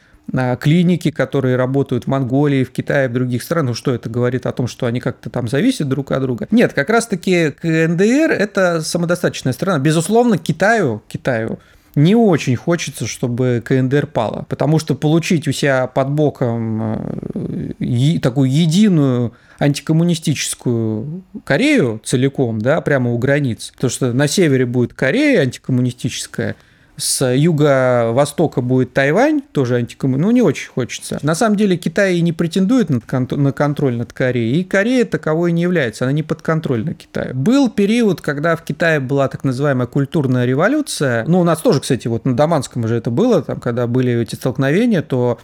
клиники, 0.61 1.11
которые 1.11 1.57
работают 1.57 2.05
в 2.05 2.07
Монголии, 2.07 2.65
в 2.65 2.71
Китае, 2.71 3.09
в 3.09 3.13
других 3.13 3.43
странах. 3.43 3.71
Ну, 3.71 3.75
что 3.75 3.95
это 3.95 4.09
говорит 4.09 4.47
о 4.47 4.53
том, 4.53 4.67
что 4.67 4.87
они 4.87 5.01
как-то 5.01 5.31
там 5.31 5.49
зависят 5.49 5.89
друг 5.89 6.13
от 6.13 6.23
друга? 6.23 6.49
Нет, 6.51 6.73
как 6.73 6.91
раз-таки 6.91 7.51
КНДР– 7.51 8.31
это 8.39 8.81
самодостаточная 8.83 9.53
страна. 9.53 9.79
Безусловно, 9.79 10.39
Китаю, 10.39 11.03
Китаю 11.09 11.59
не 11.97 12.15
очень 12.15 12.57
хочется, 12.57 13.07
чтобы 13.07 13.63
КНДР 13.65 14.07
пала, 14.07 14.47
потому 14.49 14.79
что 14.79 14.95
получить 14.95 15.49
у 15.49 15.53
себя 15.53 15.87
под 15.89 16.11
боком 16.11 17.75
э, 17.81 18.19
такую 18.21 18.51
единую 18.51 19.35
антикоммунистическую 19.59 21.25
Корею 21.45 22.01
целиком, 22.05 22.61
да, 22.61 22.81
прямо 22.81 23.13
у 23.13 23.19
границ, 23.19 23.73
потому 23.75 23.91
что 23.91 24.13
на 24.13 24.29
севере 24.29 24.67
будет 24.67 24.95
Корея 24.95 25.43
антикоммунистическая– 25.43 26.57
с 27.01 27.35
юго-востока 27.35 28.61
будет 28.61 28.93
Тайвань, 28.93 29.43
тоже 29.53 29.77
антикоммунистический, 29.77 30.27
ну, 30.27 30.31
не 30.31 30.43
очень 30.43 30.69
хочется. 30.69 31.19
На 31.23 31.35
самом 31.35 31.57
деле 31.57 31.77
Китай 31.77 32.17
и 32.17 32.21
не 32.21 32.33
претендует 32.33 32.91
на 32.91 33.53
контроль 33.53 33.97
над 33.97 34.13
Кореей, 34.13 34.61
и 34.61 34.65
Корея 34.65 35.05
таковой 35.05 35.53
не 35.53 35.63
является, 35.63 36.05
она 36.05 36.13
не 36.13 36.23
подконтрольна 36.23 36.95
Китаю. 36.95 37.35
Был 37.35 37.71
период, 37.71 38.21
когда 38.21 38.57
в 38.57 38.63
Китае 38.63 39.01
была 39.01 39.29
так 39.29 39.45
называемая 39.45 39.87
культурная 39.87 40.45
революция, 40.45 41.25
ну, 41.27 41.41
у 41.41 41.45
нас 41.45 41.61
тоже, 41.61 41.81
кстати, 41.81 42.09
вот 42.09 42.25
на 42.25 42.37
Даманском 42.37 42.85
уже 42.85 42.97
это 42.97 43.11
было, 43.11 43.43
там, 43.43 43.61
когда 43.61 43.87
были 43.87 44.21
эти 44.21 44.35
столкновения, 44.35 45.03
то 45.03 45.39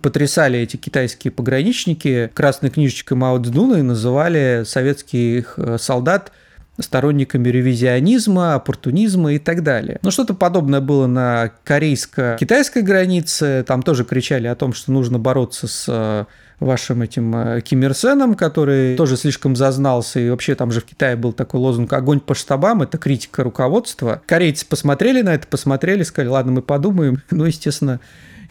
потрясали 0.00 0.58
эти 0.58 0.76
китайские 0.76 1.32
пограничники 1.32 2.30
красной 2.34 2.70
книжечкой 2.70 3.16
Мао 3.16 3.38
Цзэдуна 3.38 3.76
и 3.76 3.82
называли 3.82 4.62
советских 4.64 5.54
э, 5.56 5.76
солдат 5.78 6.32
сторонниками 6.80 7.48
ревизионизма, 7.48 8.54
оппортунизма 8.54 9.34
и 9.34 9.38
так 9.38 9.62
далее. 9.62 9.98
Но 10.02 10.10
что-то 10.10 10.34
подобное 10.34 10.80
было 10.80 11.06
на 11.06 11.52
корейско-китайской 11.64 12.82
границе. 12.82 13.64
Там 13.66 13.82
тоже 13.82 14.04
кричали 14.04 14.46
о 14.46 14.54
том, 14.54 14.72
что 14.72 14.90
нужно 14.92 15.18
бороться 15.18 15.68
с 15.68 15.84
э, 15.88 16.24
вашим 16.60 17.02
этим 17.02 17.34
э, 17.36 17.60
Ким 17.60 17.82
Ир 17.82 17.94
Сеном, 17.94 18.34
который 18.34 18.96
тоже 18.96 19.16
слишком 19.16 19.54
зазнался. 19.54 20.20
И 20.20 20.30
вообще 20.30 20.54
там 20.54 20.72
же 20.72 20.80
в 20.80 20.84
Китае 20.84 21.16
был 21.16 21.32
такой 21.32 21.60
лозунг 21.60 21.92
«Огонь 21.92 22.20
по 22.20 22.34
штабам»— 22.34 22.82
это 22.82 22.98
критика 22.98 23.42
руководства. 23.42 24.22
Корейцы 24.26 24.66
посмотрели 24.66 25.22
на 25.22 25.34
это, 25.34 25.46
посмотрели, 25.46 26.02
сказали, 26.02 26.30
ладно, 26.30 26.52
мы 26.52 26.62
подумаем. 26.62 27.22
Ну, 27.30 27.46
естественно, 27.46 27.98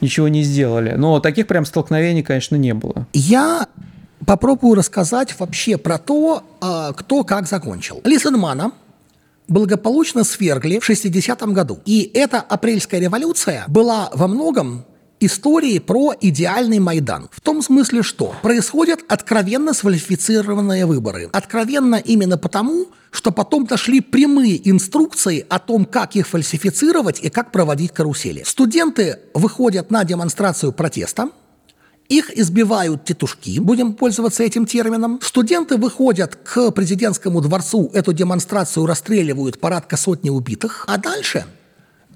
ничего 0.01 0.27
не 0.27 0.43
сделали. 0.43 0.95
Но 0.97 1.19
таких 1.19 1.47
прям 1.47 1.65
столкновений, 1.65 2.23
конечно, 2.23 2.55
не 2.55 2.73
было. 2.73 3.07
Я 3.13 3.67
попробую 4.25 4.75
рассказать 4.75 5.37
вообще 5.39 5.77
про 5.77 5.97
то, 5.97 6.43
а, 6.61 6.93
кто 6.93 7.23
как 7.23 7.47
закончил. 7.47 8.01
Лисенмана 8.03 8.71
благополучно 9.47 10.23
свергли 10.23 10.79
в 10.79 10.89
60-м 10.89 11.53
году. 11.53 11.79
И 11.85 12.09
эта 12.13 12.39
апрельская 12.39 12.99
революция 12.99 13.65
была 13.67 14.09
во 14.13 14.27
многом 14.27 14.85
историей 15.21 15.79
про 15.79 16.13
идеальный 16.19 16.79
Майдан. 16.79 17.29
В 17.31 17.41
том 17.41 17.61
смысле, 17.61 18.01
что 18.01 18.33
происходят 18.41 19.01
откровенно 19.07 19.73
сфальсифицированные 19.73 20.85
выборы. 20.85 21.29
Откровенно 21.31 21.95
именно 21.95 22.37
потому, 22.37 22.87
что 23.11 23.31
потом 23.31 23.65
дошли 23.65 24.01
прямые 24.01 24.69
инструкции 24.69 25.45
о 25.47 25.59
том, 25.59 25.85
как 25.85 26.15
их 26.15 26.27
фальсифицировать 26.27 27.19
и 27.21 27.29
как 27.29 27.51
проводить 27.51 27.91
карусели. 27.91 28.43
Студенты 28.45 29.19
выходят 29.33 29.91
на 29.91 30.03
демонстрацию 30.03 30.71
протеста, 30.71 31.29
их 32.11 32.37
избивают 32.37 33.05
тетушки, 33.05 33.59
будем 33.59 33.93
пользоваться 33.93 34.43
этим 34.43 34.65
термином. 34.65 35.19
Студенты 35.23 35.77
выходят 35.77 36.35
к 36.35 36.71
президентскому 36.71 37.41
дворцу, 37.41 37.89
эту 37.93 38.11
демонстрацию 38.11 38.85
расстреливают, 38.85 39.59
порядка 39.59 39.97
сотни 39.97 40.29
убитых. 40.29 40.83
А 40.87 40.97
дальше 40.97 41.45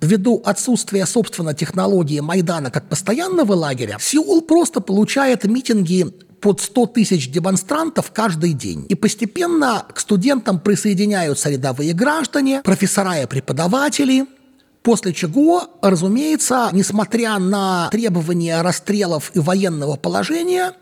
Ввиду 0.02 0.42
отсутствия, 0.46 1.06
собственно, 1.06 1.54
технологии 1.54 2.20
Майдана 2.20 2.70
как 2.70 2.90
постоянного 2.90 3.54
лагеря, 3.54 3.98
Сеул 4.00 4.42
просто 4.42 4.82
получает 4.82 5.46
митинги 5.46 6.06
под 6.42 6.60
100 6.60 6.88
тысяч 6.88 7.32
демонстрантов 7.32 8.12
каждый 8.12 8.54
день. 8.54 8.86
И 8.90 8.96
постепенно 8.96 9.86
к 9.92 10.00
студентам 10.00 10.60
присоединяются 10.60 11.50
рядовые 11.50 11.94
граждане, 11.94 12.62
профессора 12.62 13.22
и 13.22 13.26
преподаватели, 13.26 14.26
После 14.86 15.14
чего, 15.14 15.64
разумеется, 15.82 16.70
несмотря 16.72 17.40
на 17.40 17.90
требования 17.90 18.62
расстрелов 18.62 19.32
и 19.34 19.40
военного 19.40 19.96
положения, 19.96 20.74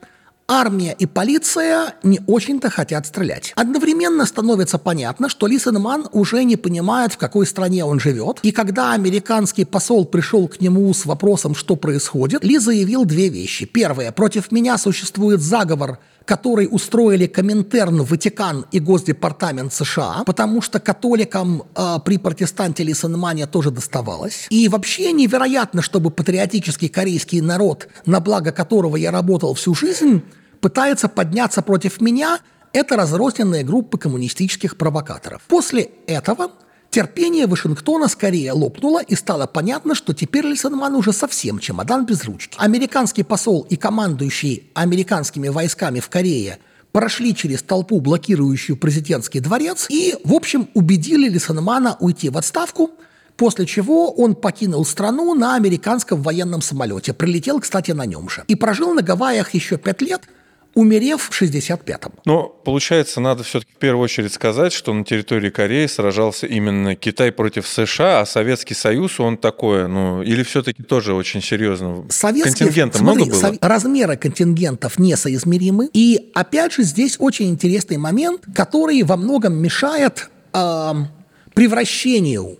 армия 0.45 0.93
и 0.99 1.05
полиция 1.05 1.95
не 2.03 2.19
очень-то 2.27 2.69
хотят 2.69 3.07
стрелять. 3.07 3.53
Одновременно 3.55 4.25
становится 4.25 4.77
понятно, 4.77 5.29
что 5.29 5.47
Ли 5.47 5.57
Сенман 5.57 6.09
уже 6.11 6.43
не 6.43 6.57
понимает, 6.57 7.13
в 7.13 7.17
какой 7.17 7.47
стране 7.47 7.85
он 7.85 8.01
живет. 8.01 8.39
И 8.43 8.51
когда 8.51 8.91
американский 8.91 9.63
посол 9.63 10.03
пришел 10.03 10.49
к 10.49 10.59
нему 10.59 10.93
с 10.93 11.05
вопросом, 11.05 11.55
что 11.55 11.77
происходит, 11.77 12.43
Ли 12.43 12.57
заявил 12.57 13.05
две 13.05 13.29
вещи. 13.29 13.65
Первое. 13.65 14.11
Против 14.11 14.51
меня 14.51 14.77
существует 14.77 15.39
заговор 15.39 15.99
который 16.25 16.67
устроили 16.69 17.27
Коминтерн, 17.27 18.03
Ватикан 18.03 18.65
и 18.71 18.79
Госдепартамент 18.79 19.73
США, 19.73 20.23
потому 20.25 20.61
что 20.61 20.79
католикам 20.79 21.63
э, 21.75 21.97
при 22.05 22.17
протестанте 22.17 22.83
Лисенмане 22.83 23.45
тоже 23.47 23.71
доставалось. 23.71 24.47
И 24.49 24.69
вообще 24.69 25.11
невероятно, 25.11 25.81
чтобы 25.81 26.11
патриотический 26.11 26.89
корейский 26.89 27.41
народ, 27.41 27.87
на 28.05 28.19
благо 28.19 28.51
которого 28.51 28.95
я 28.95 29.11
работал 29.11 29.53
всю 29.53 29.75
жизнь, 29.75 30.23
пытается 30.61 31.09
подняться 31.09 31.61
против 31.61 31.99
меня, 31.99 32.39
это 32.71 32.95
разрозненные 32.95 33.63
группы 33.63 33.97
коммунистических 33.97 34.77
провокаторов. 34.77 35.41
После 35.47 35.89
этого 36.07 36.51
Терпение 36.93 37.47
Вашингтона 37.47 38.07
скорее 38.07 38.51
лопнуло, 38.51 39.01
и 39.01 39.15
стало 39.15 39.47
понятно, 39.47 39.95
что 39.95 40.13
теперь 40.13 40.45
Лисенман 40.45 40.93
уже 40.93 41.11
совсем 41.11 41.57
чемодан 41.57 42.05
без 42.05 42.23
ручки. 42.23 42.55
Американский 42.59 43.23
посол 43.23 43.65
и 43.67 43.77
командующий 43.77 44.69
американскими 44.75 45.47
войсками 45.47 45.99
в 45.99 46.09
Корее 46.09 46.59
прошли 46.91 47.33
через 47.33 47.63
толпу, 47.63 47.99
блокирующую 47.99 48.77
президентский 48.77 49.39
дворец, 49.39 49.87
и, 49.89 50.15
в 50.23 50.35
общем, 50.35 50.69
убедили 50.75 51.27
Лисенмана 51.29 51.97
уйти 51.99 52.29
в 52.29 52.37
отставку, 52.37 52.91
после 53.37 53.65
чего 53.65 54.11
он 54.11 54.35
покинул 54.35 54.85
страну 54.85 55.33
на 55.33 55.55
американском 55.55 56.21
военном 56.21 56.61
самолете, 56.61 57.13
прилетел, 57.13 57.59
кстати, 57.59 57.89
на 57.89 58.05
нем 58.05 58.29
же, 58.29 58.43
и 58.47 58.53
прожил 58.53 58.93
на 58.93 59.01
Гавайях 59.01 59.55
еще 59.55 59.77
пять 59.79 60.03
лет– 60.03 60.21
умерев 60.75 61.29
в 61.29 61.41
65-м. 61.41 62.13
Но, 62.25 62.47
получается, 62.47 63.19
надо 63.19 63.43
все-таки 63.43 63.73
в 63.73 63.77
первую 63.77 64.03
очередь 64.03 64.33
сказать, 64.33 64.73
что 64.73 64.93
на 64.93 65.03
территории 65.03 65.49
Кореи 65.49 65.85
сражался 65.85 66.47
именно 66.47 66.95
Китай 66.95 67.31
против 67.31 67.67
США, 67.67 68.21
а 68.21 68.25
Советский 68.25 68.73
Союз, 68.73 69.19
он 69.19 69.37
такое, 69.37 69.87
ну, 69.87 70.23
или 70.23 70.43
все-таки 70.43 70.83
тоже 70.83 71.13
очень 71.13 71.41
серьезно? 71.41 72.05
Контингента 72.21 72.97
смотри, 72.97 73.25
много 73.25 73.39
было? 73.39 73.57
Размеры 73.61 74.17
контингентов 74.17 74.97
несоизмеримы. 74.97 75.89
И, 75.93 76.31
опять 76.33 76.73
же, 76.73 76.83
здесь 76.83 77.17
очень 77.19 77.49
интересный 77.49 77.97
момент, 77.97 78.41
который 78.55 79.01
во 79.03 79.17
многом 79.17 79.55
мешает 79.55 80.29
э, 80.53 80.93
превращению 81.53 82.57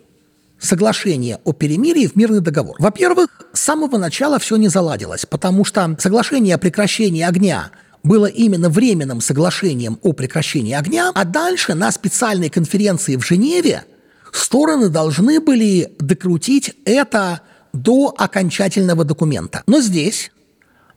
соглашение 0.60 1.40
о 1.44 1.52
перемирии 1.52 2.08
в 2.08 2.16
мирный 2.16 2.40
договор. 2.40 2.76
Во-первых, 2.80 3.28
с 3.52 3.60
самого 3.60 3.98
начала 3.98 4.40
все 4.40 4.56
не 4.56 4.70
заладилось, 4.70 5.26
потому 5.26 5.66
что 5.66 5.96
соглашение 6.00 6.56
о 6.56 6.58
прекращении 6.58 7.24
огня– 7.24 7.72
было 8.04 8.26
именно 8.26 8.70
временным 8.70 9.22
соглашением 9.22 9.98
о 10.02 10.14
прекращении 10.14 10.74
огня, 10.74 11.12
а 11.14 11.24
дальше 11.24 11.74
на 11.74 11.92
специальной 11.92 12.50
конференции 12.50 13.16
в 13.16 13.26
Женеве 13.26 13.86
стороны 14.32 14.90
должны 14.90 15.40
были 15.40 15.94
докрутить 16.00 16.74
это 16.86 17.42
до 17.72 18.14
окончательного 18.18 19.06
документа. 19.06 19.64
Но 19.68 19.80
здесь, 19.80 20.32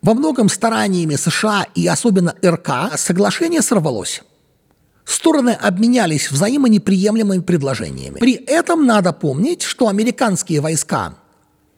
во 0.02 0.14
многом 0.14 0.48
стараниями 0.48 1.14
США 1.14 1.66
и 1.74 1.86
особенно 1.86 2.34
РК, 2.44 2.96
соглашение 2.96 3.62
сорвалось. 3.62 4.22
Стороны 5.04 5.50
обменялись 5.50 6.32
взаимонеприемлемыми 6.32 7.40
предложениями. 7.40 8.18
При 8.18 8.34
этом 8.34 8.86
надо 8.86 9.12
помнить, 9.12 9.62
что 9.62 9.86
американские 9.86 10.60
войска 10.60 11.14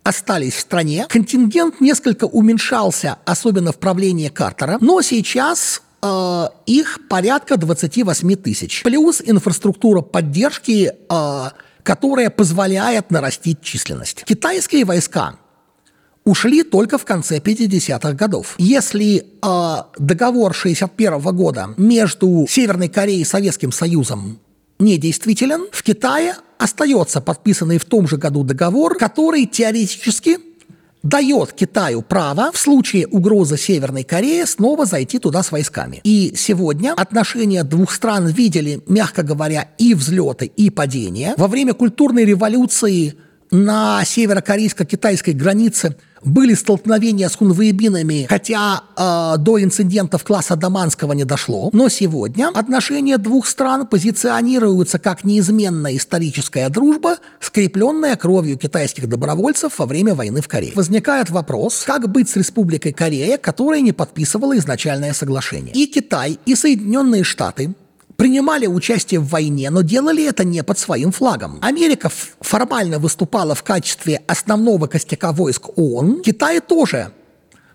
остались 0.09 0.55
в 0.55 0.61
стране. 0.61 1.07
Контингент 1.09 1.81
несколько 1.81 2.25
уменьшался, 2.25 3.19
особенно 3.27 3.73
в 3.73 3.77
правлении 3.77 4.29
Картера, 4.29 4.79
но 4.81 5.03
сейчас 5.03 5.83
э, 6.03 6.45
их 6.65 7.01
порядка 7.11 7.59
28 7.59 8.37
тысяч. 8.37 8.83
Плюс 8.83 9.21
инфраструктура 9.25 10.01
поддержки, 10.01 10.93
э, 11.09 11.45
которая 11.83 12.31
позволяет 12.31 13.11
нарастить 13.11 13.61
численность. 13.61 14.25
Китайские 14.25 14.87
войска 14.87 15.35
ушли 16.25 16.63
только 16.63 16.97
в 16.97 17.05
конце 17.05 17.39
50-х 17.39 18.13
годов. 18.15 18.55
Если 18.57 19.27
э, 19.43 19.77
договор 19.99 20.55
61 20.55 21.21
года 21.21 21.75
между 21.77 22.47
Северной 22.49 22.89
Кореей 22.89 23.21
и 23.21 23.25
Советским 23.25 23.73
Союзом 23.73 24.39
недействителен, 24.79 25.67
в 25.71 25.83
Китае 25.83 26.37
остается 26.59 27.21
подписанный 27.21 27.79
в 27.79 27.85
том 27.85 28.07
же 28.09 28.17
году 28.17 28.45
договор, 28.45 28.97
который 28.97 29.47
теоретически 29.47 30.39
дает 31.03 31.53
Китаю 31.53 32.03
право 32.03 32.51
в 32.53 32.59
случае 32.59 33.07
угрозы 33.07 33.57
Северной 33.57 34.05
Кореи 34.05 34.45
снова 34.45 34.85
зайти 34.85 35.19
туда 35.19 35.43
с 35.43 35.53
войсками. 35.53 36.01
И 36.05 36.33
сегодня 36.37 36.93
отношения 36.93 37.63
двух 37.65 37.93
стран 37.93 38.27
видели, 38.27 38.83
мягко 38.87 39.23
говоря, 39.23 39.69
и 39.79 39.95
взлеты, 39.95 40.47
и 40.47 40.71
падения. 40.71 41.35
Во 41.37 41.47
время 41.47 41.75
культурной 41.75 42.25
революции 42.25 43.15
на 43.51 44.05
северо-корейско-китайской 44.05 45.31
границе 45.31 45.97
были 46.25 46.55
столкновения 46.55 47.29
с 47.29 47.37
хунвейбинами, 47.37 48.27
хотя 48.29 48.83
э, 48.97 49.39
до 49.39 49.63
инцидентов 49.63 50.25
класса 50.25 50.57
Даманского 50.57 51.13
не 51.13 51.25
дошло. 51.25 51.71
Но 51.73 51.89
сегодня 51.89 52.51
отношения 52.55 53.19
двух 53.19 53.47
стран 53.47 53.87
позиционируются 53.87 54.99
как 54.99 55.25
неизменная 55.25 55.97
историческая 55.97 56.69
дружба, 56.69 57.19
скрепленная 57.41 58.17
кровью 58.17 58.59
китайских 58.59 59.09
добровольцев 59.09 59.79
во 59.79 59.87
время 59.87 60.15
войны 60.15 60.41
в 60.41 60.49
Корее. 60.49 60.73
Возникает 60.75 61.31
вопрос, 61.31 61.85
как 61.85 62.09
быть 62.11 62.29
с 62.29 62.37
Республикой 62.37 62.93
Корея, 62.93 63.39
которая 63.39 63.81
не 63.81 63.93
подписывала 63.93 64.57
изначальное 64.57 65.13
соглашение. 65.13 65.73
И 65.75 65.87
Китай, 65.87 66.39
и 66.47 66.55
Соединенные 66.55 67.25
Штаты 67.25 67.75
принимали 68.19 68.67
участие 68.67 69.21
в 69.21 69.29
войне, 69.29 69.71
но 69.71 69.83
делали 69.83 70.27
это 70.27 70.43
не 70.43 70.65
под 70.65 70.77
своим 70.77 71.13
флагом. 71.13 71.61
Америка 71.63 72.11
формально 72.41 72.99
выступала 72.99 73.55
в 73.55 73.63
качестве 73.63 74.23
основного 74.27 74.89
костяка 74.89 75.31
войск 75.31 75.79
ООН. 75.79 76.23
Китай 76.23 76.61
тоже 76.61 77.13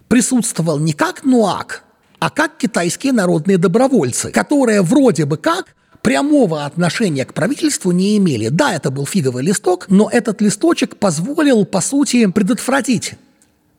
присутствовал 0.09 0.79
не 0.79 0.91
как 0.91 1.23
НУАК, 1.23 1.83
а 2.19 2.29
как 2.29 2.57
китайские 2.57 3.13
народные 3.13 3.57
добровольцы, 3.57 4.31
которые 4.31 4.81
вроде 4.81 5.23
бы 5.23 5.37
как 5.37 5.75
прямого 6.01 6.65
отношения 6.65 7.23
к 7.23 7.33
правительству 7.33 7.91
не 7.91 8.17
имели. 8.17 8.49
Да, 8.49 8.73
это 8.73 8.91
был 8.91 9.05
фиговый 9.05 9.43
листок, 9.43 9.85
но 9.87 10.09
этот 10.11 10.41
листочек 10.41 10.97
позволил, 10.97 11.65
по 11.65 11.79
сути, 11.79 12.25
предотвратить 12.27 13.13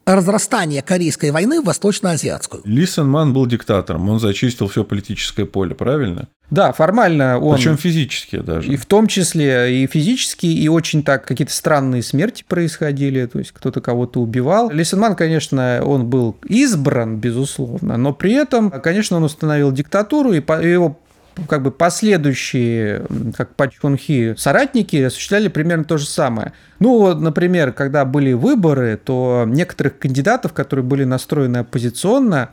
разрастание 0.07 0.83
Корейской 0.83 1.31
войны 1.31 1.61
в 1.61 1.65
Восточно-Азиатскую. 1.65 2.63
Ли 2.65 2.87
Сэн 2.87 3.09
Ман 3.09 3.33
был 3.33 3.47
диктатором, 3.47 4.09
он 4.09 4.21
зачистил 4.21 4.69
все 4.69 4.85
политическое 4.85 5.45
поле, 5.45 5.75
правильно? 5.75 6.29
Да, 6.51 6.73
формально 6.73 7.39
он... 7.39 7.57
Причем 7.57 7.77
физически 7.77 8.37
даже. 8.37 8.71
И 8.71 8.77
в 8.77 8.87
том 8.87 9.07
числе 9.07 9.83
и 9.83 9.87
физически, 9.87 10.47
и 10.47 10.69
очень 10.69 11.03
так 11.03 11.25
какие-то 11.25 11.53
странные 11.53 12.03
смерти 12.03 12.45
происходили, 12.47 13.25
то 13.27 13.39
есть 13.39 13.53
кто-то 13.53 13.81
кого-то 13.81 14.21
убивал. 14.21 14.71
Лисенман, 14.71 15.17
конечно, 15.17 15.81
он 15.85 16.07
был 16.07 16.37
избран, 16.45 17.17
безусловно, 17.17 17.97
но 17.97 18.13
при 18.13 18.35
этом, 18.35 18.71
конечно, 18.71 19.17
он 19.17 19.25
установил 19.25 19.73
диктатуру, 19.73 20.33
и 20.33 20.37
его 20.41 20.99
как 21.49 21.63
бы 21.63 21.71
последующие, 21.71 23.07
как 23.37 23.55
Пачхунхи, 23.55 24.35
соратники 24.37 24.97
осуществляли 24.97 25.49
примерно 25.49 25.85
то 25.85 25.99
же 25.99 26.07
самое. 26.07 26.53
Ну, 26.79 26.99
вот, 26.99 27.21
например, 27.21 27.73
когда 27.73 28.05
были 28.05 28.33
выборы, 28.33 28.99
то 29.03 29.45
некоторых 29.47 29.99
кандидатов, 29.99 30.53
которые 30.53 30.85
были 30.85 31.05
настроены 31.05 31.59
оппозиционно, 31.59 32.51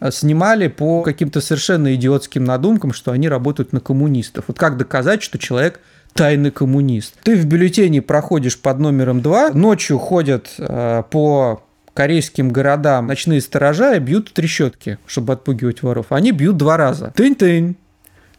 э, 0.00 0.10
снимали 0.10 0.68
по 0.68 1.02
каким-то 1.02 1.40
совершенно 1.40 1.94
идиотским 1.94 2.44
надумкам, 2.44 2.92
что 2.92 3.12
они 3.12 3.28
работают 3.28 3.72
на 3.72 3.80
коммунистов. 3.80 4.44
Вот 4.48 4.58
как 4.58 4.76
доказать, 4.76 5.22
что 5.22 5.38
человек 5.38 5.80
тайный 6.12 6.50
коммунист? 6.50 7.14
Ты 7.22 7.36
в 7.36 7.46
бюллетене 7.46 8.02
проходишь 8.02 8.58
под 8.58 8.78
номером 8.78 9.22
2, 9.22 9.50
ночью 9.50 9.98
ходят 9.98 10.54
э, 10.58 11.02
по 11.10 11.62
корейским 11.94 12.50
городам 12.50 13.06
ночные 13.06 13.40
сторожа 13.40 13.94
и 13.94 14.00
бьют 14.00 14.32
трещотки, 14.32 14.98
чтобы 15.06 15.32
отпугивать 15.32 15.82
воров. 15.82 16.06
Они 16.10 16.32
бьют 16.32 16.56
два 16.56 16.76
раза. 16.76 17.12
Тынь-тынь. 17.16 17.76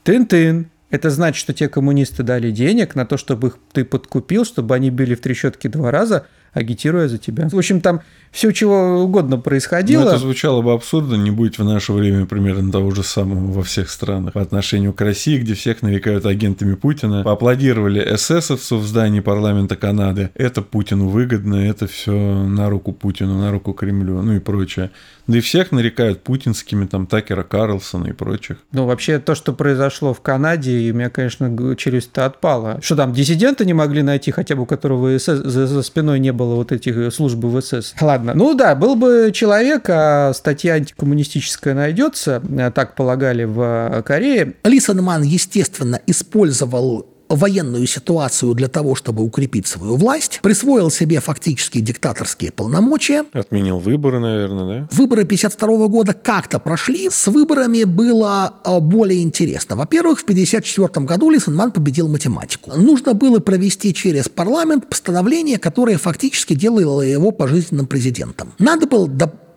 Тын-тын. 0.05 0.69
Это 0.91 1.09
значит, 1.09 1.39
что 1.39 1.51
те 1.51 1.67
коммунисты 1.67 2.21
дали 2.21 2.51
денег 2.51 2.93
на 2.93 3.05
то, 3.07 3.17
чтобы 3.17 3.47
их 3.47 3.57
ты 3.73 3.83
подкупил, 3.83 4.45
чтобы 4.45 4.75
они 4.75 4.91
били 4.91 5.15
в 5.15 5.19
трещотки 5.19 5.67
два 5.67 5.89
раза, 5.89 6.27
агитируя 6.53 7.07
за 7.07 7.17
тебя. 7.17 7.49
В 7.49 7.57
общем, 7.57 7.81
там 7.81 8.01
все 8.35 8.51
чего 8.51 9.01
угодно 9.01 9.37
происходило. 9.37 10.03
Но 10.03 10.09
это 10.09 10.17
звучало 10.19 10.61
бы 10.61 10.73
абсурдно, 10.73 11.15
не 11.15 11.31
будет 11.31 11.57
в 11.57 11.63
наше 11.63 11.93
время 11.93 12.25
примерно 12.25 12.69
того 12.69 12.91
же 12.91 13.01
самого 13.01 13.49
во 13.49 13.63
всех 13.63 13.89
странах. 13.89 14.33
По 14.33 14.41
отношению 14.41 14.91
к 14.91 14.99
России, 14.99 15.37
где 15.39 15.53
всех 15.53 15.81
нарекают 15.81 16.25
агентами 16.25 16.75
Путина, 16.75 17.23
поаплодировали 17.23 18.13
эсэсовцу 18.13 18.77
в 18.77 18.85
здании 18.85 19.21
парламента 19.21 19.77
Канады. 19.77 20.31
Это 20.35 20.61
Путину 20.61 21.07
выгодно, 21.07 21.55
это 21.55 21.87
все 21.87 22.11
на 22.11 22.69
руку 22.69 22.91
Путину, 22.91 23.39
на 23.39 23.51
руку 23.51 23.71
Кремлю, 23.71 24.21
ну 24.21 24.33
и 24.33 24.39
прочее. 24.39 24.91
Да 25.27 25.37
и 25.37 25.41
всех 25.41 25.71
нарекают 25.71 26.21
путинскими, 26.21 26.85
там, 26.85 27.07
Такера 27.07 27.43
Карлсона 27.43 28.07
и 28.07 28.11
прочих. 28.11 28.57
Ну, 28.71 28.85
вообще, 28.85 29.17
то, 29.17 29.33
что 29.33 29.53
произошло 29.53 30.13
в 30.13 30.21
Канаде, 30.21 30.91
у 30.91 30.93
меня, 30.93 31.09
конечно, 31.09 31.75
челюсть-то 31.75 32.25
отпала. 32.25 32.79
Что 32.83 32.95
там, 32.95 33.13
диссиденты 33.13 33.65
не 33.65 33.73
могли 33.73 34.03
найти, 34.03 34.29
хотя 34.31 34.55
бы 34.55 34.63
у 34.63 34.65
которого 34.65 35.17
СС, 35.17 35.41
за, 35.43 35.65
за 35.65 35.81
спиной 35.81 36.19
не 36.19 36.31
было 36.31 36.55
вот 36.55 36.71
этих 36.71 37.11
служб 37.11 37.43
в 37.43 37.59
СС? 37.59 37.95
Ладно, 37.99 38.24
ну 38.33 38.53
да, 38.55 38.75
был 38.75 38.95
бы 38.95 39.31
человек, 39.33 39.85
а 39.89 40.33
статья 40.33 40.73
антикоммунистическая 40.75 41.73
найдется, 41.73 42.41
так 42.73 42.95
полагали 42.95 43.43
в 43.43 44.03
Корее. 44.05 44.55
Лисенман, 44.63 45.21
естественно, 45.23 46.01
использовал 46.07 47.07
военную 47.35 47.85
ситуацию 47.87 48.53
для 48.53 48.67
того, 48.67 48.95
чтобы 48.95 49.23
укрепить 49.23 49.67
свою 49.67 49.95
власть, 49.95 50.39
присвоил 50.41 50.89
себе 50.89 51.19
фактически 51.19 51.79
диктаторские 51.79 52.51
полномочия. 52.51 53.25
Отменил 53.33 53.79
выборы, 53.79 54.19
наверное, 54.19 54.81
да? 54.81 54.87
Выборы 54.91 55.25
52 55.25 55.87
года 55.87 56.13
как-то 56.13 56.59
прошли. 56.59 57.09
С 57.09 57.27
выборами 57.27 57.83
было 57.83 58.53
а, 58.63 58.79
более 58.79 59.21
интересно. 59.21 59.75
Во-первых, 59.75 60.19
в 60.19 60.25
54 60.25 61.05
году 61.05 61.29
Лисенман 61.29 61.71
победил 61.71 62.07
математику. 62.07 62.71
Нужно 62.75 63.13
было 63.13 63.39
провести 63.39 63.93
через 63.93 64.29
парламент 64.29 64.87
постановление, 64.87 65.57
которое 65.57 65.97
фактически 65.97 66.53
делало 66.53 67.01
его 67.01 67.31
пожизненным 67.31 67.87
президентом. 67.87 68.53
Надо 68.59 68.87
было 68.87 69.09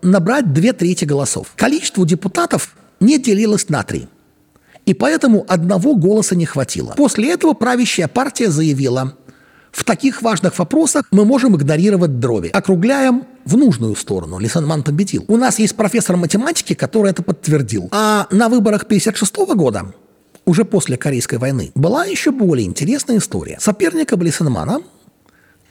набрать 0.03 0.53
две 0.53 0.73
трети 0.73 1.05
голосов. 1.05 1.53
Количество 1.57 2.07
депутатов 2.07 2.75
не 3.01 3.19
делилось 3.19 3.69
на 3.69 3.83
три. 3.83 4.09
И 4.89 4.95
поэтому 4.95 5.45
одного 5.47 5.95
голоса 5.95 6.35
не 6.35 6.47
хватило. 6.47 6.95
После 6.97 7.31
этого 7.31 7.53
правящая 7.53 8.09
партия 8.09 8.51
заявила, 8.51 9.13
в 9.71 9.85
таких 9.85 10.23
важных 10.23 10.59
вопросах 10.59 11.05
мы 11.11 11.27
можем 11.27 11.55
игнорировать 11.57 12.19
дроби. 12.21 12.49
Округляем 12.49 13.27
в 13.45 13.59
нужную 13.59 13.95
сторону. 13.97 14.39
Лисенман 14.39 14.83
победил. 14.83 15.27
У 15.29 15.37
нас 15.37 15.59
есть 15.59 15.77
профессор 15.77 16.17
математики, 16.17 16.73
который 16.73 17.11
это 17.11 17.23
подтвердил. 17.23 17.91
А 17.93 18.29
на 18.31 18.49
выборах 18.49 18.85
1956 18.85 19.55
года, 19.59 19.93
уже 20.47 20.65
после 20.65 20.97
Корейской 20.97 21.37
войны, 21.37 21.71
была 21.75 22.07
еще 22.07 22.31
более 22.31 22.67
интересная 22.67 23.19
история. 23.19 23.59
Соперником 23.61 24.23
Лисенмана 24.23 24.81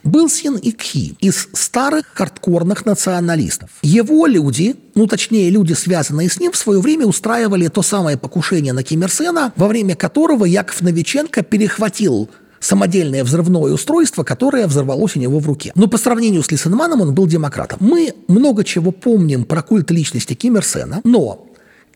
был 0.07 0.29
Син 0.29 0.55
Икхи 0.55 1.15
из 1.19 1.49
старых 1.53 2.05
хардкорных 2.13 2.85
националистов. 2.85 3.69
Его 3.81 4.25
люди, 4.25 4.75
ну 4.95 5.07
точнее 5.07 5.49
люди, 5.49 5.73
связанные 5.73 6.29
с 6.29 6.39
ним, 6.39 6.51
в 6.51 6.57
свое 6.57 6.79
время 6.79 7.05
устраивали 7.05 7.67
то 7.67 7.81
самое 7.81 8.17
покушение 8.17 8.73
на 8.73 8.83
Ким 8.83 9.03
Ир 9.03 9.11
Сена, 9.11 9.53
во 9.55 9.67
время 9.67 9.95
которого 9.95 10.45
Яков 10.45 10.81
Новиченко 10.81 11.43
перехватил 11.43 12.29
самодельное 12.59 13.23
взрывное 13.23 13.73
устройство, 13.73 14.23
которое 14.23 14.67
взорвалось 14.67 15.15
у 15.15 15.19
него 15.19 15.39
в 15.39 15.47
руке. 15.47 15.71
Но 15.75 15.87
по 15.87 15.97
сравнению 15.97 16.43
с 16.43 16.51
Лисенманом 16.51 17.01
он 17.01 17.13
был 17.13 17.27
демократом. 17.27 17.77
Мы 17.81 18.13
много 18.27 18.63
чего 18.63 18.91
помним 18.91 19.43
про 19.45 19.61
культ 19.61 19.91
личности 19.91 20.33
Ким 20.33 20.57
Ир 20.57 20.65
Сена, 20.65 21.01
но 21.03 21.47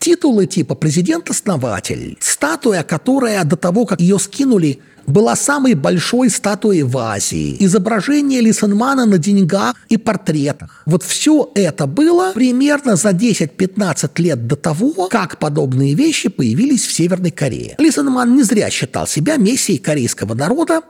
Титулы 0.01 0.47
типа 0.47 0.73
президент-основатель, 0.73 2.17
статуя, 2.21 2.81
которая 2.81 3.43
до 3.43 3.55
того, 3.55 3.85
как 3.85 4.01
ее 4.01 4.17
скинули, 4.17 4.79
была 5.07 5.35
самой 5.35 5.73
большой 5.73 6.29
статуей 6.29 6.83
в 6.83 6.97
Азии. 6.97 7.55
Изображение 7.59 8.41
Лисенмана 8.41 9.05
на 9.05 9.17
деньгах 9.17 9.75
и 9.89 9.97
портретах. 9.97 10.83
Вот 10.85 11.03
все 11.03 11.51
это 11.55 11.87
было 11.87 12.31
примерно 12.33 12.95
за 12.95 13.09
10-15 13.09 14.09
лет 14.17 14.47
до 14.47 14.55
того, 14.55 15.07
как 15.09 15.37
подобные 15.37 15.93
вещи 15.93 16.29
появились 16.29 16.85
в 16.85 16.93
Северной 16.93 17.31
Корее. 17.31 17.75
Лисенман 17.77 18.35
не 18.35 18.43
зря 18.43 18.69
считал 18.69 19.07
себя 19.07 19.37
мессией 19.37 19.79
корейского 19.79 20.33
народа 20.33 20.81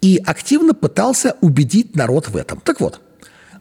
и 0.00 0.20
активно 0.24 0.74
пытался 0.74 1.36
убедить 1.40 1.96
народ 1.96 2.28
в 2.28 2.36
этом. 2.36 2.60
Так 2.62 2.80
вот, 2.80 3.00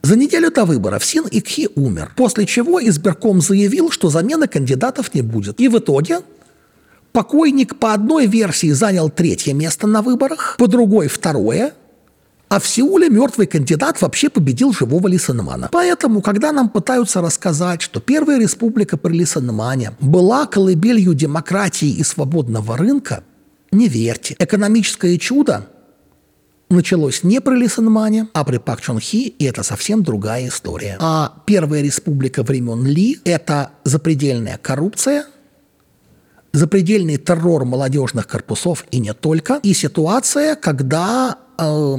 за 0.02 0.18
неделю 0.18 0.52
до 0.52 0.66
выборов 0.66 1.06
Син 1.06 1.26
Икхи 1.32 1.70
умер, 1.76 2.12
после 2.18 2.46
чего 2.46 2.86
избирком 2.86 3.40
заявил, 3.40 3.90
что 3.90 4.10
замены 4.10 4.48
кандидатов 4.48 5.14
не 5.14 5.22
будет. 5.22 5.62
И 5.62 5.70
в 5.70 5.78
итоге 5.78 6.20
покойник 7.14 7.78
по 7.78 7.94
одной 7.94 8.28
версии 8.28 8.72
занял 8.72 9.10
третье 9.10 9.54
место 9.54 9.88
на 9.88 10.02
выборах, 10.02 10.56
по 10.58 10.68
другой– 10.68 11.08
второе, 11.10 11.74
а 12.50 12.60
в 12.60 12.68
Сеуле 12.68 13.10
мертвый 13.10 13.48
кандидат 13.48 14.02
вообще 14.02 14.30
победил 14.30 14.74
живого 14.74 15.08
Лисенмана. 15.08 15.70
Поэтому, 15.72 16.22
когда 16.22 16.52
нам 16.52 16.70
пытаются 16.70 17.22
рассказать, 17.22 17.82
что 17.82 18.00
Первая 18.00 18.40
республика 18.40 18.98
при 18.98 19.14
Лисенмане 19.14 19.94
была 20.00 20.46
колыбелью 20.46 21.14
демократии 21.14 21.90
и 21.90 22.04
свободного 22.04 22.78
рынка, 22.78 23.24
не 23.72 23.88
верьте. 23.88 24.36
Экономическое 24.38 25.18
чудо 25.18 25.68
началось 26.70 27.24
не 27.24 27.42
при 27.42 27.56
Лисенмане, 27.56 28.28
а 28.34 28.44
при 28.44 28.58
Пак 28.58 28.82
Чон 28.82 29.00
Хи, 29.00 29.28
и 29.30 29.46
это 29.46 29.64
совсем 29.64 30.04
другая 30.04 30.48
история. 30.48 30.98
А 31.00 31.42
Первая 31.46 31.82
республика 31.82 32.44
времен 32.44 32.86
Ли– 32.86 33.20
это 33.26 33.72
запредельная 33.84 34.60
коррупция, 34.62 35.26
запредельный 36.54 37.18
террор 37.18 37.66
молодежных 37.66 38.28
корпусов 38.28 38.86
и 38.92 39.00
не 39.00 39.14
только, 39.14 39.60
и 39.64 39.74
ситуация, 39.74 40.56
когда 40.56 41.38
э, 41.58 41.98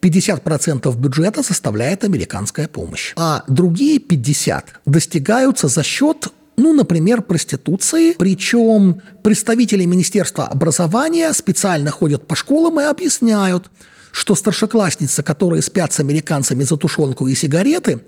50% 0.00 0.96
бюджета 0.96 1.42
составляет 1.42 2.04
американская 2.04 2.66
помощь, 2.68 3.12
а 3.16 3.44
другие 3.46 3.98
50% 3.98 4.64
достигаются 4.84 5.68
за 5.68 5.82
счет 5.82 6.28
ну, 6.58 6.74
например, 6.74 7.22
проституции. 7.22 8.12
Причем 8.12 9.00
представители 9.22 9.86
Министерства 9.86 10.46
образования 10.46 11.32
специально 11.32 11.90
ходят 11.90 12.26
по 12.26 12.36
школам 12.36 12.78
и 12.78 12.84
объясняют, 12.84 13.70
что 14.10 14.34
старшеклассницы, 14.34 15.22
которые 15.22 15.62
спят 15.62 15.94
с 15.94 16.00
американцами 16.00 16.62
за 16.62 16.76
тушенку 16.76 17.26
и 17.26 17.34
сигареты, 17.34 18.02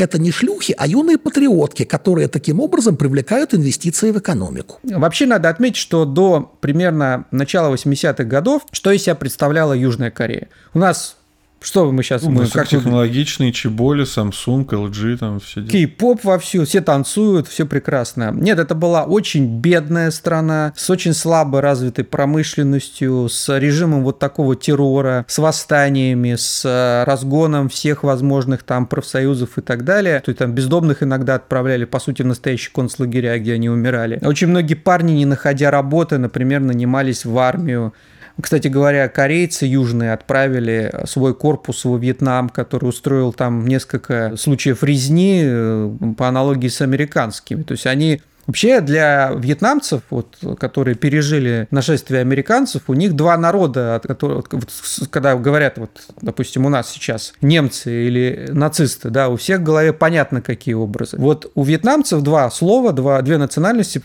это 0.00 0.18
не 0.18 0.30
шлюхи, 0.30 0.74
а 0.76 0.86
юные 0.86 1.18
патриотки, 1.18 1.84
которые 1.84 2.28
таким 2.28 2.60
образом 2.60 2.96
привлекают 2.96 3.54
инвестиции 3.54 4.10
в 4.10 4.18
экономику. 4.18 4.78
Вообще 4.82 5.26
надо 5.26 5.48
отметить, 5.48 5.76
что 5.76 6.04
до 6.04 6.52
примерно 6.60 7.26
начала 7.30 7.72
80-х 7.74 8.24
годов, 8.24 8.62
что 8.72 8.90
из 8.90 9.02
себя 9.02 9.14
представляла 9.14 9.72
Южная 9.72 10.10
Корея? 10.10 10.48
У 10.74 10.78
нас 10.78 11.16
что 11.62 11.90
мы 11.92 12.02
сейчас... 12.02 12.22
Ну, 12.22 12.30
мы 12.30 12.46
как 12.48 12.68
технологичные, 12.68 13.52
Чеболи, 13.52 14.04
Samsung, 14.04 14.66
LG, 14.66 15.18
там 15.18 15.40
все 15.40 15.62
Кей-поп 15.62 16.24
вовсю, 16.24 16.64
все 16.64 16.80
танцуют, 16.80 17.48
все 17.48 17.66
прекрасно. 17.66 18.32
Нет, 18.34 18.58
это 18.58 18.74
была 18.74 19.04
очень 19.04 19.60
бедная 19.60 20.10
страна, 20.10 20.72
с 20.74 20.88
очень 20.88 21.12
слабо 21.12 21.60
развитой 21.60 22.04
промышленностью, 22.04 23.28
с 23.28 23.58
режимом 23.58 24.04
вот 24.04 24.18
такого 24.18 24.56
террора, 24.56 25.26
с 25.28 25.38
восстаниями, 25.38 26.34
с 26.36 26.64
э, 26.64 27.04
разгоном 27.04 27.68
всех 27.68 28.04
возможных 28.04 28.62
там 28.62 28.86
профсоюзов 28.86 29.58
и 29.58 29.60
так 29.60 29.84
далее. 29.84 30.20
То 30.20 30.30
есть 30.30 30.38
там 30.38 30.52
бездомных 30.52 31.02
иногда 31.02 31.34
отправляли, 31.34 31.84
по 31.84 32.00
сути, 32.00 32.22
в 32.22 32.26
настоящие 32.26 32.72
концлагеря, 32.72 33.38
где 33.38 33.54
они 33.54 33.68
умирали. 33.68 34.18
Очень 34.22 34.48
многие 34.48 34.74
парни, 34.74 35.12
не 35.12 35.26
находя 35.26 35.70
работы, 35.70 36.16
например, 36.16 36.60
нанимались 36.60 37.24
в 37.24 37.38
армию, 37.38 37.92
кстати 38.40 38.68
говоря, 38.68 39.08
корейцы 39.08 39.66
южные 39.66 40.12
отправили 40.12 40.92
свой 41.04 41.34
корпус 41.34 41.84
во 41.84 41.96
Вьетнам, 41.96 42.48
который 42.48 42.86
устроил 42.88 43.32
там 43.32 43.66
несколько 43.66 44.36
случаев 44.36 44.82
резни 44.82 45.42
э, 45.44 45.92
по 46.16 46.28
аналогии 46.28 46.68
с 46.68 46.80
американскими. 46.80 47.62
То 47.62 47.72
есть 47.72 47.86
они 47.86 48.20
Вообще 48.46 48.80
для 48.80 49.32
вьетнамцев, 49.36 50.02
вот, 50.10 50.38
которые 50.58 50.94
пережили 50.94 51.68
нашествие 51.70 52.20
американцев, 52.20 52.82
у 52.88 52.94
них 52.94 53.14
два 53.14 53.36
народа, 53.36 54.00
которые, 54.02 54.42
вот, 54.50 54.68
когда 55.10 55.36
говорят, 55.36 55.78
вот, 55.78 55.90
допустим, 56.20 56.66
у 56.66 56.68
нас 56.68 56.90
сейчас 56.90 57.32
немцы 57.40 58.06
или 58.06 58.48
нацисты, 58.50 59.10
да, 59.10 59.28
у 59.28 59.36
всех 59.36 59.60
в 59.60 59.62
голове 59.62 59.92
понятно, 59.92 60.42
какие 60.42 60.74
образы. 60.74 61.16
Вот 61.16 61.50
у 61.54 61.64
вьетнамцев 61.64 62.22
два 62.22 62.50
слова, 62.50 62.92
два, 62.92 63.22
две 63.22 63.38
национальности, 63.38 64.02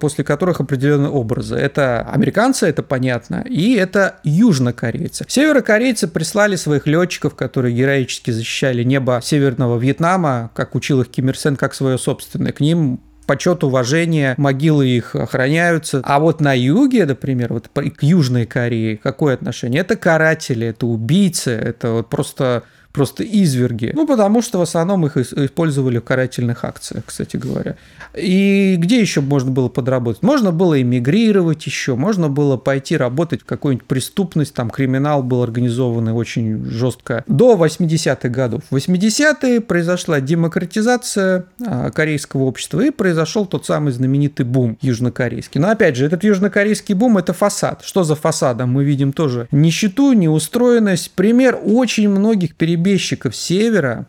после 0.00 0.24
которых 0.24 0.60
определены 0.60 1.08
образы. 1.08 1.56
Это 1.56 2.00
американцы, 2.02 2.66
это 2.66 2.82
понятно, 2.82 3.44
и 3.48 3.74
это 3.74 4.16
южнокорейцы. 4.24 5.24
Северокорейцы 5.28 6.08
прислали 6.08 6.56
своих 6.56 6.86
летчиков, 6.86 7.34
которые 7.34 7.74
героически 7.74 8.30
защищали 8.30 8.82
небо 8.82 9.20
Северного 9.22 9.78
Вьетнама, 9.78 10.50
как 10.54 10.74
учил 10.74 11.00
их 11.00 11.10
Ким 11.10 11.28
Ир 11.28 11.38
Сен, 11.38 11.56
как 11.56 11.74
свое 11.74 11.98
собственное. 11.98 12.52
К 12.52 12.60
ним 12.60 13.00
почет, 13.24 13.64
уважение, 13.64 14.34
могилы 14.36 14.88
их 14.88 15.14
охраняются. 15.14 16.00
А 16.04 16.18
вот 16.18 16.40
на 16.40 16.52
юге, 16.52 17.06
например, 17.06 17.52
вот 17.52 17.68
к 17.68 18.02
Южной 18.02 18.46
Корее 18.46 18.96
какое 18.96 19.34
отношение? 19.34 19.80
Это 19.80 19.96
каратели, 19.96 20.68
это 20.68 20.86
убийцы, 20.86 21.50
это 21.50 21.90
вот 21.90 22.08
просто 22.08 22.64
просто 22.94 23.24
изверги. 23.24 23.90
Ну, 23.92 24.06
потому 24.06 24.40
что 24.40 24.60
в 24.60 24.62
основном 24.62 25.04
их 25.04 25.16
использовали 25.16 25.98
в 25.98 26.02
карательных 26.02 26.64
акциях, 26.64 27.04
кстати 27.04 27.36
говоря. 27.36 27.74
И 28.16 28.76
где 28.78 29.00
еще 29.00 29.20
можно 29.20 29.50
было 29.50 29.68
подработать? 29.68 30.22
Можно 30.22 30.52
было 30.52 30.80
эмигрировать 30.80 31.66
еще, 31.66 31.96
можно 31.96 32.28
было 32.28 32.56
пойти 32.56 32.96
работать 32.96 33.42
в 33.42 33.46
какую-нибудь 33.46 33.86
преступность, 33.86 34.54
там 34.54 34.70
криминал 34.70 35.24
был 35.24 35.42
организованный 35.42 36.12
очень 36.12 36.64
жестко. 36.66 37.24
До 37.26 37.56
80-х 37.56 38.28
годов. 38.28 38.62
В 38.70 38.76
80-е 38.76 39.60
произошла 39.60 40.20
демократизация 40.20 41.46
а, 41.66 41.90
корейского 41.90 42.44
общества 42.44 42.80
и 42.80 42.90
произошел 42.90 43.44
тот 43.44 43.66
самый 43.66 43.92
знаменитый 43.92 44.46
бум 44.46 44.78
южнокорейский. 44.80 45.60
Но 45.60 45.70
опять 45.70 45.96
же, 45.96 46.06
этот 46.06 46.22
южнокорейский 46.22 46.94
бум– 46.94 47.18
это 47.18 47.32
фасад. 47.32 47.82
Что 47.84 48.04
за 48.04 48.14
фасадом? 48.14 48.70
Мы 48.70 48.84
видим 48.84 49.12
тоже 49.12 49.48
нищету, 49.50 50.12
неустроенность. 50.12 51.10
Пример 51.10 51.58
очень 51.60 52.08
многих 52.08 52.54
перебежек 52.54 52.83
перебежчиков 52.84 53.34
севера, 53.34 54.06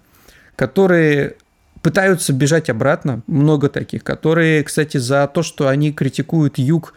которые 0.56 1.36
пытаются 1.82 2.34
бежать 2.34 2.70
обратно, 2.70 3.22
много 3.28 3.70
таких, 3.70 4.04
которые, 4.04 4.64
кстати, 4.64 4.98
за 4.98 5.28
то, 5.34 5.44
что 5.44 5.68
они 5.68 5.94
критикуют 5.94 6.58
юг, 6.58 6.94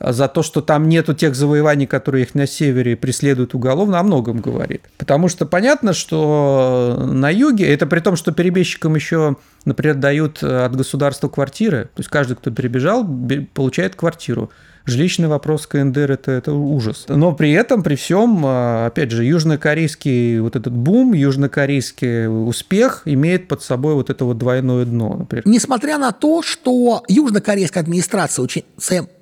за 0.00 0.28
то, 0.28 0.42
что 0.42 0.60
там 0.60 0.88
нету 0.88 1.12
тех 1.12 1.34
завоеваний, 1.34 1.86
которые 1.86 2.24
их 2.24 2.34
на 2.34 2.46
севере 2.46 2.96
преследуют 2.96 3.54
уголовно, 3.54 3.98
о 3.98 4.02
многом 4.04 4.40
говорит. 4.40 4.82
Потому 4.96 5.28
что 5.28 5.44
понятно, 5.44 5.92
что 5.92 6.96
на 7.04 7.30
юге, 7.30 7.66
это 7.66 7.86
при 7.86 8.00
том, 8.00 8.14
что 8.14 8.32
перебежчикам 8.32 8.94
еще, 8.94 9.36
например, 9.64 9.96
дают 9.96 10.42
от 10.42 10.74
государства 10.76 11.28
квартиры, 11.28 11.84
то 11.94 12.00
есть 12.00 12.08
каждый, 12.08 12.36
кто 12.36 12.50
перебежал, 12.50 13.06
получает 13.54 13.94
квартиру. 13.94 14.50
Жилищный 14.88 15.28
вопрос 15.28 15.66
КНДР 15.66 16.12
это, 16.12 16.30
это 16.32 16.52
ужас. 16.54 17.04
Но 17.08 17.32
при 17.34 17.52
этом, 17.52 17.82
при 17.82 17.94
всем, 17.94 18.42
а, 18.46 18.86
опять 18.86 19.10
же, 19.10 19.22
южнокорейский 19.22 20.40
вот 20.40 20.56
этот 20.56 20.72
бум, 20.72 21.12
южнокорейский 21.12 22.26
успех 22.26 23.02
имеет 23.04 23.48
под 23.48 23.62
собой 23.62 23.92
вот 23.94 24.08
это 24.08 24.24
вот 24.24 24.38
двойное 24.38 24.86
дно, 24.86 25.14
например. 25.18 25.46
Несмотря 25.46 25.98
на 25.98 26.12
то, 26.12 26.42
что 26.42 27.02
южнокорейская 27.06 27.82
администрация 27.82 28.42
очень 28.42 28.64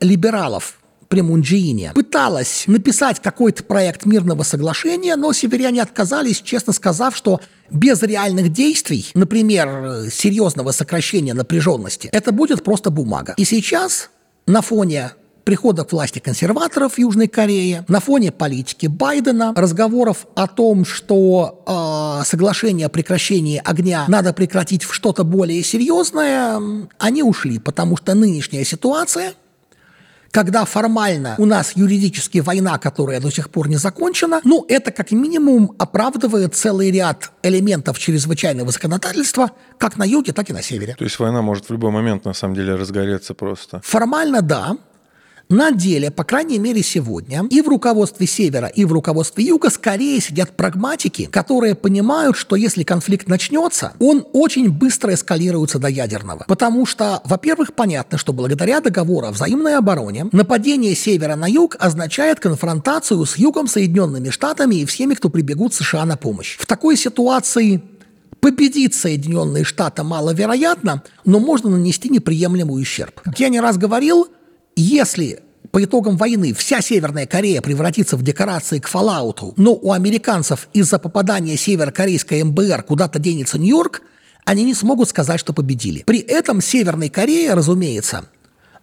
либералов 0.01 0.79
при 1.09 1.21
Мунджиине 1.21 1.92
пыталась 1.95 2.64
написать 2.66 3.21
какой-то 3.21 3.64
проект 3.64 4.07
мирного 4.07 4.42
соглашения, 4.42 5.16
но 5.16 5.33
северяне 5.33 5.83
отказались, 5.83 6.40
честно 6.40 6.73
сказав, 6.73 7.16
что 7.16 7.40
без 7.71 8.03
реальных 8.03 8.53
действий, 8.53 9.07
например, 9.14 10.11
серьезного 10.11 10.73
сокращения 10.73 11.35
напряженности, 11.35 12.09
это 12.12 12.33
будет 12.33 12.62
просто 12.64 12.90
бумага. 12.90 13.35
И 13.37 13.45
сейчас 13.45 14.11
на 14.47 14.62
фоне 14.62 15.12
прихода 15.47 15.85
к 15.85 15.92
власти 15.92 16.19
консерваторов 16.19 16.99
Южной 16.99 17.29
Корее, 17.29 17.85
на 17.87 18.01
фоне 18.01 18.33
политики 18.33 18.87
Байдена, 18.87 19.55
разговоров 19.57 20.27
о 20.35 20.49
том, 20.49 20.85
что 20.85 21.62
э, 21.64 22.25
соглашение 22.25 22.87
о 22.87 22.88
прекращении 22.88 23.62
огня 23.64 24.07
надо 24.09 24.33
прекратить 24.33 24.83
в 24.83 24.92
что-то 24.92 25.23
более 25.23 25.62
серьезное, 25.62 26.61
они 26.99 27.23
ушли, 27.23 27.61
потому 27.61 27.97
что 27.97 28.14
нынешняя 28.14 28.64
ситуация 28.64 29.35
когда 30.37 30.66
формально 30.66 31.35
у 31.38 31.46
нас 31.46 31.72
юридически 31.77 32.40
война, 32.40 32.77
которая 32.77 33.20
до 33.20 33.31
сих 33.31 33.49
пор 33.49 33.70
не 33.70 33.77
закончена, 33.77 34.42
ну, 34.44 34.66
это 34.68 34.90
как 34.90 35.11
минимум 35.11 35.75
оправдывает 35.79 36.55
целый 36.55 36.90
ряд 36.90 37.31
элементов 37.42 37.99
чрезвычайного 37.99 38.70
законодательства 38.70 39.53
как 39.79 39.96
на 39.96 40.05
юге, 40.05 40.35
так 40.35 40.51
и 40.51 40.53
на 40.53 40.61
севере. 40.61 40.94
То 40.99 41.05
есть 41.05 41.18
война 41.18 41.40
может 41.40 41.70
в 41.70 41.72
любой 41.72 41.90
момент, 41.90 42.27
на 42.27 42.35
самом 42.35 42.55
деле, 42.55 42.75
разгореться 42.75 43.33
просто? 43.33 43.81
Формально, 43.83 44.42
да. 44.42 44.77
На 45.48 45.70
деле, 45.70 46.11
по 46.11 46.24
крайней 46.24 46.59
мере 46.59 46.82
сегодня, 46.82 47.44
и 47.50 47.61
в 47.61 47.68
руководстве 47.68 48.26
Севера, 48.26 48.66
и 48.66 48.85
в 48.85 48.92
руководстве 48.92 49.44
Юга 49.44 49.70
скорее 49.70 50.20
сидят 50.20 50.56
прагматики, 50.56 51.26
которые 51.26 51.76
понимают, 51.76 52.37
что 52.37 52.56
если 52.56 52.82
конфликт 52.82 53.28
начнется, 53.28 53.92
он 54.00 54.26
очень 54.32 54.70
быстро 54.70 55.14
эскалируется 55.14 55.78
до 55.78 55.87
ядерного. 55.87 56.44
Потому 56.48 56.85
что, 56.85 57.22
во-первых, 57.24 57.74
понятно, 57.74 58.18
что 58.18 58.32
благодаря 58.32 58.80
договору 58.80 59.28
о 59.28 59.30
взаимной 59.30 59.76
обороне 59.76 60.26
нападение 60.32 60.96
Севера 60.96 61.37
на 61.37 61.46
Юг 61.46 61.76
означает 61.78 62.40
конфронтацию 62.40 63.25
с 63.25 63.37
Югом, 63.37 63.68
Соединенными 63.68 64.31
Штатами 64.31 64.77
и 64.77 64.85
всеми, 64.85 65.14
кто 65.14 65.29
прибегут 65.29 65.75
США 65.75 66.04
на 66.06 66.16
помощь. 66.16 66.56
В 66.58 66.66
такой 66.66 66.96
ситуации 66.96 67.83
Победить 68.40 68.94
Соединенные 68.94 69.64
Штаты 69.64 70.04
маловероятно, 70.04 71.02
но 71.25 71.40
можно 71.40 71.71
нанести 71.71 72.08
неприемлемый 72.08 72.81
ущерб. 72.81 73.21
Как 73.21 73.40
я 73.40 73.48
не 73.48 73.60
раз 73.60 73.77
говорил, 73.77 74.29
если 74.77 75.40
по 75.77 75.83
итогам 75.85 76.16
войны 76.16 76.54
вся 76.54 76.81
Северная 76.81 77.27
Корея 77.27 77.60
превратится 77.60 78.16
в 78.16 78.22
декорации 78.22 78.79
к 78.79 78.88
Fallout, 78.88 79.54
но 79.56 79.74
у 79.74 79.92
американцев 79.92 80.68
из-за 80.72 80.98
попадания 80.98 81.56
северокорейской 81.56 82.42
МБР 82.44 82.83
куда-то 82.85 83.18
денется 83.18 83.58
Нью-Йорк, 83.58 84.02
они 84.44 84.64
не 84.64 84.74
смогут 84.74 85.08
сказать, 85.08 85.40
что 85.40 85.52
победили. 85.52 86.04
При 86.06 86.20
этом 86.20 86.60
Северной 86.60 87.08
Корее, 87.08 87.54
разумеется, 87.54 88.27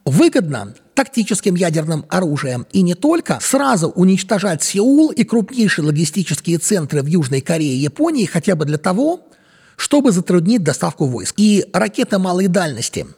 выгодно 0.05 0.75
тактическим 0.93 1.55
ядерным 1.55 2.05
оружием 2.09 2.67
и 2.73 2.81
не 2.81 2.93
только 2.93 3.39
сразу 3.41 3.89
уничтожать 3.89 4.61
Сеул 4.61 5.09
и 5.09 5.23
крупнейшие 5.23 5.85
логистические 5.85 6.57
центры 6.57 7.01
в 7.01 7.07
Южной 7.07 7.41
Корее 7.41 7.73
и 7.73 7.79
Японии 7.79 8.25
хотя 8.25 8.55
бы 8.55 8.65
для 8.65 8.77
того, 8.77 9.21
чтобы 9.77 10.11
затруднить 10.11 10.63
доставку 10.63 11.05
войск. 11.05 11.35
И 11.37 11.65
ракеты 11.73 12.19
малой 12.19 12.47
дальности– 12.47 13.07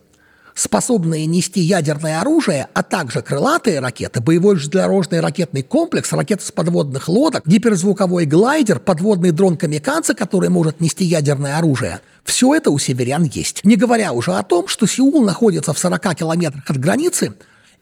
способные 0.55 1.25
нести 1.25 1.59
ядерное 1.59 2.21
оружие, 2.21 2.67
а 2.73 2.81
также 2.81 3.21
крылатые 3.21 3.81
ракеты, 3.81 4.21
боевой 4.21 4.55
железнодорожный 4.55 5.19
ракетный 5.19 5.61
комплекс, 5.61 6.11
ракеты 6.13 6.43
с 6.43 6.51
подводных 6.51 7.07
лодок, 7.09 7.45
гиперзвуковой 7.45 8.25
глайдер, 8.25 8.79
подводный 8.79 9.31
дрон 9.31 9.57
«Камикадзе», 9.57 10.15
который 10.15 10.49
может 10.49 10.79
нести 10.79 11.03
ядерное 11.03 11.57
оружие. 11.57 11.99
Все 12.23 12.55
это 12.55 12.71
у 12.71 12.79
северян 12.79 13.23
есть. 13.23 13.63
Не 13.65 13.75
говоря 13.75 14.13
уже 14.13 14.33
о 14.33 14.43
том, 14.43 14.67
что 14.67 14.87
Сеул 14.87 15.23
находится 15.23 15.73
в 15.73 15.77
40 15.77 16.15
километрах 16.15 16.63
от 16.69 16.77
границы 16.77 17.33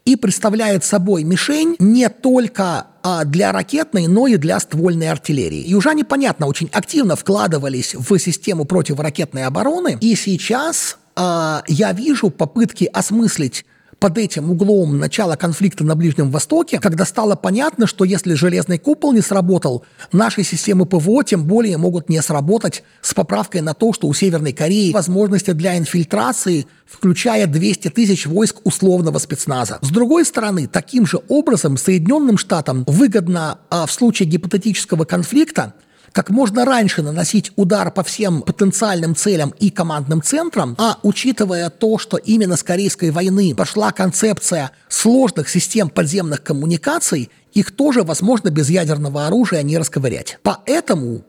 и 0.04 0.16
представляет 0.16 0.84
собой 0.84 1.24
мишень 1.24 1.76
не 1.78 2.08
только 2.10 2.88
а, 3.02 3.24
для 3.24 3.52
ракетной, 3.52 4.06
но 4.06 4.26
и 4.26 4.36
для 4.36 4.60
ствольной 4.60 5.08
артиллерии. 5.08 5.66
Южане, 5.66 6.04
понятно, 6.04 6.46
очень 6.46 6.68
активно 6.72 7.16
вкладывались 7.16 7.94
в 7.94 8.18
систему 8.18 8.64
противоракетной 8.64 9.44
обороны, 9.44 9.96
и 10.00 10.14
сейчас 10.14 10.98
я 11.16 11.92
вижу 11.92 12.30
попытки 12.30 12.84
осмыслить 12.92 13.64
под 14.04 14.18
этим 14.18 14.50
углом 14.50 14.98
начала 14.98 15.34
конфликта 15.36 15.82
на 15.82 15.94
Ближнем 15.94 16.30
Востоке, 16.30 16.78
когда 16.78 17.06
стало 17.06 17.36
понятно, 17.36 17.86
что 17.86 18.04
если 18.04 18.34
железный 18.34 18.78
купол 18.78 19.14
не 19.14 19.22
сработал, 19.22 19.84
наши 20.12 20.42
системы 20.42 20.84
ПВО 20.84 21.24
тем 21.24 21.44
более 21.44 21.78
могут 21.78 22.10
не 22.10 22.20
сработать 22.20 22.82
с 23.00 23.14
поправкой 23.14 23.62
на 23.62 23.72
то, 23.72 23.94
что 23.94 24.06
у 24.06 24.12
Северной 24.12 24.52
Кореи 24.52 24.92
возможности 24.92 25.52
для 25.52 25.78
инфильтрации, 25.78 26.66
включая 26.84 27.46
200 27.46 27.88
тысяч 27.88 28.26
войск 28.26 28.56
условного 28.64 29.18
спецназа. 29.18 29.78
С 29.80 29.88
другой 29.88 30.26
стороны, 30.26 30.66
таким 30.66 31.06
же 31.06 31.20
образом 31.28 31.78
Соединенным 31.78 32.36
Штатам 32.36 32.84
выгодно 32.86 33.58
а 33.70 33.86
в 33.86 33.92
случае 33.92 34.28
гипотетического 34.28 35.06
конфликта 35.06 35.72
как 36.14 36.30
можно 36.30 36.64
раньше 36.64 37.02
наносить 37.02 37.50
удар 37.56 37.90
по 37.90 38.04
всем 38.04 38.42
потенциальным 38.42 39.16
целям 39.16 39.52
и 39.58 39.70
командным 39.70 40.22
центрам, 40.22 40.76
а 40.78 40.98
учитывая 41.02 41.70
то, 41.70 41.98
что 41.98 42.16
именно 42.16 42.56
с 42.56 42.62
Корейской 42.62 43.10
войны 43.10 43.52
пошла 43.52 43.90
концепция 43.90 44.70
сложных 44.88 45.48
систем 45.48 45.90
подземных 45.90 46.44
коммуникаций, 46.44 47.30
их 47.52 47.72
тоже 47.72 48.04
возможно 48.04 48.50
без 48.50 48.70
ядерного 48.70 49.26
оружия 49.26 49.62
не 49.62 49.76
расковырять. 49.76 50.38
Поэтому 50.42 51.24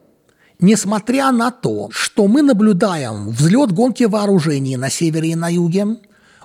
Несмотря 0.57 1.33
на 1.33 1.51
то, 1.51 1.89
что 1.91 2.27
мы 2.27 2.41
наблюдаем 2.41 3.31
взлет 3.31 3.73
гонки 3.73 4.05
вооружений 4.05 4.77
на 4.77 4.89
севере 4.89 5.31
и 5.31 5.35
на 5.35 5.49
юге, 5.49 5.97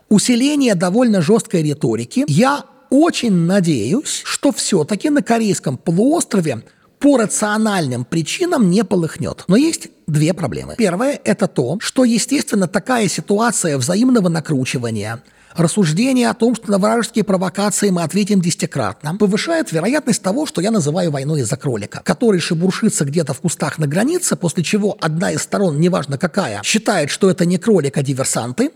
усиление 0.09 0.75
довольно 0.75 1.23
жесткой 1.23 1.63
риторики, 1.63 2.25
я 2.27 2.65
очень 2.91 3.33
надеюсь, 3.33 4.23
что 4.25 4.51
все-таки 4.51 5.11
на 5.11 5.23
Корейском 5.23 5.77
полуострове 5.77 6.65
по 7.01 7.17
рациональным 7.17 8.05
причинам 8.05 8.71
не 8.71 8.85
полыхнет. 8.85 9.45
Но 9.49 9.57
есть 9.57 9.89
две 10.07 10.33
проблемы. 10.33 10.77
Первое– 10.79 11.19
это 11.25 11.49
то, 11.49 11.79
что, 11.81 12.05
естественно, 12.05 12.69
такая 12.69 13.09
ситуация 13.09 13.77
взаимного 13.77 14.29
накручивания– 14.29 15.21
Рассуждение 15.57 16.31
о 16.31 16.35
том, 16.35 16.55
что 16.55 16.71
на 16.71 16.79
вражеские 16.79 17.25
провокации 17.25 17.91
мы 17.91 18.03
ответим 18.03 18.41
десятикратно, 18.41 19.17
повышает 19.17 19.73
вероятность 19.73 20.23
того, 20.23 20.47
что 20.47 20.61
я 20.61 20.71
называю 20.71 21.11
войной 21.11 21.41
из-за 21.41 21.57
кролика, 21.57 22.03
который 22.05 22.41
шебуршится 22.41 23.05
где-то 23.05 23.35
в 23.35 23.41
кустах 23.41 23.79
на 23.79 23.87
границе, 23.89 24.37
после 24.37 24.63
чего 24.63 24.97
одна 25.01 25.33
из 25.33 25.43
сторон, 25.43 25.81
неважно 25.81 26.19
какая, 26.19 26.63
считает, 26.63 27.11
что 27.11 27.29
это 27.31 27.47
не 27.47 27.59
кролик, 27.59 27.97
а 27.97 28.03
диверсанты, 28.03 28.71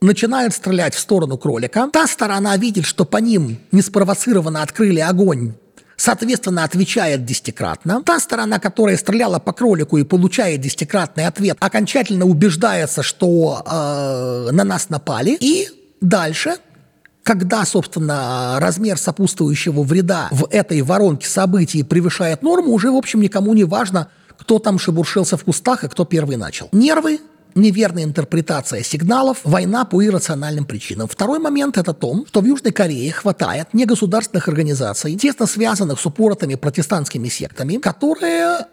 начинает 0.00 0.54
стрелять 0.54 0.94
в 0.94 1.00
сторону 1.00 1.36
кролика. 1.36 1.88
Та 1.92 2.06
сторона 2.06 2.56
видит, 2.56 2.86
что 2.86 3.04
по 3.04 3.16
ним 3.16 3.58
неспровоцированно 3.72 4.62
открыли 4.62 5.00
огонь 5.00 5.54
соответственно, 6.00 6.64
отвечает 6.64 7.24
десятикратно. 7.24 8.02
Та 8.02 8.18
сторона, 8.20 8.58
которая 8.58 8.96
стреляла 8.96 9.38
по 9.38 9.52
кролику 9.52 9.98
и 9.98 10.04
получает 10.04 10.60
десятикратный 10.60 11.26
ответ, 11.26 11.58
окончательно 11.60 12.24
убеждается, 12.24 13.02
что 13.02 13.62
э, 13.64 14.50
на 14.50 14.64
нас 14.64 14.88
напали. 14.88 15.36
И 15.40 15.68
дальше 16.00 16.56
когда, 17.22 17.66
собственно, 17.66 18.56
размер 18.60 18.96
сопутствующего 18.98 19.82
вреда 19.82 20.28
в 20.32 20.48
этой 20.50 20.80
воронке 20.80 21.28
событий 21.28 21.82
превышает 21.82 22.42
норму, 22.42 22.72
уже, 22.72 22.90
в 22.90 22.96
общем, 22.96 23.20
никому 23.20 23.52
не 23.52 23.64
важно, 23.64 24.08
кто 24.38 24.58
там 24.58 24.78
шебуршился 24.78 25.36
в 25.36 25.44
кустах 25.44 25.84
и 25.84 25.88
кто 25.88 26.06
первый 26.06 26.36
начал. 26.36 26.70
Нервы 26.72 27.20
неверная 27.54 28.04
интерпретация 28.04 28.82
сигналов, 28.82 29.40
война 29.44 29.84
по 29.84 30.04
иррациональным 30.04 30.64
причинам. 30.64 31.08
Второй 31.08 31.38
момент– 31.38 31.78
это 31.78 31.92
то, 31.92 32.24
что 32.26 32.40
в 32.40 32.46
Южной 32.46 32.72
Корее 32.72 33.12
хватает 33.12 33.72
негосударственных 33.72 34.48
организаций, 34.48 35.16
тесно 35.16 35.46
связанных 35.46 36.00
с 36.00 36.06
упоротыми 36.06 36.54
протестантскими 36.54 37.28
сектами, 37.28 37.76
которые 37.76 38.66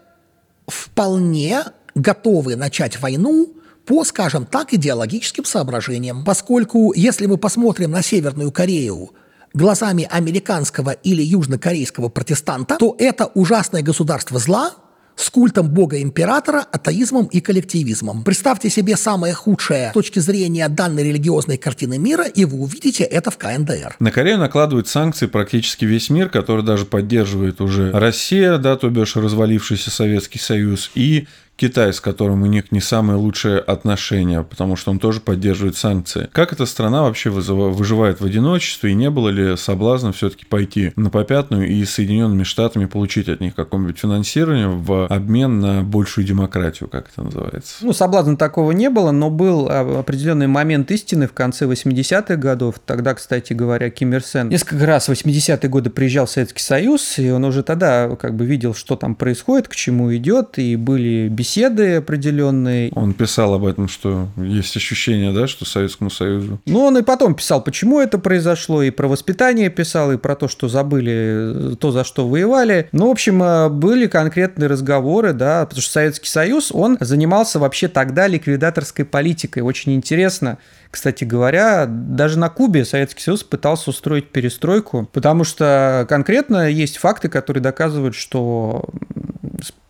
вполне 0.67 1.63
готовы 1.95 2.55
начать 2.55 2.99
войну 3.01 3.53
по, 3.85 4.03
скажем 4.03 4.45
так, 4.45 4.73
идеологическим 4.73 5.45
соображениям. 5.45 6.23
Поскольку, 6.25 6.93
если 6.93 7.25
мы 7.25 7.37
посмотрим 7.37 7.91
на 7.91 8.01
Северную 8.01 8.51
Корею 8.51 9.11
глазами 9.53 10.07
американского 10.11 10.91
или 10.91 11.23
южнокорейского 11.23 12.09
протестанта, 12.09 12.77
то 12.77 12.95
это 12.99 13.27
ужасное 13.33 13.81
государство 13.81 14.39
зла, 14.39 14.73
с 15.17 15.29
культом 15.29 15.67
бога-императора, 15.69 16.65
атеизмом 16.71 17.25
и 17.25 17.41
коллективизмом. 17.41 18.23
Представьте 18.23 18.69
себе 18.69 18.95
самое 18.95 19.33
худшее 19.33 19.89
с 19.89 19.93
точки 19.93 20.19
зрения 20.19 20.69
данной 20.69 21.03
религиозной 21.03 21.57
картины 21.57 21.97
мира, 21.97 22.23
и 22.23 22.45
вы 22.45 22.59
увидите 22.59 23.03
это 23.03 23.31
в 23.31 23.37
КНДР. 23.37 23.97
На 23.99 24.11
Корею 24.11 24.37
накладывают 24.37 24.87
санкции 24.87 25.25
практически 25.25 25.85
весь 25.85 26.09
мир, 26.09 26.29
который 26.29 26.63
даже 26.63 26.85
поддерживает 26.85 27.59
уже 27.59 27.91
Россия, 27.91 28.57
да, 28.57 28.77
то 28.77 28.89
бишь 28.89 29.15
развалившийся 29.15 29.91
Советский 29.91 30.39
Союз, 30.39 30.91
и 30.93 31.27
Китай, 31.57 31.91
с 31.91 31.99
которым 31.99 32.43
у 32.43 32.45
них 32.45 32.71
не 32.71 32.79
самые 32.79 33.17
лучшие 33.17 33.57
отношения, 33.57 34.43
потому 34.43 34.75
что 34.75 34.91
он 34.91 34.99
тоже 34.99 35.19
поддерживает 35.19 35.75
санкции. 35.75 36.29
Как 36.31 36.53
эта 36.53 36.67
страна 36.67 37.01
вообще 37.01 37.31
выживает 37.31 38.21
в 38.21 38.25
одиночестве, 38.25 38.91
и 38.91 38.93
не 38.93 39.09
было 39.09 39.29
ли 39.29 39.57
соблазна 39.57 40.11
все-таки 40.11 40.45
пойти 40.45 40.93
на 40.95 41.09
попятную 41.09 41.67
и 41.67 41.83
Соединенными 41.83 42.43
Штатами 42.43 42.85
получить 42.85 43.27
от 43.27 43.41
них 43.41 43.55
какое-нибудь 43.55 43.97
финансирование 43.97 44.67
в 44.67 45.07
обмен 45.07 45.59
на 45.59 45.81
большую 45.81 46.27
демократию, 46.27 46.89
как 46.89 47.09
это 47.11 47.23
называется? 47.23 47.77
Ну, 47.81 47.91
соблазна 47.91 48.37
такого 48.37 48.71
не 48.71 48.91
было, 48.91 49.09
но 49.09 49.31
был 49.31 49.67
определенный 49.67 50.45
момент 50.45 50.91
истины 50.91 51.27
в 51.27 51.33
конце 51.33 51.65
80-х 51.65 52.35
годов. 52.35 52.75
Тогда, 52.85 53.15
кстати 53.15 53.53
говоря, 53.53 53.89
Ким 53.89 54.13
Ир 54.13 54.23
Сен 54.23 54.49
несколько 54.49 54.85
раз 54.85 55.07
в 55.07 55.11
80-е 55.11 55.69
годы 55.69 55.89
приезжал 55.89 56.27
в 56.27 56.29
Советский 56.29 56.61
Союз, 56.61 57.17
и 57.17 57.31
он 57.31 57.43
уже 57.45 57.63
тогда 57.63 58.15
как 58.15 58.35
бы 58.35 58.45
видел, 58.45 58.75
что 58.75 58.95
там 58.95 59.15
происходит, 59.15 59.67
к 59.67 59.75
чему 59.75 60.15
идет, 60.15 60.59
и 60.59 60.75
были 60.75 61.27
беседы 61.27 61.46
беседы 61.47 61.95
определенные. 61.95 62.91
Он 62.93 63.13
писал 63.13 63.53
об 63.53 63.65
этом, 63.65 63.87
что 63.87 64.27
есть 64.35 64.75
ощущение, 64.75 65.31
да, 65.31 65.47
что 65.47 65.63
Советскому 65.63 66.09
Союзу. 66.09 66.59
Ну, 66.65 66.81
он 66.81 66.97
и 66.97 67.03
потом 67.03 67.35
писал, 67.35 67.63
почему 67.63 68.01
это 68.01 68.17
произошло, 68.17 68.83
и 68.83 68.89
про 68.89 69.07
воспитание 69.07 69.69
писал, 69.69 70.11
и 70.11 70.17
про 70.17 70.35
то, 70.35 70.49
что 70.49 70.67
забыли 70.67 71.75
то, 71.79 71.91
за 71.91 72.03
что 72.03 72.27
воевали. 72.27 72.89
Ну, 72.91 73.07
в 73.07 73.11
общем, 73.11 73.41
э, 73.41 73.69
были 73.69 74.07
конкретные 74.07 74.67
разговоры, 74.67 75.31
да, 75.31 75.65
потому 75.65 75.81
что 75.81 75.91
Советский 75.93 76.27
Союз, 76.27 76.71
он 76.73 76.97
занимался 76.99 77.59
вообще 77.59 77.87
тогда 77.87 78.27
ликвидаторской 78.27 79.05
политикой. 79.05 79.59
Очень 79.59 79.93
интересно, 79.95 80.57
кстати 80.91 81.23
говоря, 81.23 81.85
даже 81.87 82.37
на 82.37 82.49
Кубе 82.49 82.83
Советский 82.83 83.21
Союз 83.21 83.43
пытался 83.43 83.89
устроить 83.91 84.31
перестройку, 84.31 85.09
потому 85.13 85.45
что 85.45 86.05
конкретно 86.09 86.69
есть 86.69 86.97
факты, 86.97 87.29
которые 87.29 87.63
доказывают, 87.63 88.15
что 88.15 88.89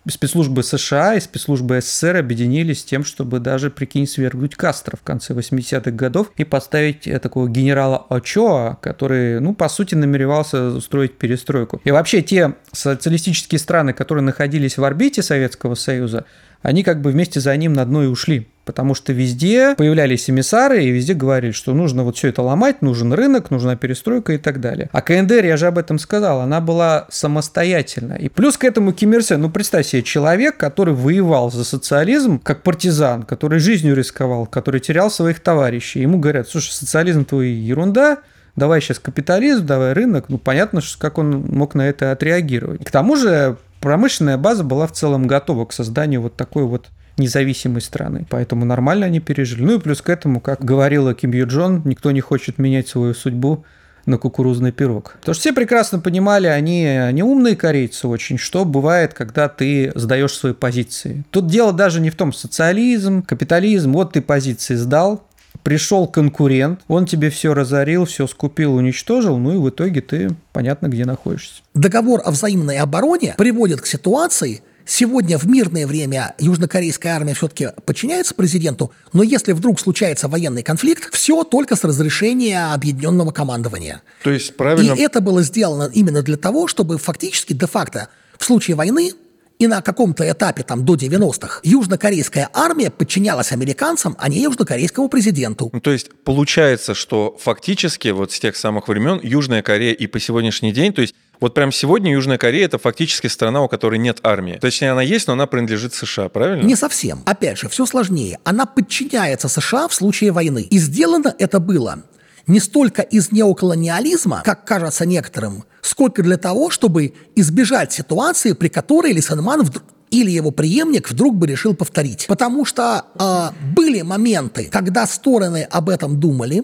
спецслужбы 0.10 0.64
США 0.64 1.16
и 1.16 1.20
спецслужбы 1.20 1.82
СССР 1.82 2.18
объединились 2.18 2.84
тем, 2.84 3.04
чтобы 3.04 3.40
даже, 3.40 3.70
прикинь, 3.70 4.08
свергнуть 4.08 4.56
Кастро 4.56 4.98
в 4.98 5.04
конце 5.04 5.34
80-х 5.34 5.92
годов 5.92 6.32
и 6.38 6.44
поставить 6.44 7.08
э, 7.08 7.20
такого 7.20 7.48
генерала 7.48 8.06
Очоа, 8.10 8.78
который, 8.82 9.40
ну, 9.40 9.54
по 9.54 9.70
сути, 9.70 9.96
намеревался 9.96 10.70
устроить 10.70 11.18
перестройку. 11.18 11.82
И 11.84 11.92
вообще 11.92 12.22
те 12.22 12.54
социалистические 12.72 13.60
страны, 13.60 13.94
которые 13.94 14.24
находились 14.24 14.78
в 14.78 14.84
орбите 14.84 15.22
Советского 15.22 15.76
Союза, 15.76 16.26
они 16.62 16.84
как 16.84 17.02
бы 17.02 17.12
вместе 17.12 17.40
за 17.40 17.56
ним 17.56 17.74
на 17.74 17.86
дно 17.86 18.04
и 18.04 18.08
ушли. 18.08 18.48
Потому 18.68 18.96
что 18.96 19.14
везде 19.14 19.76
появлялись 19.78 20.30
эмиссары 20.30 20.84
и 20.84 20.90
везде 20.90 21.14
говорили, 21.14 21.54
что 21.54 21.74
нужно 21.74 22.04
вот 22.04 22.18
все 22.18 22.28
это 22.28 22.42
ломать, 22.42 22.82
нужен 22.82 23.14
рынок, 23.14 23.50
нужна 23.50 23.78
перестройка 23.78 24.34
и 24.34 24.38
так 24.38 24.60
далее. 24.60 24.90
А 24.92 25.02
КНДР, 25.02 25.46
я 25.46 25.56
же 25.56 25.68
об 25.68 25.78
этом 25.78 25.98
сказал, 26.00 26.42
она 26.42 26.60
была 26.60 27.08
самостоятельна. 27.10 28.16
И 28.16 28.28
плюс 28.28 28.58
к 28.58 28.66
этому 28.66 28.92
Ким 28.92 29.14
Ир 29.14 29.24
Сен, 29.24 29.42
ну 29.42 29.50
представь 29.50 29.88
себе, 29.88 30.04
человек, 30.04 30.58
который 30.58 30.94
воевал 30.94 31.50
за 31.50 31.64
социализм 31.64 32.40
как 32.40 32.64
партизан, 32.64 33.24
который 33.24 33.60
жизнью 33.60 33.96
рисковал, 33.96 34.46
который 34.46 34.82
терял 34.82 35.10
своих 35.10 35.40
товарищей. 35.40 36.02
Ему 36.02 36.20
говорят, 36.20 36.50
слушай, 36.50 36.72
социализм 36.72 37.24
твой 37.24 37.48
ерунда, 37.48 38.18
давай 38.58 38.82
сейчас 38.82 39.00
капитализм, 39.00 39.66
давай 39.66 39.94
рынок. 39.94 40.26
Ну, 40.28 40.38
понятно, 40.38 40.82
как 41.00 41.20
он 41.20 41.46
мог 41.48 41.74
на 41.74 41.88
это 41.88 42.12
отреагировать. 42.12 42.84
К 42.84 42.92
тому 42.92 43.16
же 43.16 43.56
промышленная 43.88 44.38
база 44.38 44.66
была 44.66 44.86
в 44.86 44.92
целом 44.92 45.28
готова 45.28 45.66
к 45.66 45.72
созданию 45.72 46.22
вот 46.22 46.36
такой 46.36 46.66
вот 46.66 46.88
независимой 47.18 47.80
страны. 47.80 48.28
Поэтому 48.30 48.66
нормально 48.66 49.06
они 49.06 49.22
пережили. 49.22 49.64
Ну 49.64 49.76
и 49.76 49.80
плюс 49.80 50.02
к 50.02 50.10
этому, 50.10 50.42
как 50.42 50.62
говорила 50.62 51.14
Ким 51.14 51.32
Ю 51.32 51.48
Джон, 51.48 51.84
никто 51.86 52.12
не 52.12 52.20
хочет 52.20 52.58
менять 52.58 52.90
свою 52.90 53.14
судьбу 53.14 53.64
на 54.06 54.18
кукурузный 54.18 54.74
пирог. 54.74 55.16
Потому 55.22 55.36
что 55.36 55.40
все 55.40 55.54
прекрасно 55.54 56.00
понимали, 56.00 56.48
они, 56.48 56.86
они 56.86 57.24
умные 57.24 57.56
корейцы 57.56 58.10
очень, 58.10 58.38
что 58.38 58.66
бывает, 58.66 59.14
когда 59.14 59.48
ты 59.48 59.94
сдаешь 59.96 60.34
свои 60.34 60.52
позиции. 60.52 61.24
Тут 61.32 61.48
дело 61.48 61.72
даже 61.72 62.02
не 62.02 62.10
в 62.10 62.18
том, 62.18 62.34
социализм, 62.34 63.24
капитализм, 63.24 63.94
вот 63.94 64.12
ты 64.12 64.22
позиции 64.22 64.76
сдал, 64.76 65.24
пришел 65.64 66.08
конкурент, 66.08 66.82
он 66.88 67.06
тебе 67.06 67.30
все 67.30 67.54
разорил, 67.54 68.06
все 68.06 68.28
скупил, 68.28 68.76
уничтожил, 68.76 69.38
ну 69.38 69.54
и 69.54 69.58
в 69.58 69.70
итоге 69.70 70.02
ты 70.02 70.30
понятно, 70.54 70.88
где 70.88 71.06
находишься. 71.06 71.62
Договор 71.74 72.22
о 72.24 72.32
взаимной 72.32 72.78
обороне 72.78 73.36
приводит 73.38 73.82
к 73.82 73.86
ситуации, 73.86 74.62
Сегодня 74.90 75.38
в 75.38 75.46
мирное 75.46 75.86
время 75.86 76.34
южнокорейская 76.40 77.14
армия 77.14 77.34
все-таки 77.34 77.68
подчиняется 77.86 78.34
президенту, 78.34 78.94
но 79.12 79.22
если 79.22 79.52
вдруг 79.52 79.82
случается 79.82 80.30
военный 80.30 80.64
конфликт, 80.64 81.14
все 81.14 81.44
только 81.44 81.76
с 81.76 81.84
разрешения 81.84 82.74
объединенного 82.74 83.32
командования. 83.32 84.02
То 84.24 84.32
есть 84.32 84.56
правильно... 84.56 84.94
И 84.94 85.02
это 85.02 85.20
было 85.20 85.44
сделано 85.44 85.92
именно 85.94 86.22
для 86.22 86.38
того, 86.38 86.68
чтобы 86.68 86.98
фактически 86.98 87.52
де-факто 87.52 88.08
в 88.38 88.46
случае 88.46 88.76
войны 88.76 89.12
и 89.60 89.68
на 89.68 89.82
каком-то 89.82 90.30
этапе, 90.30 90.64
там, 90.64 90.86
до 90.86 90.96
90-х, 90.96 91.62
южнокорейская 91.64 92.50
армия 92.54 92.90
подчинялась 92.90 93.52
американцам, 93.52 94.16
а 94.20 94.30
не 94.30 94.42
южнокорейскому 94.42 95.10
президенту. 95.10 95.70
Ну, 95.74 95.80
то 95.80 95.92
есть 95.92 96.12
получается, 96.24 96.94
что 96.94 97.38
фактически 97.40 98.10
вот 98.10 98.32
с 98.32 98.40
тех 98.40 98.56
самых 98.56 98.88
времен 98.88 99.20
Южная 99.24 99.62
Корея 99.62 99.94
и 99.94 100.08
по 100.08 100.20
сегодняшний 100.20 100.72
день, 100.72 100.94
то 100.94 101.02
есть 101.02 101.16
вот 101.40 101.54
прям 101.54 101.72
сегодня 101.72 102.12
Южная 102.12 102.38
Корея 102.38 102.66
это 102.66 102.78
фактически 102.78 103.28
страна, 103.28 103.62
у 103.62 103.68
которой 103.68 104.00
нет 104.00 104.20
армии. 104.24 104.58
Точнее, 104.60 104.92
она 104.92 105.04
есть, 105.04 105.28
но 105.28 105.34
она 105.34 105.46
принадлежит 105.46 105.94
США, 105.94 106.30
правильно? 106.30 106.64
Не 106.64 106.76
совсем. 106.76 107.22
Опять 107.26 107.60
же, 107.60 107.70
все 107.70 107.86
сложнее. 107.86 108.40
Она 108.44 108.66
подчиняется 108.66 109.48
США 109.48 109.88
в 109.88 109.94
случае 109.94 110.32
войны. 110.32 110.68
И 110.70 110.80
сделано 110.80 111.36
это 111.38 111.60
было 111.60 112.04
не 112.48 112.60
столько 112.60 113.02
из 113.02 113.32
неоколониализма, 113.32 114.42
как 114.44 114.66
кажется 114.66 115.06
некоторым, 115.06 115.66
сколько 115.82 116.24
для 116.24 116.38
того, 116.38 116.70
чтобы 116.70 117.14
избежать 117.36 117.92
ситуации, 117.94 118.54
при 118.54 118.70
которой 118.70 119.14
Лисенман 119.14 119.64
вдруг 119.64 119.84
или 120.10 120.32
его 120.32 120.52
преемник 120.52 121.12
вдруг 121.12 121.36
бы 121.36 121.48
решил 121.48 121.74
повторить. 121.76 122.28
Потому 122.28 122.64
что 122.64 123.06
э, 123.20 123.50
были 123.74 124.02
моменты, 124.02 124.70
когда 124.72 125.06
стороны 125.06 125.64
об 125.70 125.90
этом 125.90 126.18
думали, 126.18 126.64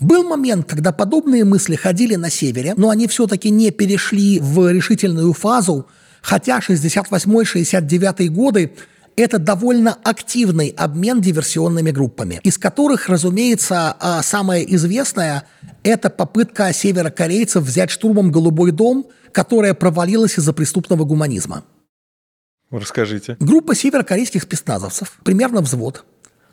был 0.00 0.24
момент, 0.24 0.66
когда 0.66 0.92
подобные 0.92 1.44
мысли 1.44 1.74
ходили 1.74 2.14
на 2.14 2.30
севере, 2.30 2.74
но 2.76 2.88
они 2.88 3.06
все-таки 3.08 3.50
не 3.50 3.70
перешли 3.70 4.38
в 4.40 4.70
решительную 4.72 5.32
фазу, 5.32 5.86
хотя 6.22 6.60
68-69 6.60 8.28
годы 8.28 8.72
это 9.18 9.38
довольно 9.38 9.98
активный 10.04 10.68
обмен 10.68 11.20
диверсионными 11.20 11.90
группами, 11.90 12.40
из 12.44 12.56
которых, 12.56 13.08
разумеется, 13.08 13.96
а, 13.98 14.22
самое 14.22 14.74
известное– 14.76 15.44
это 15.82 16.08
попытка 16.08 16.72
северокорейцев 16.72 17.62
взять 17.62 17.90
штурмом 17.90 18.30
Голубой 18.30 18.70
дом, 18.70 19.06
которая 19.32 19.74
провалилась 19.74 20.38
из-за 20.38 20.52
преступного 20.52 21.04
гуманизма. 21.04 21.64
Расскажите. 22.70 23.36
Группа 23.40 23.74
северокорейских 23.74 24.42
спецназовцев, 24.42 25.18
примерно 25.24 25.62
взвод, 25.62 26.04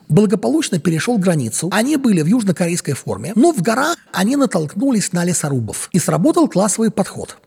благополучно 0.07 0.80
перешел 0.80 1.18
границу. 1.18 1.70
Они 1.72 1.97
были 1.97 2.22
в 2.22 2.26
южнокорейской 2.26 2.93
форме, 2.95 3.34
но 3.36 3.51
в 3.51 3.61
горах 3.61 3.97
они 4.11 4.38
натолкнулись 4.38 5.13
на 5.13 5.24
лесорубов. 5.24 5.89
И 5.91 5.99
сработал 5.99 6.47
классовый 6.47 6.89
подход. 6.89 7.38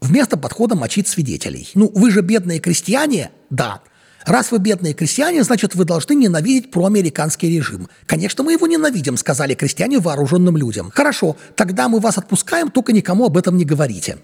Вместо 0.00 0.36
подхода 0.36 0.76
мочить 0.76 1.08
свидетелей. 1.08 1.68
Ну, 1.74 1.90
вы 1.94 2.10
же 2.10 2.20
бедные 2.22 2.60
крестьяне, 2.60 3.30
да, 3.50 3.82
Раз 4.26 4.50
вы 4.50 4.58
бедные 4.58 4.92
крестьяне, 4.92 5.44
значит, 5.44 5.76
вы 5.76 5.84
должны 5.84 6.14
ненавидеть 6.14 6.72
проамериканский 6.72 7.48
режим. 7.48 7.88
Конечно, 8.06 8.42
мы 8.42 8.52
его 8.52 8.66
ненавидим, 8.66 9.16
сказали 9.16 9.54
крестьяне 9.54 10.00
вооруженным 10.00 10.56
людям. 10.56 10.90
Хорошо, 10.92 11.36
тогда 11.54 11.88
мы 11.88 12.00
вас 12.00 12.18
отпускаем, 12.18 12.72
только 12.72 12.92
никому 12.92 13.26
об 13.26 13.36
этом 13.36 13.56
не 13.56 13.64
говорите. 13.64 14.18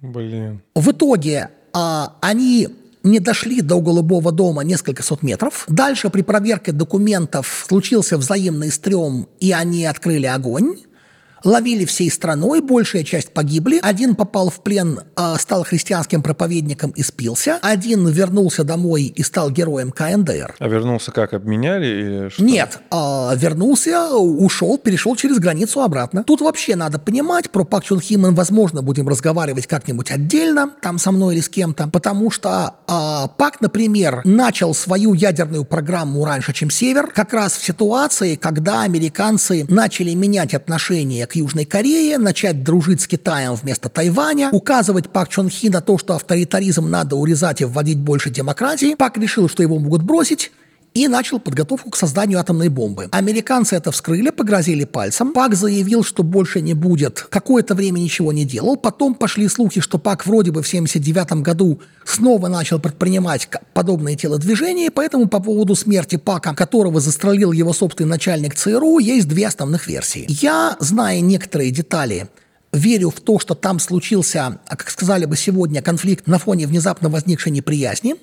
Блин. 0.00 0.62
В 0.76 0.92
итоге 0.92 1.50
а, 1.72 2.16
они 2.20 2.68
не 3.02 3.18
дошли 3.18 3.62
до 3.62 3.80
Голубого 3.80 4.30
дома 4.30 4.62
несколько 4.62 5.02
сот 5.02 5.22
метров. 5.22 5.64
Дальше 5.68 6.08
при 6.08 6.22
проверке 6.22 6.70
документов 6.70 7.64
случился 7.68 8.16
взаимный 8.16 8.70
стрём, 8.70 9.28
и 9.40 9.52
они 9.52 9.86
открыли 9.86 10.26
огонь 10.26 10.76
ловили 11.44 11.84
всей 11.84 12.10
страной, 12.10 12.60
большая 12.60 13.04
часть 13.04 13.32
погибли. 13.32 13.80
Один 13.82 14.14
попал 14.14 14.50
в 14.50 14.62
плен, 14.62 15.00
а, 15.16 15.38
стал 15.38 15.64
христианским 15.64 16.22
проповедником 16.22 16.90
и 16.90 17.02
спился. 17.02 17.58
Один 17.62 18.06
вернулся 18.08 18.64
домой 18.64 19.04
и 19.04 19.22
стал 19.22 19.50
героем 19.50 19.90
КНДР. 19.92 20.56
А 20.58 20.68
вернулся 20.68 21.12
как, 21.12 21.34
обменяли 21.34 21.86
или 21.86 22.28
что? 22.28 22.42
Нет, 22.42 22.78
а, 22.90 23.32
вернулся, 23.34 24.14
ушел, 24.14 24.78
перешел 24.78 25.16
через 25.16 25.38
границу 25.38 25.80
обратно. 25.80 26.24
Тут 26.24 26.40
вообще 26.40 26.76
надо 26.76 26.98
понимать, 26.98 27.50
про 27.50 27.64
Пак 27.64 27.84
Чун 27.84 28.00
Хи 28.00 28.16
мы, 28.16 28.32
возможно, 28.32 28.82
будем 28.82 29.08
разговаривать 29.08 29.66
как-нибудь 29.66 30.10
отдельно, 30.10 30.70
там 30.82 30.98
со 30.98 31.12
мной 31.12 31.34
или 31.34 31.40
с 31.40 31.48
кем-то, 31.48 31.88
потому 31.88 32.30
что 32.30 32.74
а, 32.86 33.28
Пак, 33.28 33.60
например, 33.60 34.22
начал 34.24 34.74
свою 34.74 35.14
ядерную 35.14 35.64
программу 35.64 36.24
раньше, 36.24 36.52
чем 36.52 36.70
Север, 36.70 37.08
как 37.08 37.32
раз 37.32 37.54
в 37.56 37.64
ситуации, 37.64 38.36
когда 38.36 38.82
американцы 38.82 39.64
начали 39.68 40.14
менять 40.14 40.54
отношения 40.54 41.26
к 41.30 41.36
Южной 41.36 41.64
Корее, 41.64 42.18
начать 42.18 42.64
дружить 42.64 43.00
с 43.00 43.06
Китаем 43.06 43.54
вместо 43.54 43.88
Тайваня, 43.88 44.50
указывать 44.50 45.10
Пак 45.10 45.28
Чон 45.28 45.48
Хи 45.48 45.68
на 45.68 45.80
то, 45.80 45.96
что 45.96 46.14
авторитаризм 46.16 46.90
надо 46.90 47.16
урезать 47.16 47.60
и 47.60 47.64
вводить 47.64 47.98
больше 47.98 48.30
демократии. 48.30 48.96
Пак 48.96 49.16
решил, 49.16 49.48
что 49.48 49.62
его 49.62 49.78
могут 49.78 50.02
бросить, 50.02 50.50
и 50.94 51.08
начал 51.08 51.38
подготовку 51.38 51.90
к 51.90 51.96
созданию 51.96 52.38
атомной 52.40 52.68
бомбы. 52.68 53.08
Американцы 53.12 53.76
это 53.76 53.90
вскрыли, 53.92 54.30
погрозили 54.30 54.84
пальцем. 54.84 55.32
Пак 55.32 55.54
заявил, 55.54 56.02
что 56.02 56.22
больше 56.22 56.60
не 56.60 56.74
будет. 56.74 57.26
Какое-то 57.30 57.74
время 57.74 58.00
ничего 58.00 58.32
не 58.32 58.44
делал. 58.44 58.76
Потом 58.76 59.14
пошли 59.14 59.48
слухи, 59.48 59.80
что 59.80 59.98
Пак 59.98 60.26
вроде 60.26 60.50
бы 60.50 60.62
в 60.62 60.66
1979 60.66 61.42
году 61.44 61.80
снова 62.04 62.48
начал 62.48 62.80
предпринимать 62.80 63.48
подобные 63.72 64.16
телодвижения, 64.16 64.90
поэтому 64.90 65.28
по 65.28 65.40
поводу 65.40 65.74
смерти 65.74 66.16
Пака, 66.16 66.54
которого 66.54 67.00
застрелил 67.00 67.52
его 67.52 67.72
собственный 67.72 68.10
начальник 68.10 68.54
ЦРУ, 68.54 68.98
есть 68.98 69.28
две 69.28 69.46
основных 69.46 69.86
версии. 69.86 70.26
Я, 70.28 70.76
зная 70.80 71.20
некоторые 71.20 71.70
детали 71.70 72.28
верю 72.72 73.10
в 73.10 73.20
то, 73.20 73.38
что 73.38 73.54
там 73.54 73.78
случился, 73.78 74.58
как 74.66 74.90
сказали 74.90 75.24
бы 75.24 75.36
сегодня, 75.36 75.82
конфликт 75.82 76.26
на 76.26 76.38
фоне 76.38 76.66
внезапно 76.66 77.08
возникшей 77.08 77.52
неприязни 77.52 78.16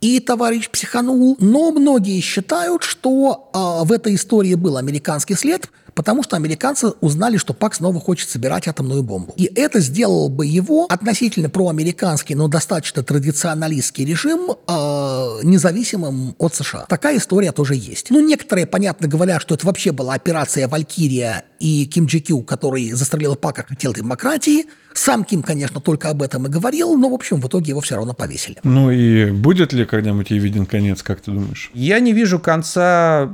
и 0.00 0.20
товарищ 0.20 0.68
психанул. 0.70 1.36
Но 1.40 1.72
многие 1.72 2.20
считают, 2.20 2.82
что 2.82 3.50
э, 3.52 3.86
в 3.86 3.92
этой 3.92 4.14
истории 4.14 4.54
был 4.54 4.76
американский 4.76 5.34
след, 5.34 5.68
потому 6.00 6.22
что 6.22 6.36
американцы 6.36 6.94
узнали, 7.02 7.36
что 7.36 7.52
ПАК 7.52 7.74
снова 7.74 8.00
хочет 8.00 8.30
собирать 8.30 8.66
атомную 8.66 9.02
бомбу. 9.02 9.34
И 9.36 9.44
это 9.54 9.80
сделало 9.80 10.30
бы 10.30 10.46
его 10.46 10.86
относительно 10.88 11.50
проамериканский, 11.50 12.34
но 12.34 12.48
достаточно 12.48 13.02
традиционалистский 13.02 14.06
режим 14.06 14.52
э, 14.66 14.72
независимым 15.42 16.36
от 16.38 16.54
США. 16.54 16.86
Такая 16.88 17.18
история 17.18 17.52
тоже 17.52 17.74
есть. 17.74 18.08
Ну, 18.08 18.26
некоторые, 18.26 18.66
понятно 18.66 19.08
говоря, 19.08 19.40
что 19.40 19.54
это 19.54 19.66
вообще 19.66 19.92
была 19.92 20.14
операция 20.14 20.68
«Валькирия» 20.68 21.44
и 21.58 21.84
Ким 21.84 22.06
Джи 22.06 22.20
Кю, 22.20 22.44
который 22.44 22.92
застрелил 22.92 23.36
Пака, 23.36 23.66
хотел 23.68 23.92
демократии. 23.92 24.64
Сам 24.94 25.24
Ким, 25.24 25.42
конечно, 25.42 25.80
только 25.80 26.08
об 26.08 26.22
этом 26.22 26.46
и 26.46 26.48
говорил, 26.48 26.96
но, 26.96 27.10
в 27.10 27.14
общем, 27.14 27.40
в 27.40 27.46
итоге 27.46 27.70
его 27.70 27.80
все 27.80 27.96
равно 27.96 28.14
повесили. 28.14 28.56
Ну 28.64 28.90
и 28.90 29.30
будет 29.30 29.72
ли 29.72 29.84
когда-нибудь 29.84 30.30
ей 30.30 30.40
виден 30.40 30.66
конец, 30.66 31.02
как 31.02 31.20
ты 31.20 31.30
думаешь? 31.30 31.70
Я 31.74 32.00
не 32.00 32.12
вижу 32.12 32.40
конца 32.40 33.30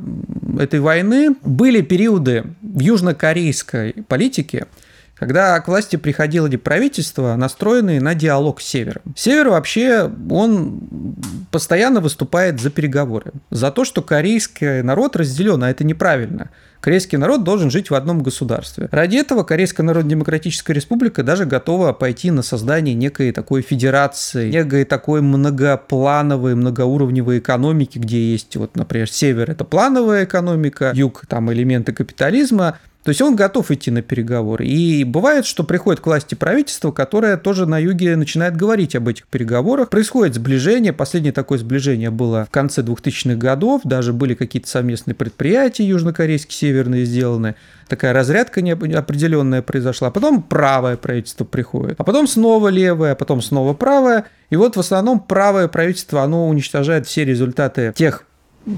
этой 0.58 0.80
войны. 0.80 1.36
Были 1.42 1.80
периоды 1.80 2.44
в 2.62 2.80
южнокорейской 2.80 3.92
политике, 4.08 4.66
когда 5.14 5.58
к 5.60 5.68
власти 5.68 5.96
приходило 5.96 6.48
правительство, 6.56 7.34
настроенные 7.36 8.00
на 8.00 8.14
диалог 8.14 8.60
с 8.60 8.66
Севером. 8.66 9.02
Север 9.16 9.48
вообще, 9.48 10.10
он 10.30 11.16
постоянно 11.50 12.00
выступает 12.00 12.60
за 12.60 12.70
переговоры, 12.70 13.32
за 13.50 13.70
то, 13.70 13.84
что 13.84 14.02
корейский 14.02 14.82
народ 14.82 15.16
разделен, 15.16 15.62
а 15.62 15.70
это 15.70 15.84
неправильно. 15.84 16.50
Корейский 16.80 17.18
народ 17.18 17.44
должен 17.44 17.70
жить 17.70 17.90
в 17.90 17.94
одном 17.94 18.22
государстве. 18.22 18.88
Ради 18.90 19.16
этого 19.16 19.42
Корейская 19.42 19.82
Народно-Демократическая 19.82 20.72
Республика 20.72 21.22
даже 21.22 21.44
готова 21.44 21.92
пойти 21.92 22.30
на 22.30 22.42
создание 22.42 22.94
некой 22.94 23.32
такой 23.32 23.62
федерации, 23.62 24.50
некой 24.50 24.84
такой 24.84 25.20
многоплановой, 25.22 26.54
многоуровневой 26.54 27.38
экономики, 27.38 27.98
где 27.98 28.32
есть, 28.32 28.56
вот, 28.56 28.76
например, 28.76 29.10
север– 29.10 29.50
это 29.52 29.64
плановая 29.64 30.24
экономика, 30.24 30.92
юг– 30.94 31.24
там 31.28 31.52
элементы 31.52 31.92
капитализма, 31.92 32.78
то 33.06 33.10
есть 33.10 33.22
он 33.22 33.36
готов 33.36 33.70
идти 33.70 33.92
на 33.92 34.02
переговоры. 34.02 34.66
И 34.66 35.04
бывает, 35.04 35.46
что 35.46 35.62
приходит 35.62 36.00
к 36.00 36.06
власти 36.06 36.34
правительство, 36.34 36.90
которое 36.90 37.36
тоже 37.36 37.64
на 37.64 37.78
юге 37.78 38.16
начинает 38.16 38.56
говорить 38.56 38.96
об 38.96 39.06
этих 39.06 39.28
переговорах. 39.28 39.90
Происходит 39.90 40.34
сближение. 40.34 40.92
Последнее 40.92 41.32
такое 41.32 41.58
сближение 41.58 42.10
было 42.10 42.46
в 42.46 42.50
конце 42.50 42.82
2000-х 42.82 43.36
годов. 43.36 43.82
Даже 43.84 44.12
были 44.12 44.34
какие-то 44.34 44.68
совместные 44.68 45.14
предприятия 45.14 45.86
южнокорейские, 45.86 46.56
северные 46.56 47.04
сделаны. 47.04 47.54
Такая 47.86 48.12
разрядка 48.12 48.60
неопределенная 48.60 49.62
произошла. 49.62 50.10
Потом 50.10 50.42
правое 50.42 50.96
правительство 50.96 51.44
приходит. 51.44 51.94
А 51.98 52.02
потом 52.02 52.26
снова 52.26 52.66
левое, 52.66 53.12
а 53.12 53.14
потом 53.14 53.40
снова 53.40 53.72
правое. 53.72 54.24
И 54.50 54.56
вот 54.56 54.74
в 54.74 54.80
основном 54.80 55.20
правое 55.20 55.68
правительство, 55.68 56.22
оно 56.24 56.48
уничтожает 56.48 57.06
все 57.06 57.24
результаты 57.24 57.92
тех 57.94 58.25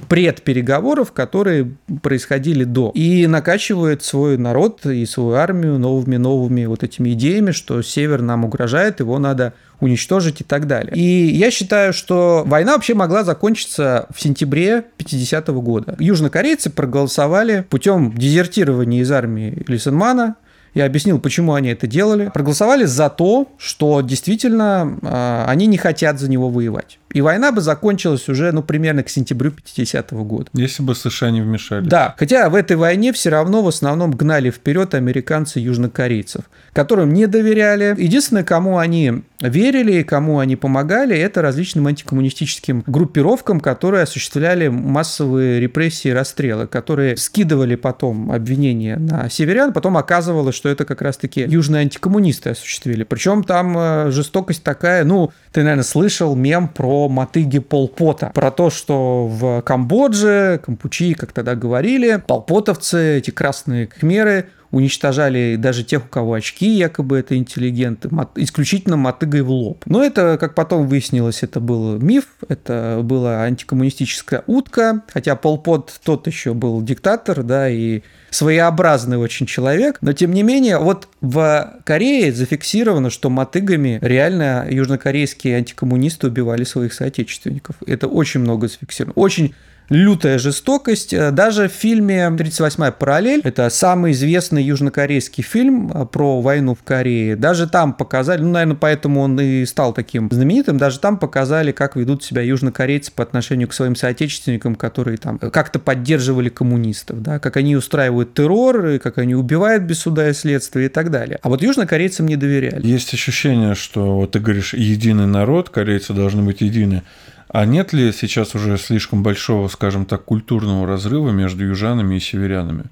предпереговоров, 0.09 1.13
которые 1.13 1.73
происходили 2.03 2.65
до. 2.65 2.91
И 2.95 3.27
накачивает 3.27 4.05
свой 4.05 4.37
народ 4.37 4.85
и 4.87 5.05
свою 5.07 5.33
армию 5.33 5.79
новыми-новыми 5.79 6.67
вот 6.67 6.83
этими 6.83 7.11
идеями, 7.15 7.53
что 7.53 7.83
север 7.83 8.23
нам 8.23 8.45
угрожает, 8.45 9.01
его 9.01 9.19
надо 9.19 9.55
уничтожить 9.81 10.41
и 10.41 10.45
так 10.45 10.67
далее. 10.67 10.95
И 10.95 11.01
я 11.01 11.51
считаю, 11.51 11.93
что 11.93 12.43
война 12.47 12.75
вообще 12.75 12.95
могла 12.95 13.25
закончиться 13.25 14.07
в 14.15 14.21
сентябре 14.21 14.85
50 14.97 15.49
-го 15.49 15.63
года. 15.63 15.97
Южнокорейцы 15.99 16.71
проголосовали 16.71 17.65
путем 17.71 18.13
дезертирования 18.17 19.03
из 19.03 19.11
армии 19.11 19.63
Лисенмана, 19.67 20.37
я 20.75 20.85
объяснил, 20.85 21.19
почему 21.19 21.55
они 21.55 21.71
это 21.71 21.87
делали. 21.87 22.31
Проголосовали 22.33 22.85
за 22.85 23.11
то, 23.11 23.49
что 23.59 24.01
действительно 24.01 24.99
э, 25.03 25.45
они 25.49 25.67
не 25.67 25.77
хотят 25.77 26.21
за 26.21 26.31
него 26.31 26.51
воевать. 26.51 26.99
И 27.13 27.21
война 27.21 27.53
бы 27.53 27.61
закончилась 27.61 28.29
уже, 28.29 28.53
ну, 28.53 28.63
примерно 28.63 29.03
к 29.03 29.09
сентябрю 29.09 29.51
50-го 29.51 30.25
года. 30.25 30.51
Если 30.53 30.83
бы 30.83 30.95
США 30.95 31.31
не 31.31 31.41
вмешались. 31.41 31.89
Да, 31.89 32.15
хотя 32.19 32.51
в 32.51 32.55
этой 32.55 32.77
войне 32.77 33.13
все 33.13 33.31
равно 33.31 33.63
в 33.63 33.69
основном 33.69 34.11
гнали 34.11 34.51
вперед 34.51 34.95
американцы 34.95 35.59
южнокорейцев, 35.59 36.43
которым 36.73 37.13
не 37.15 37.27
доверяли. 37.27 37.95
Единственное, 37.97 38.45
кому 38.45 38.79
они 38.79 39.23
верили 39.41 40.01
и 40.01 40.05
кому 40.05 40.39
они 40.39 40.57
помогали, 40.57 41.17
это 41.17 41.41
различным 41.41 41.87
антикоммунистическим 41.87 42.85
группировкам, 42.87 43.61
которые 43.61 44.03
осуществляли 44.03 44.69
массовые 44.69 45.61
репрессии 45.61 46.09
и 46.09 46.13
расстрелы, 46.13 46.67
которые 46.67 47.17
скидывали 47.17 47.77
потом 47.77 48.33
обвинения 48.33 48.97
на 48.97 49.31
северян, 49.31 49.73
потом 49.73 49.97
оказывалось, 49.97 50.55
что 50.55 50.69
это 50.69 50.85
как 50.85 51.01
раз-таки 51.01 51.43
южные 51.43 51.83
антикоммунисты 51.83 52.51
осуществили. 52.51 53.05
Причем 53.05 53.45
там 53.45 53.77
э, 53.79 54.11
жестокость 54.11 54.63
такая, 54.63 55.05
ну, 55.05 55.33
ты, 55.53 55.63
наверное, 55.63 55.85
слышал 55.85 56.35
мем 56.35 56.69
про 56.69 56.98
мотыги 57.07 57.61
Полпота, 57.61 58.33
про 58.35 58.51
то, 58.51 58.71
что 58.71 59.29
в 59.29 59.63
Камбодже, 59.63 60.61
Кампучи, 60.65 61.15
как 61.15 61.33
тогда 61.33 61.55
говорили, 61.55 62.23
полпотовцы, 62.27 63.19
эти 63.19 63.31
красные 63.31 63.87
кхмеры, 63.87 64.49
уничтожали 64.71 65.57
даже 65.57 65.85
тех, 65.85 66.05
у 66.05 66.09
кого 66.09 66.35
очки, 66.35 66.69
якобы 66.69 67.19
это 67.19 67.37
интеллигенты, 67.37 68.11
исключительно 68.37 68.97
мотыгой 68.97 69.43
в 69.43 69.51
лоб. 69.51 69.83
Но 69.87 70.05
это, 70.05 70.37
как 70.39 70.55
потом 70.55 70.87
выяснилось, 70.87 71.43
это 71.43 71.61
был 71.61 71.99
миф, 71.99 72.25
это 72.49 73.01
была 73.03 73.43
антикоммунистическая 73.43 74.45
утка, 74.47 75.03
хотя 75.13 75.37
Полпот 75.37 76.01
тот 76.05 76.27
еще 76.27 76.55
был 76.55 76.83
диктатор, 76.83 77.43
да, 77.43 77.69
и 77.69 78.03
своеобразный 78.31 79.17
очень 79.17 79.47
человек, 79.47 79.99
но 80.01 80.13
тем 80.13 80.33
не 80.33 80.43
менее, 80.43 80.79
вот 80.79 81.09
в 81.21 81.81
Корее 81.85 82.33
зафиксировано, 82.33 83.11
что 83.11 83.31
мотыгами 83.31 83.99
реально 84.03 84.67
южнокорейские 84.69 85.57
антикоммунисты 85.57 86.27
убивали 86.27 86.65
своих 86.65 86.93
соотечественников. 86.93 87.77
Это 87.87 88.07
очень 88.07 88.41
много 88.41 88.69
зафиксировано. 88.69 89.15
Очень 89.15 89.55
лютая 89.89 90.39
жестокость. 90.39 91.13
Э, 91.13 91.31
даже 91.31 91.69
в 91.69 91.73
фильме 91.73 92.27
«38-я 92.27 92.93
параллель», 92.93 93.41
это 93.45 93.69
самый 93.71 94.13
известный 94.13 94.63
южнокорейский 94.63 95.43
фильм 95.43 95.91
э, 95.93 96.07
про 96.07 96.41
войну 96.41 96.75
в 96.75 96.83
Корее, 96.83 97.37
даже 97.37 97.69
там 97.69 97.93
показали, 97.93 98.43
ну, 98.43 98.51
наверное, 98.51 98.77
поэтому 98.77 99.21
он 99.21 99.41
и 99.41 99.65
стал 99.65 99.93
таким 99.93 100.29
знаменитым, 100.31 100.79
даже 100.79 100.99
там 100.99 101.19
показали, 101.19 101.73
как 101.73 101.97
ведут 101.97 102.23
себя 102.23 102.43
южнокорейцы 102.43 103.13
по 103.13 103.23
отношению 103.23 103.69
к 103.69 103.75
своим 103.75 103.97
соотечественникам, 103.97 104.75
которые 104.75 105.17
там 105.17 105.39
как-то 105.39 105.79
поддерживали 105.79 106.49
коммунистов, 106.49 107.23
да, 107.23 107.39
как 107.39 107.57
они 107.57 107.77
устраивают 107.77 108.35
террор, 108.35 108.99
как 108.99 109.19
они 109.19 109.35
убивают 109.35 109.85
без 109.85 110.01
суда 110.01 110.29
и 110.29 110.33
следствия 110.33 110.87
и 110.87 110.89
так 110.89 111.11
далее. 111.11 111.39
А 111.43 111.49
вот 111.49 111.63
южнокорейцам 111.63 112.27
не 112.27 112.37
доверяли. 112.37 112.87
Есть 112.87 113.15
ощущение, 113.15 113.75
что 113.75 114.17
вот 114.17 114.33
ты 114.33 114.41
говоришь, 114.41 114.75
единый 114.75 115.27
народ, 115.27 115.71
корейцы 115.71 116.13
должны 116.13 116.43
быть 116.43 116.61
едины. 116.61 117.03
А 117.49 117.65
нет 117.65 117.93
ли 117.93 118.13
сейчас 118.13 118.55
уже 118.55 118.77
слишком 118.77 119.23
большого, 119.23 119.69
скажем 119.69 120.05
так, 120.05 120.25
культурного 120.25 120.87
разрыва 120.87 121.31
между 121.31 121.65
южанами 121.65 122.17
и 122.17 122.21
северянами? 122.21 122.85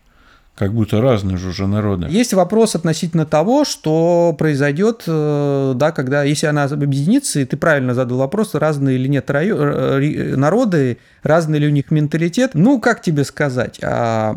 Как 0.54 0.72
будто 0.72 1.02
разные 1.02 1.36
же 1.36 1.50
уже 1.50 1.66
народы. 1.66 2.06
Есть 2.08 2.32
вопрос 2.32 2.74
относительно 2.74 3.26
того, 3.26 3.66
что 3.66 4.34
произойдет, 4.38 5.02
э, 5.06 5.74
да, 5.76 5.92
когда, 5.92 6.22
если 6.22 6.46
она 6.46 6.64
объединится, 6.64 7.40
и 7.40 7.44
ты 7.44 7.58
правильно 7.58 7.92
задал 7.92 8.16
вопрос, 8.16 8.54
разные 8.54 8.96
или 8.96 9.06
нет 9.06 9.28
э, 9.28 10.34
народы, 10.34 10.96
разный 11.22 11.58
ли 11.58 11.66
у 11.66 11.70
них 11.70 11.90
менталитет. 11.90 12.52
Ну, 12.54 12.80
как 12.80 13.02
тебе 13.02 13.24
сказать? 13.24 13.78
А, 13.82 14.34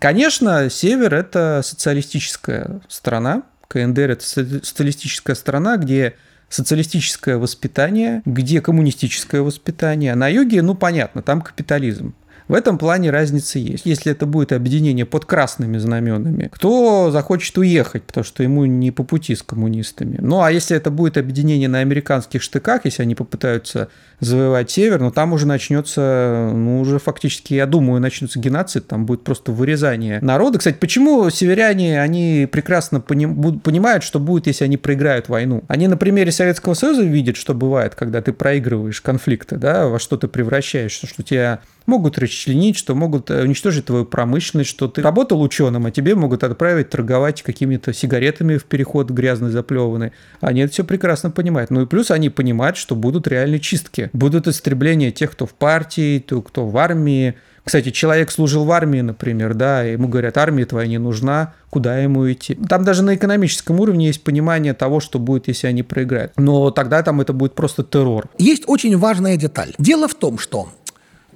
конечно, 0.00 0.68
север– 0.68 1.14
это 1.14 1.60
социалистическая 1.62 2.80
страна, 2.88 3.44
КНДР– 3.68 4.00
это 4.10 4.24
социалистическая 4.24 5.36
страна, 5.36 5.76
где 5.76 6.14
социалистическое 6.48 7.36
воспитание, 7.38 8.22
где 8.24 8.60
коммунистическое 8.60 9.42
воспитание, 9.42 10.12
а 10.12 10.16
на 10.16 10.28
юге, 10.28 10.62
ну 10.62 10.74
понятно, 10.74 11.22
там 11.22 11.42
капитализм. 11.42 12.14
В 12.46 12.54
этом 12.54 12.76
плане 12.76 13.10
разница 13.10 13.58
есть. 13.58 13.86
Если 13.86 14.12
это 14.12 14.26
будет 14.26 14.52
объединение 14.52 15.06
под 15.06 15.24
красными 15.24 15.78
знаменами, 15.78 16.50
кто 16.52 17.10
захочет 17.10 17.56
уехать, 17.56 18.02
потому 18.02 18.24
что 18.24 18.42
ему 18.42 18.66
не 18.66 18.90
по 18.90 19.02
пути 19.02 19.34
с 19.34 19.42
коммунистами. 19.42 20.18
Ну, 20.20 20.42
а 20.42 20.52
если 20.52 20.76
это 20.76 20.90
будет 20.90 21.16
объединение 21.16 21.68
на 21.68 21.78
американских 21.78 22.42
штыках, 22.42 22.82
если 22.84 23.02
они 23.02 23.14
попытаются 23.14 23.88
завоевать 24.20 24.70
север, 24.70 25.00
ну, 25.00 25.10
там 25.10 25.32
уже 25.32 25.46
начнется, 25.46 26.50
ну, 26.52 26.80
уже 26.80 26.98
фактически, 26.98 27.54
я 27.54 27.66
думаю, 27.66 28.00
начнется 28.00 28.38
геноцид, 28.38 28.86
там 28.86 29.06
будет 29.06 29.24
просто 29.24 29.52
вырезание 29.52 30.20
народа. 30.20 30.58
Кстати, 30.58 30.76
почему 30.78 31.30
северяне, 31.30 32.00
они 32.00 32.46
прекрасно 32.50 33.00
поним, 33.00 33.60
понимают, 33.60 34.04
что 34.04 34.20
будет, 34.20 34.46
если 34.46 34.64
они 34.64 34.76
проиграют 34.76 35.28
войну? 35.28 35.64
Они 35.68 35.88
на 35.88 35.96
примере 35.96 36.30
Советского 36.30 36.74
Союза 36.74 37.02
видят, 37.02 37.36
что 37.36 37.54
бывает, 37.54 37.94
когда 37.94 38.20
ты 38.20 38.32
проигрываешь 38.32 39.00
конфликты, 39.00 39.56
да, 39.56 39.88
во 39.88 39.98
что 39.98 40.16
ты 40.16 40.28
превращаешься, 40.28 41.06
что 41.06 41.22
тебя 41.22 41.60
могут 41.86 42.18
расчленить, 42.18 42.76
что 42.76 42.94
могут 42.94 43.30
э, 43.30 43.42
уничтожить 43.42 43.86
твою 43.86 44.04
промышленность, 44.04 44.70
что 44.70 44.88
ты 44.88 45.02
работал 45.02 45.40
ученым, 45.42 45.86
а 45.86 45.90
тебе 45.90 46.14
могут 46.14 46.44
отправить 46.44 46.90
торговать 46.90 47.42
какими-то 47.42 47.92
сигаретами 47.92 48.56
в 48.56 48.64
переход 48.64 49.10
грязный, 49.10 49.50
заплеванный. 49.50 50.12
Они 50.40 50.62
это 50.62 50.72
все 50.72 50.84
прекрасно 50.84 51.30
понимают. 51.30 51.70
Ну 51.70 51.82
и 51.82 51.86
плюс 51.86 52.10
они 52.10 52.30
понимают, 52.30 52.76
что 52.76 52.94
будут 52.94 53.26
реальные 53.28 53.60
чистки. 53.60 54.10
Будут 54.12 54.48
истребления 54.48 55.10
тех, 55.10 55.32
кто 55.32 55.46
в 55.46 55.54
партии, 55.54 56.18
кто 56.18 56.66
в 56.66 56.76
армии. 56.76 57.34
Кстати, 57.64 57.90
человек 57.90 58.30
служил 58.30 58.64
в 58.64 58.72
армии, 58.72 59.00
например, 59.00 59.54
да, 59.54 59.82
ему 59.82 60.06
говорят, 60.08 60.36
армия 60.36 60.66
твоя 60.66 60.86
не 60.86 60.98
нужна, 60.98 61.54
куда 61.70 61.98
ему 61.98 62.30
идти. 62.30 62.54
Там 62.54 62.84
даже 62.84 63.02
на 63.02 63.14
экономическом 63.14 63.80
уровне 63.80 64.08
есть 64.08 64.22
понимание 64.22 64.74
того, 64.74 65.00
что 65.00 65.18
будет, 65.18 65.48
если 65.48 65.66
они 65.66 65.82
проиграют. 65.82 66.32
Но 66.36 66.70
тогда 66.70 67.02
там 67.02 67.22
это 67.22 67.32
будет 67.32 67.54
просто 67.54 67.82
террор. 67.82 68.28
Есть 68.38 68.64
очень 68.66 68.98
важная 68.98 69.38
деталь. 69.38 69.72
Дело 69.78 70.08
в 70.08 70.14
том, 70.14 70.38
что 70.38 70.68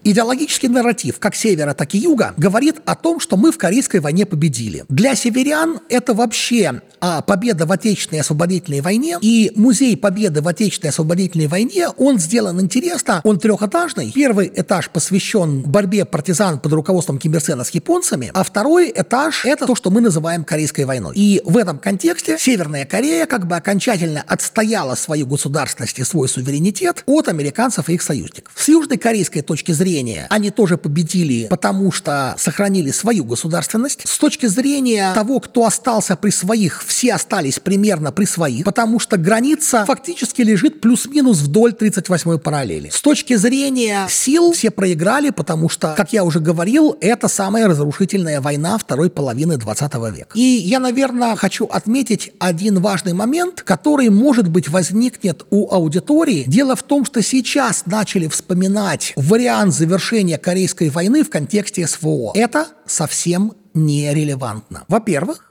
Идеологический 0.05 0.69
нарратив 0.69 1.19
как 1.19 1.35
севера, 1.35 1.75
так 1.75 1.95
и 1.95 1.99
юга 1.99 2.35
говорит 2.37 2.77
о 2.85 2.95
том, 2.95 3.21
что 3.21 3.37
мы 3.37 3.53
в 3.53 3.59
Корейской 3.59 4.01
войне 4.01 4.27
победили. 4.27 4.85
Для 4.89 5.15
северян 5.15 5.81
это 5.89 6.15
вообще 6.15 6.81
а, 7.01 7.23
победа 7.23 7.67
в 7.67 7.73
Отечественной 7.73 8.21
освободительной 8.21 8.81
войне. 8.81 9.19
И 9.21 9.53
музей 9.55 9.97
победы 9.97 10.41
в 10.43 10.49
Отечественной 10.49 10.91
освободительной 10.91 11.47
войне, 11.47 11.89
он 11.97 12.19
сделан 12.19 12.61
интересно. 12.61 13.21
Он 13.25 13.39
трехэтажный. 13.39 14.13
Первый 14.13 14.51
этаж 14.55 14.91
посвящен 14.91 15.63
борьбе 15.63 16.05
партизан 16.05 16.61
под 16.61 16.73
руководством 16.73 17.19
Ким 17.19 17.35
Ир 17.35 17.43
Сена 17.43 17.65
с 17.65 17.71
японцами, 17.71 18.31
а 18.35 18.43
второй 18.43 18.93
этаж– 18.95 19.43
это 19.45 19.67
то, 19.67 19.75
что 19.75 19.91
мы 19.91 20.01
называем 20.01 20.45
Корейской 20.45 20.85
войной. 20.85 21.15
И 21.17 21.41
в 21.45 21.57
этом 21.57 21.79
контексте 21.79 22.37
Северная 22.39 22.85
Корея 22.85 23.27
как 23.27 23.47
бы 23.47 23.57
окончательно 23.57 24.25
отстояла 24.27 24.95
свою 24.95 25.27
государственность 25.27 25.99
и 25.99 26.05
свой 26.05 26.29
суверенитет 26.29 27.03
от 27.07 27.29
американцев 27.29 27.89
и 27.89 27.95
их 27.95 28.03
союзников. 28.03 28.53
С 28.57 28.69
южной 28.69 28.99
корейской 28.99 29.43
точки 29.43 29.73
зрения 29.73 29.88
зрения 29.89 30.27
они 30.31 30.51
тоже 30.51 30.77
победили, 30.77 31.47
потому 31.49 31.93
что 31.93 32.35
сохранили 32.39 32.91
свою 32.91 33.25
государственность. 33.25 34.03
С 34.07 34.19
точки 34.19 34.47
зрения 34.47 35.13
того, 35.15 35.41
кто 35.41 35.65
остался 35.65 36.17
при 36.17 36.31
своих, 36.31 36.85
все 36.87 37.15
остались 37.15 37.59
примерно 37.59 38.13
при 38.13 38.25
своих, 38.25 38.65
потому 38.65 39.01
что 39.01 39.17
граница 39.17 39.85
фактически 39.87 40.43
лежит 40.43 40.81
плюс-минус 40.81 41.39
вдоль 41.39 41.73
38-й 41.73 42.39
параллели. 42.39 42.91
С 42.91 43.01
точки 43.01 43.37
зрения 43.37 44.07
сил 44.09 44.53
все 44.53 44.71
проиграли, 44.71 45.31
потому 45.31 45.69
что, 45.69 45.95
как 45.97 46.13
я 46.13 46.25
уже 46.25 46.41
говорил, 46.41 46.97
это 47.01 47.29
самая 47.29 47.67
разрушительная 47.67 48.41
война 48.41 48.79
второй 48.79 49.11
половины 49.11 49.57
20 49.57 49.95
века. 49.95 50.31
И 50.35 50.41
я, 50.41 50.81
наверное, 50.81 51.37
хочу 51.37 51.67
отметить 51.67 52.33
один 52.39 52.81
важный 52.81 53.15
момент, 53.15 53.63
который, 53.63 54.09
может 54.11 54.49
быть, 54.49 54.69
возникнет 54.69 55.47
у 55.51 55.73
аудитории. 55.73 56.45
Дело 56.47 56.77
в 56.77 56.83
том, 56.83 57.05
что 57.05 57.23
сейчас 57.23 57.85
начали 57.87 58.29
вспоминать 58.29 59.13
вариант 59.17 59.78
завершения 59.79 60.37
Корейской 60.37 60.91
войны 60.91 61.25
в 61.25 61.31
контексте 61.31 61.87
СВО. 61.87 62.33
Это 62.35 62.67
совсем 62.85 63.55
нерелевантно. 63.73 64.85
Во-первых, 64.89 65.45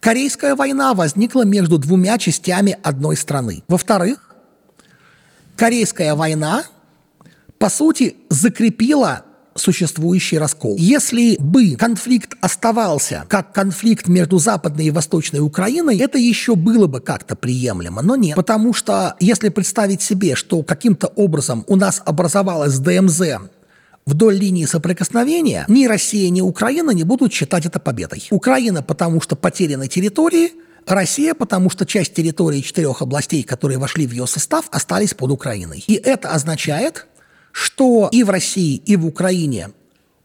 Корейская 0.00 0.54
война 0.54 0.94
возникла 0.94 1.44
между 1.44 1.78
двумя 1.78 2.18
частями 2.18 2.78
одной 2.84 3.16
страны. 3.16 3.64
Во-вторых, 3.66 4.36
Корейская 5.56 6.14
война, 6.14 6.62
по 7.58 7.68
сути, 7.68 8.16
закрепила 8.28 9.24
существующий 9.54 10.38
раскол. 10.38 10.76
Если 10.78 11.36
бы 11.38 11.76
конфликт 11.76 12.34
оставался 12.40 13.24
как 13.28 13.52
конфликт 13.52 14.08
между 14.08 14.38
Западной 14.38 14.86
и 14.86 14.90
Восточной 14.90 15.40
Украиной, 15.40 15.98
это 15.98 16.18
еще 16.18 16.54
было 16.54 16.86
бы 16.86 17.00
как-то 17.00 17.36
приемлемо, 17.36 18.02
но 18.02 18.16
нет. 18.16 18.36
Потому 18.36 18.72
что 18.72 19.16
если 19.20 19.48
представить 19.48 20.02
себе, 20.02 20.34
что 20.34 20.62
каким-то 20.62 21.08
образом 21.08 21.64
у 21.66 21.76
нас 21.76 22.02
образовалась 22.04 22.78
ДМЗ 22.78 23.22
вдоль 24.06 24.36
линии 24.36 24.64
соприкосновения, 24.64 25.64
ни 25.68 25.86
Россия, 25.86 26.30
ни 26.30 26.40
Украина 26.40 26.92
не 26.92 27.04
будут 27.04 27.32
считать 27.32 27.66
это 27.66 27.78
победой. 27.78 28.26
Украина, 28.30 28.82
потому 28.82 29.20
что 29.20 29.36
потеряны 29.36 29.86
территории, 29.86 30.52
Россия, 30.86 31.34
потому 31.34 31.68
что 31.70 31.84
часть 31.84 32.14
территории 32.14 32.60
четырех 32.60 33.02
областей, 33.02 33.42
которые 33.42 33.78
вошли 33.78 34.06
в 34.06 34.12
ее 34.12 34.26
состав, 34.26 34.66
остались 34.70 35.14
под 35.14 35.30
Украиной. 35.30 35.84
И 35.86 35.94
это 35.94 36.30
означает, 36.30 37.06
что 37.52 38.08
и 38.12 38.22
в 38.22 38.30
России, 38.30 38.76
и 38.76 38.96
в 38.96 39.06
Украине 39.06 39.70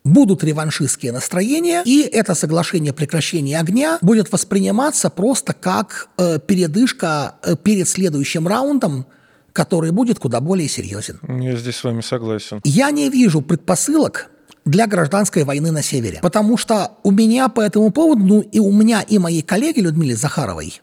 будут 0.04 0.44
реваншистские 0.44 1.12
настроения, 1.12 1.82
и 1.86 2.02
это 2.02 2.36
соглашение 2.36 2.94
прекращения 2.94 3.60
огня 3.60 3.98
будет 4.02 4.32
восприниматься 4.32 5.10
просто 5.10 5.54
как 5.54 6.10
э, 6.18 6.40
передышка 6.40 7.36
э, 7.42 7.56
перед 7.56 7.88
следующим 7.88 8.48
раундом, 8.48 9.06
который 9.54 9.92
будет 9.92 10.20
куда 10.20 10.42
более 10.42 10.68
серьезен. 10.68 11.20
Я 11.28 11.56
здесь 11.56 11.78
с 11.78 11.84
вами 11.84 12.02
согласен. 12.02 12.60
Я 12.64 12.92
не 12.92 13.10
вижу 13.10 13.42
предпосылок 13.42 14.30
для 14.66 14.88
гражданской 14.88 15.44
войны 15.44 15.72
на 15.72 15.82
севере, 15.82 16.20
потому 16.22 16.58
что 16.58 16.94
у 17.04 17.12
меня 17.12 17.48
по 17.50 17.62
этому 17.62 17.92
поводу, 17.92 18.24
ну 18.24 18.42
и 18.42 18.60
у 18.60 18.72
меня 18.72 19.02
и 19.02 19.18
моей 19.20 19.42
коллеги 19.42 19.80
Людмилы 19.80 20.16
Захаровой, 20.16 20.82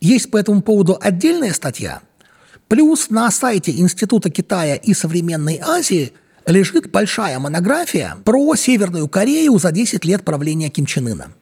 есть 0.00 0.30
по 0.30 0.36
этому 0.36 0.62
поводу 0.62 0.98
отдельная 1.00 1.52
статья– 1.52 2.00
Плюс 2.70 3.10
на 3.10 3.28
сайте 3.32 3.72
Института 3.72 4.30
Китая 4.30 4.76
и 4.76 4.94
современной 4.94 5.58
Азии 5.60 6.12
лежит 6.46 6.88
большая 6.88 7.36
монография 7.40 8.16
про 8.24 8.54
Северную 8.54 9.08
Корею 9.08 9.58
за 9.58 9.72
10 9.72 10.04
лет 10.04 10.24
правления 10.24 10.68
Ким 10.70 10.86
Чен 10.86 11.08
Ына. 11.08 11.32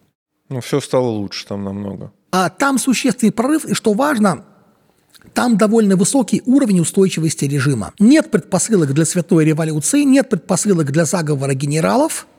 Ну, 0.48 0.62
все 0.62 0.80
стало 0.80 1.08
лучше 1.08 1.46
там 1.46 1.64
намного. 1.64 2.12
А 2.32 2.48
там 2.48 2.78
существенный 2.78 3.30
прорыв, 3.30 3.66
и 3.66 3.74
что 3.74 3.92
важно, 3.92 4.46
там 5.34 5.58
довольно 5.58 5.96
высокий 5.96 6.42
уровень 6.46 6.80
устойчивости 6.80 7.44
режима. 7.44 7.92
Нет 7.98 8.30
предпосылок 8.30 8.94
для 8.94 9.04
святой 9.04 9.44
революции, 9.44 10.04
нет 10.04 10.30
предпосылок 10.30 10.90
для 10.90 11.04
заговора 11.04 11.52
генералов– 11.52 12.26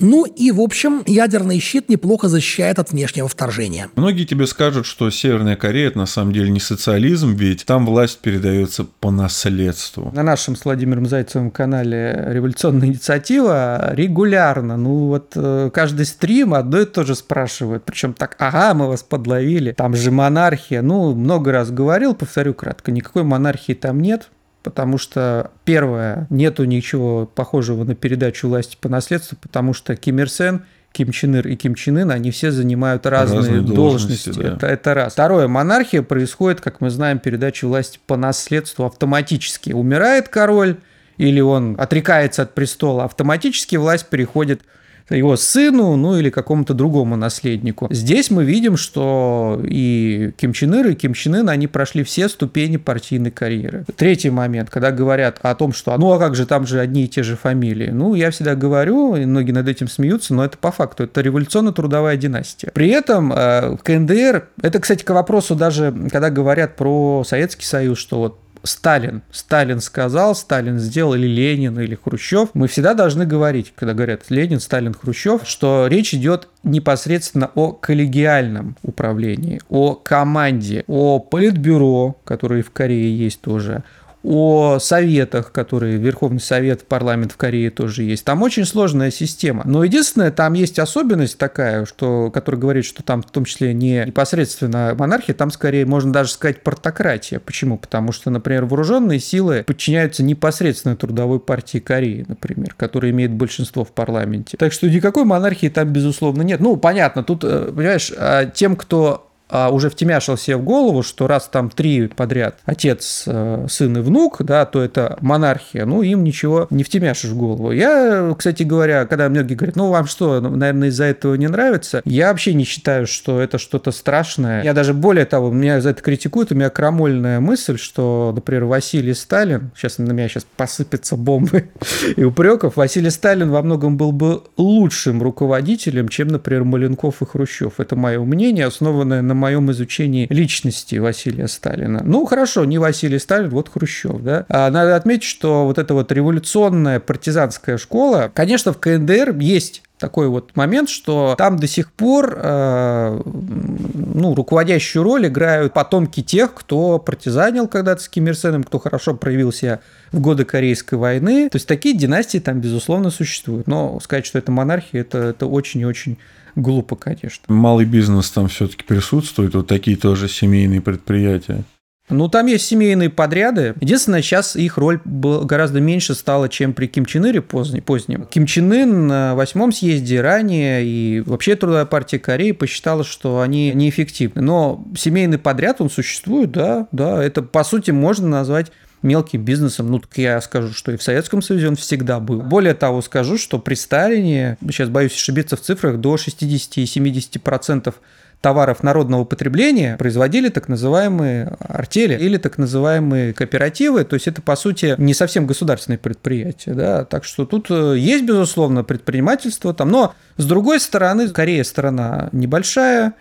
ну 0.00 0.24
и, 0.24 0.50
в 0.50 0.60
общем, 0.60 1.02
ядерный 1.06 1.58
щит 1.60 1.88
неплохо 1.88 2.28
защищает 2.28 2.78
от 2.78 2.90
внешнего 2.90 3.28
вторжения. 3.28 3.88
Многие 3.96 4.24
тебе 4.24 4.46
скажут, 4.46 4.86
что 4.86 5.10
Северная 5.10 5.56
Корея 5.56 5.88
это 5.88 5.98
на 5.98 6.06
самом 6.06 6.32
деле 6.32 6.50
не 6.50 6.60
социализм, 6.60 7.34
ведь 7.34 7.66
там 7.66 7.86
власть 7.86 8.18
передается 8.18 8.84
по 8.84 9.10
наследству. 9.10 10.10
На 10.14 10.22
нашем 10.22 10.56
с 10.56 10.64
Владимиром 10.64 11.06
Зайцевым 11.06 11.50
канале 11.50 12.24
«Революционная 12.28 12.88
инициатива» 12.88 13.92
регулярно, 13.94 14.76
ну 14.76 15.08
вот 15.08 15.32
э, 15.34 15.70
каждый 15.72 16.06
стрим 16.06 16.54
одно 16.54 16.80
и 16.80 16.86
то 16.86 17.04
же 17.04 17.14
спрашивают. 17.14 17.84
Причем 17.84 18.14
так, 18.14 18.36
ага, 18.38 18.74
мы 18.74 18.88
вас 18.88 19.02
подловили, 19.02 19.72
там 19.72 19.94
же 19.94 20.10
монархия. 20.10 20.82
Ну, 20.82 21.14
много 21.14 21.52
раз 21.52 21.70
говорил, 21.70 22.14
повторю 22.14 22.54
кратко, 22.54 22.90
никакой 22.90 23.22
монархии 23.22 23.74
там 23.74 24.00
нет 24.00 24.30
потому 24.62 24.98
что, 24.98 25.50
первое, 25.64 26.26
нету 26.30 26.64
ничего 26.64 27.26
похожего 27.26 27.84
на 27.84 27.94
передачу 27.94 28.48
власти 28.48 28.76
по 28.80 28.88
наследству, 28.88 29.36
потому 29.40 29.72
что 29.72 29.96
Ким 29.96 30.18
Ир 30.18 30.28
Сен 30.28 30.64
Ким 30.92 31.12
Чен 31.12 31.36
Ир 31.36 31.46
и 31.46 31.56
Ким 31.56 31.74
Чен 31.74 31.98
Ын, 31.98 32.10
они 32.10 32.30
все 32.30 32.50
занимают 32.50 33.06
разные, 33.06 33.38
разные 33.38 33.60
должности. 33.60 34.30
должности. 34.30 34.42
Да. 34.42 34.56
Это, 34.56 34.66
это 34.66 34.94
раз. 34.94 35.12
Второе, 35.12 35.46
монархия 35.46 36.02
происходит, 36.02 36.60
как 36.60 36.80
мы 36.80 36.90
знаем, 36.90 37.20
передача 37.20 37.66
власти 37.66 38.00
по 38.06 38.16
наследству 38.16 38.84
автоматически. 38.84 39.70
Умирает 39.70 40.28
король, 40.28 40.78
или 41.16 41.40
он 41.40 41.76
отрекается 41.78 42.42
от 42.42 42.54
престола, 42.54 43.04
автоматически 43.04 43.76
власть 43.76 44.06
переходит 44.06 44.62
его 45.10 45.36
сыну, 45.36 45.96
ну 45.96 46.16
или 46.16 46.30
какому-то 46.30 46.74
другому 46.74 47.16
наследнику. 47.16 47.88
Здесь 47.90 48.30
мы 48.30 48.44
видим, 48.44 48.76
что 48.76 49.60
и 49.64 50.32
Ким 50.36 50.52
Чен 50.52 50.74
Ир, 50.74 50.88
и 50.88 50.94
Ким 50.94 51.14
Чен 51.14 51.36
Ын, 51.36 51.48
они 51.48 51.66
прошли 51.66 52.04
все 52.04 52.28
ступени 52.28 52.76
партийной 52.76 53.30
карьеры. 53.30 53.84
Третий 53.96 54.30
момент, 54.30 54.70
когда 54.70 54.90
говорят 54.90 55.38
о 55.42 55.54
том, 55.54 55.72
что 55.72 55.96
ну 55.96 56.12
а 56.12 56.18
как 56.18 56.34
же 56.34 56.46
там 56.46 56.66
же 56.66 56.80
одни 56.80 57.04
и 57.04 57.08
те 57.08 57.22
же 57.22 57.36
фамилии. 57.36 57.90
Ну, 57.90 58.14
я 58.14 58.30
всегда 58.30 58.54
говорю, 58.54 59.16
и 59.16 59.24
многие 59.24 59.52
над 59.52 59.68
этим 59.68 59.88
смеются, 59.88 60.34
но 60.34 60.44
это 60.44 60.58
по 60.58 60.72
факту, 60.72 61.04
это 61.04 61.20
революционно-трудовая 61.20 62.16
династия. 62.16 62.70
При 62.72 62.88
этом 62.88 63.32
э, 63.32 63.76
КНДР, 63.82 64.48
это, 64.62 64.78
кстати, 64.80 65.04
к 65.04 65.10
вопросу 65.10 65.54
даже, 65.54 65.94
когда 66.10 66.30
говорят 66.30 66.76
про 66.76 67.24
Советский 67.26 67.66
Союз, 67.66 67.98
что 67.98 68.18
вот 68.18 68.39
Сталин. 68.62 69.22
Сталин 69.30 69.80
сказал, 69.80 70.34
Сталин 70.34 70.78
сделал, 70.78 71.14
или 71.14 71.26
Ленин, 71.26 71.78
или 71.80 71.94
Хрущев. 71.94 72.50
Мы 72.54 72.68
всегда 72.68 72.94
должны 72.94 73.26
говорить, 73.26 73.72
когда 73.74 73.94
говорят 73.94 74.22
Ленин, 74.28 74.60
Сталин, 74.60 74.94
Хрущев, 74.94 75.42
что 75.44 75.86
речь 75.88 76.14
идет 76.14 76.48
непосредственно 76.62 77.50
о 77.54 77.72
коллегиальном 77.72 78.76
управлении, 78.82 79.60
о 79.68 79.94
команде, 79.94 80.84
о 80.86 81.18
политбюро, 81.20 82.16
которое 82.24 82.62
в 82.62 82.70
Корее 82.70 83.16
есть 83.16 83.40
тоже, 83.40 83.82
о 84.22 84.78
советах, 84.78 85.50
которые 85.50 85.96
Верховный 85.96 86.40
Совет, 86.40 86.86
парламент 86.86 87.32
в 87.32 87.36
Корее 87.36 87.70
тоже 87.70 88.02
есть. 88.02 88.24
Там 88.24 88.42
очень 88.42 88.66
сложная 88.66 89.10
система. 89.10 89.62
Но 89.64 89.82
единственное, 89.82 90.30
там 90.30 90.52
есть 90.52 90.78
особенность 90.78 91.38
такая, 91.38 91.86
что, 91.86 92.30
которая 92.30 92.60
говорит, 92.60 92.84
что 92.84 93.02
там 93.02 93.22
в 93.22 93.30
том 93.30 93.44
числе 93.44 93.72
не 93.72 94.04
непосредственно 94.06 94.94
монархия, 94.98 95.34
там 95.34 95.50
скорее 95.50 95.86
можно 95.86 96.12
даже 96.12 96.32
сказать 96.32 96.62
партократия. 96.62 97.40
Почему? 97.40 97.78
Потому 97.78 98.12
что, 98.12 98.30
например, 98.30 98.66
вооруженные 98.66 99.20
силы 99.20 99.64
подчиняются 99.66 100.22
непосредственно 100.22 100.96
трудовой 100.96 101.40
партии 101.40 101.78
Кореи, 101.78 102.24
например, 102.28 102.74
которая 102.76 103.12
имеет 103.12 103.32
большинство 103.32 103.84
в 103.84 103.92
парламенте. 103.92 104.56
Так 104.58 104.72
что 104.72 104.88
никакой 104.88 105.24
монархии 105.24 105.68
там, 105.68 105.88
безусловно, 105.92 106.42
нет. 106.42 106.60
Ну, 106.60 106.76
понятно, 106.76 107.22
тут, 107.22 107.44
э, 107.44 107.72
понимаешь, 107.74 108.12
а 108.16 108.44
тем, 108.46 108.76
кто 108.76 109.29
а, 109.50 109.70
уже 109.70 109.90
втемяшил 109.90 110.36
себе 110.36 110.56
в 110.56 110.62
голову, 110.62 111.02
что 111.02 111.26
раз 111.26 111.48
там 111.48 111.70
три 111.70 112.08
подряд 112.08 112.56
отец, 112.64 113.24
э, 113.26 113.66
сын 113.68 113.96
и 113.96 114.00
внук, 114.00 114.42
да, 114.42 114.64
то 114.64 114.82
это 114.82 115.18
монархия, 115.20 115.84
ну, 115.86 116.02
им 116.02 116.24
ничего 116.24 116.66
не 116.70 116.84
втемяшишь 116.84 117.30
в 117.30 117.36
голову. 117.36 117.72
Я, 117.72 118.34
кстати 118.36 118.62
говоря, 118.62 119.06
когда 119.06 119.28
многие 119.28 119.54
говорят, 119.54 119.76
ну, 119.76 119.88
вам 119.88 120.06
что, 120.06 120.40
наверное, 120.40 120.88
из-за 120.88 121.04
этого 121.04 121.34
не 121.34 121.48
нравится, 121.48 122.02
я 122.04 122.28
вообще 122.28 122.54
не 122.54 122.64
считаю, 122.64 123.06
что 123.06 123.40
это 123.40 123.58
что-то 123.58 123.90
страшное. 123.90 124.62
Я 124.62 124.72
даже 124.72 124.94
более 124.94 125.24
того, 125.24 125.50
меня 125.50 125.80
за 125.80 125.90
это 125.90 126.02
критикуют, 126.02 126.52
у 126.52 126.54
меня 126.54 126.70
крамольная 126.70 127.40
мысль, 127.40 127.78
что, 127.78 128.32
например, 128.34 128.64
Василий 128.64 129.14
Сталин, 129.14 129.70
сейчас 129.76 129.98
на 129.98 130.12
меня 130.12 130.28
сейчас 130.28 130.46
посыпятся 130.56 131.16
бомбы 131.16 131.70
и 132.16 132.22
упреков, 132.22 132.76
Василий 132.76 133.10
Сталин 133.10 133.50
во 133.50 133.62
многом 133.62 133.96
был 133.96 134.12
бы 134.12 134.42
лучшим 134.56 135.22
руководителем, 135.22 136.08
чем, 136.08 136.28
например, 136.28 136.64
Маленков 136.64 137.22
и 137.22 137.26
Хрущев. 137.26 137.80
Это 137.80 137.96
мое 137.96 138.20
мнение, 138.22 138.66
основанное 138.66 139.22
на 139.22 139.34
моем 139.40 139.70
изучении 139.72 140.26
личности 140.30 140.96
Василия 140.96 141.48
Сталина. 141.48 142.02
Ну, 142.04 142.24
хорошо, 142.26 142.64
не 142.64 142.78
Василий 142.78 143.18
Сталин, 143.18 143.50
вот 143.50 143.68
Хрущев, 143.68 144.22
да. 144.22 144.46
А 144.48 144.70
надо 144.70 144.94
отметить, 144.94 145.24
что 145.24 145.64
вот 145.64 145.78
эта 145.78 145.94
вот 145.94 146.12
революционная 146.12 147.00
партизанская 147.00 147.78
школа, 147.78 148.30
конечно, 148.32 148.72
в 148.72 148.78
КНДР 148.78 149.36
есть 149.38 149.82
такой 150.00 150.28
вот 150.28 150.56
момент, 150.56 150.88
что 150.88 151.34
там 151.38 151.58
до 151.58 151.68
сих 151.68 151.92
пор 151.92 152.34
э, 152.36 153.22
ну, 153.24 154.34
руководящую 154.34 155.04
роль 155.04 155.28
играют 155.28 155.74
потомки 155.74 156.22
тех, 156.22 156.54
кто 156.54 156.98
партизанил 156.98 157.68
когда-то 157.68 158.02
с 158.02 158.08
Ким 158.08 158.26
Ир 158.26 158.36
Сеном, 158.36 158.64
кто 158.64 158.78
хорошо 158.78 159.14
проявил 159.14 159.52
себя 159.52 159.80
в 160.10 160.20
годы 160.20 160.44
Корейской 160.44 160.94
войны. 160.94 161.48
То 161.50 161.56
есть 161.56 161.68
такие 161.68 161.96
династии 161.96 162.38
там, 162.38 162.60
безусловно, 162.60 163.10
существуют. 163.10 163.66
Но 163.66 164.00
сказать, 164.00 164.26
что 164.26 164.38
это 164.38 164.50
монархия, 164.50 165.02
это, 165.02 165.18
это 165.18 165.46
очень 165.46 165.80
и 165.80 165.84
очень 165.84 166.18
глупо, 166.54 166.96
конечно. 166.96 167.44
Малый 167.48 167.86
бизнес 167.86 168.30
там 168.30 168.48
все-таки 168.48 168.84
присутствует, 168.84 169.54
вот 169.54 169.66
такие 169.66 169.96
тоже 169.96 170.28
семейные 170.28 170.80
предприятия. 170.80 171.64
Ну, 172.10 172.28
там 172.28 172.46
есть 172.46 172.66
семейные 172.66 173.08
подряды. 173.08 173.74
Единственное, 173.80 174.20
сейчас 174.20 174.56
их 174.56 174.76
роль 174.76 175.00
гораздо 175.04 175.80
меньше 175.80 176.14
стала, 176.14 176.48
чем 176.48 176.72
при 176.72 176.86
Ким 176.86 177.06
Чен 177.06 177.26
Ире 177.26 177.40
позднем. 177.40 178.26
Ким 178.26 178.46
Чен 178.46 178.72
Ын 178.72 179.06
на 179.06 179.34
восьмом 179.36 179.72
съезде 179.72 180.20
ранее 180.20 180.84
и 180.84 181.20
вообще 181.20 181.54
Трудовая 181.54 181.84
партия 181.84 182.18
Кореи 182.18 182.50
посчитала, 182.50 183.04
что 183.04 183.40
они 183.40 183.72
неэффективны. 183.72 184.42
Но 184.42 184.84
семейный 184.96 185.38
подряд, 185.38 185.80
он 185.80 185.88
существует, 185.88 186.50
да, 186.50 186.88
да. 186.90 187.22
Это, 187.22 187.42
по 187.42 187.62
сути, 187.62 187.92
можно 187.92 188.28
назвать 188.28 188.72
мелким 189.02 189.44
бизнесом, 189.44 189.90
ну, 189.90 189.98
так 189.98 190.16
я 190.18 190.40
скажу, 190.40 190.72
что 190.72 190.92
и 190.92 190.96
в 190.96 191.02
Советском 191.02 191.42
Союзе 191.42 191.68
он 191.68 191.76
всегда 191.76 192.20
был. 192.20 192.40
Более 192.40 192.74
того, 192.74 193.02
скажу, 193.02 193.38
что 193.38 193.58
при 193.58 193.74
Сталине, 193.74 194.58
сейчас 194.62 194.88
боюсь 194.88 195.14
ошибиться 195.14 195.56
в 195.56 195.60
цифрах, 195.60 195.98
до 195.98 196.16
60-70% 196.16 197.94
товаров 198.40 198.82
народного 198.82 199.24
потребления 199.24 199.96
производили 199.98 200.48
так 200.48 200.68
называемые 200.68 201.56
артели 201.60 202.14
или 202.14 202.38
так 202.38 202.56
называемые 202.56 203.34
кооперативы, 203.34 204.04
то 204.04 204.14
есть 204.14 204.26
это, 204.28 204.40
по 204.40 204.56
сути, 204.56 204.94
не 204.98 205.12
совсем 205.12 205.46
государственные 205.46 205.98
предприятия, 205.98 206.72
да, 206.72 207.04
так 207.04 207.24
что 207.24 207.44
тут 207.44 207.66
э, 207.70 207.96
есть, 207.98 208.24
безусловно, 208.24 208.82
предпринимательство 208.82 209.74
там, 209.74 209.90
но 209.90 210.14
с 210.38 210.46
другой 210.46 210.80
стороны, 210.80 211.28
Корея 211.28 211.64
страна 211.64 212.30
небольшая, 212.32 213.14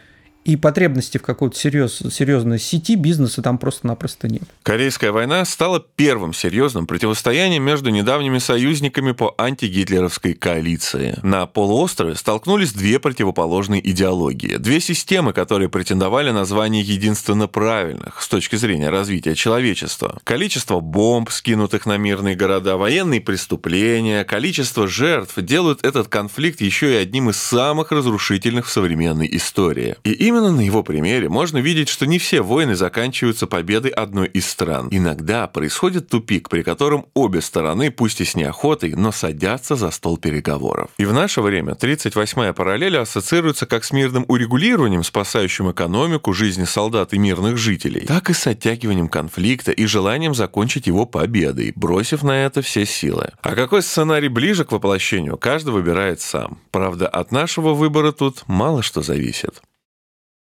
и 0.49 0.55
потребности 0.55 1.19
в 1.19 1.21
какой-то 1.21 1.55
серьез, 1.55 2.01
серьезной 2.11 2.57
сети 2.57 2.95
бизнеса 2.95 3.43
там 3.43 3.59
просто-напросто 3.59 4.27
нет. 4.27 4.41
Корейская 4.63 5.11
война 5.11 5.45
стала 5.45 5.79
первым 5.79 6.33
серьезным 6.33 6.87
противостоянием 6.87 7.61
между 7.61 7.91
недавними 7.91 8.39
союзниками 8.39 9.11
по 9.11 9.35
антигитлеровской 9.37 10.33
коалиции. 10.33 11.19
На 11.21 11.45
полуострове 11.45 12.15
столкнулись 12.15 12.73
две 12.73 12.99
противоположные 12.99 13.87
идеологии, 13.91 14.57
две 14.57 14.79
системы, 14.79 15.33
которые 15.33 15.69
претендовали 15.69 16.31
на 16.31 16.45
звание 16.45 16.81
единственно 16.81 17.47
правильных 17.47 18.19
с 18.19 18.27
точки 18.27 18.55
зрения 18.55 18.89
развития 18.89 19.35
человечества. 19.35 20.19
Количество 20.23 20.79
бомб, 20.79 21.29
скинутых 21.29 21.85
на 21.85 21.97
мирные 21.97 22.35
города, 22.35 22.77
военные 22.77 23.21
преступления, 23.21 24.23
количество 24.23 24.87
жертв 24.87 25.39
делают 25.39 25.85
этот 25.85 26.07
конфликт 26.07 26.59
еще 26.59 26.93
и 26.93 26.97
одним 26.97 27.29
из 27.29 27.37
самых 27.37 27.91
разрушительных 27.91 28.65
в 28.65 28.71
современной 28.71 29.29
истории. 29.31 29.95
И 30.03 30.27
Именно 30.39 30.55
на 30.55 30.61
его 30.61 30.83
примере 30.83 31.27
можно 31.27 31.57
видеть, 31.57 31.89
что 31.89 32.05
не 32.05 32.17
все 32.17 32.39
войны 32.39 32.73
заканчиваются 32.73 33.45
победой 33.45 33.91
одной 33.91 34.27
из 34.27 34.47
стран. 34.47 34.87
Иногда 34.89 35.47
происходит 35.47 36.07
тупик, 36.07 36.47
при 36.47 36.61
котором 36.61 37.07
обе 37.13 37.41
стороны, 37.41 37.91
пусть 37.91 38.21
и 38.21 38.23
с 38.23 38.35
неохотой, 38.35 38.93
но 38.95 39.11
садятся 39.11 39.75
за 39.75 39.91
стол 39.91 40.17
переговоров. 40.17 40.91
И 40.97 41.03
в 41.03 41.11
наше 41.11 41.41
время 41.41 41.73
38-я 41.73 42.53
параллель 42.53 42.97
ассоциируется 42.99 43.65
как 43.65 43.83
с 43.83 43.91
мирным 43.91 44.23
урегулированием, 44.29 45.03
спасающим 45.03 45.71
экономику, 45.71 46.31
жизни 46.31 46.63
солдат 46.63 47.13
и 47.13 47.17
мирных 47.17 47.57
жителей, 47.57 48.05
так 48.05 48.29
и 48.29 48.33
с 48.33 48.47
оттягиванием 48.47 49.09
конфликта 49.09 49.73
и 49.73 49.85
желанием 49.87 50.33
закончить 50.33 50.87
его 50.87 51.05
победой, 51.05 51.73
бросив 51.75 52.23
на 52.23 52.45
это 52.45 52.61
все 52.61 52.85
силы. 52.85 53.31
А 53.41 53.55
какой 53.55 53.81
сценарий 53.81 54.29
ближе 54.29 54.63
к 54.63 54.71
воплощению, 54.71 55.37
каждый 55.37 55.73
выбирает 55.73 56.21
сам. 56.21 56.59
Правда, 56.71 57.09
от 57.09 57.33
нашего 57.33 57.73
выбора 57.73 58.13
тут 58.13 58.43
мало 58.47 58.81
что 58.81 59.01
зависит. 59.01 59.61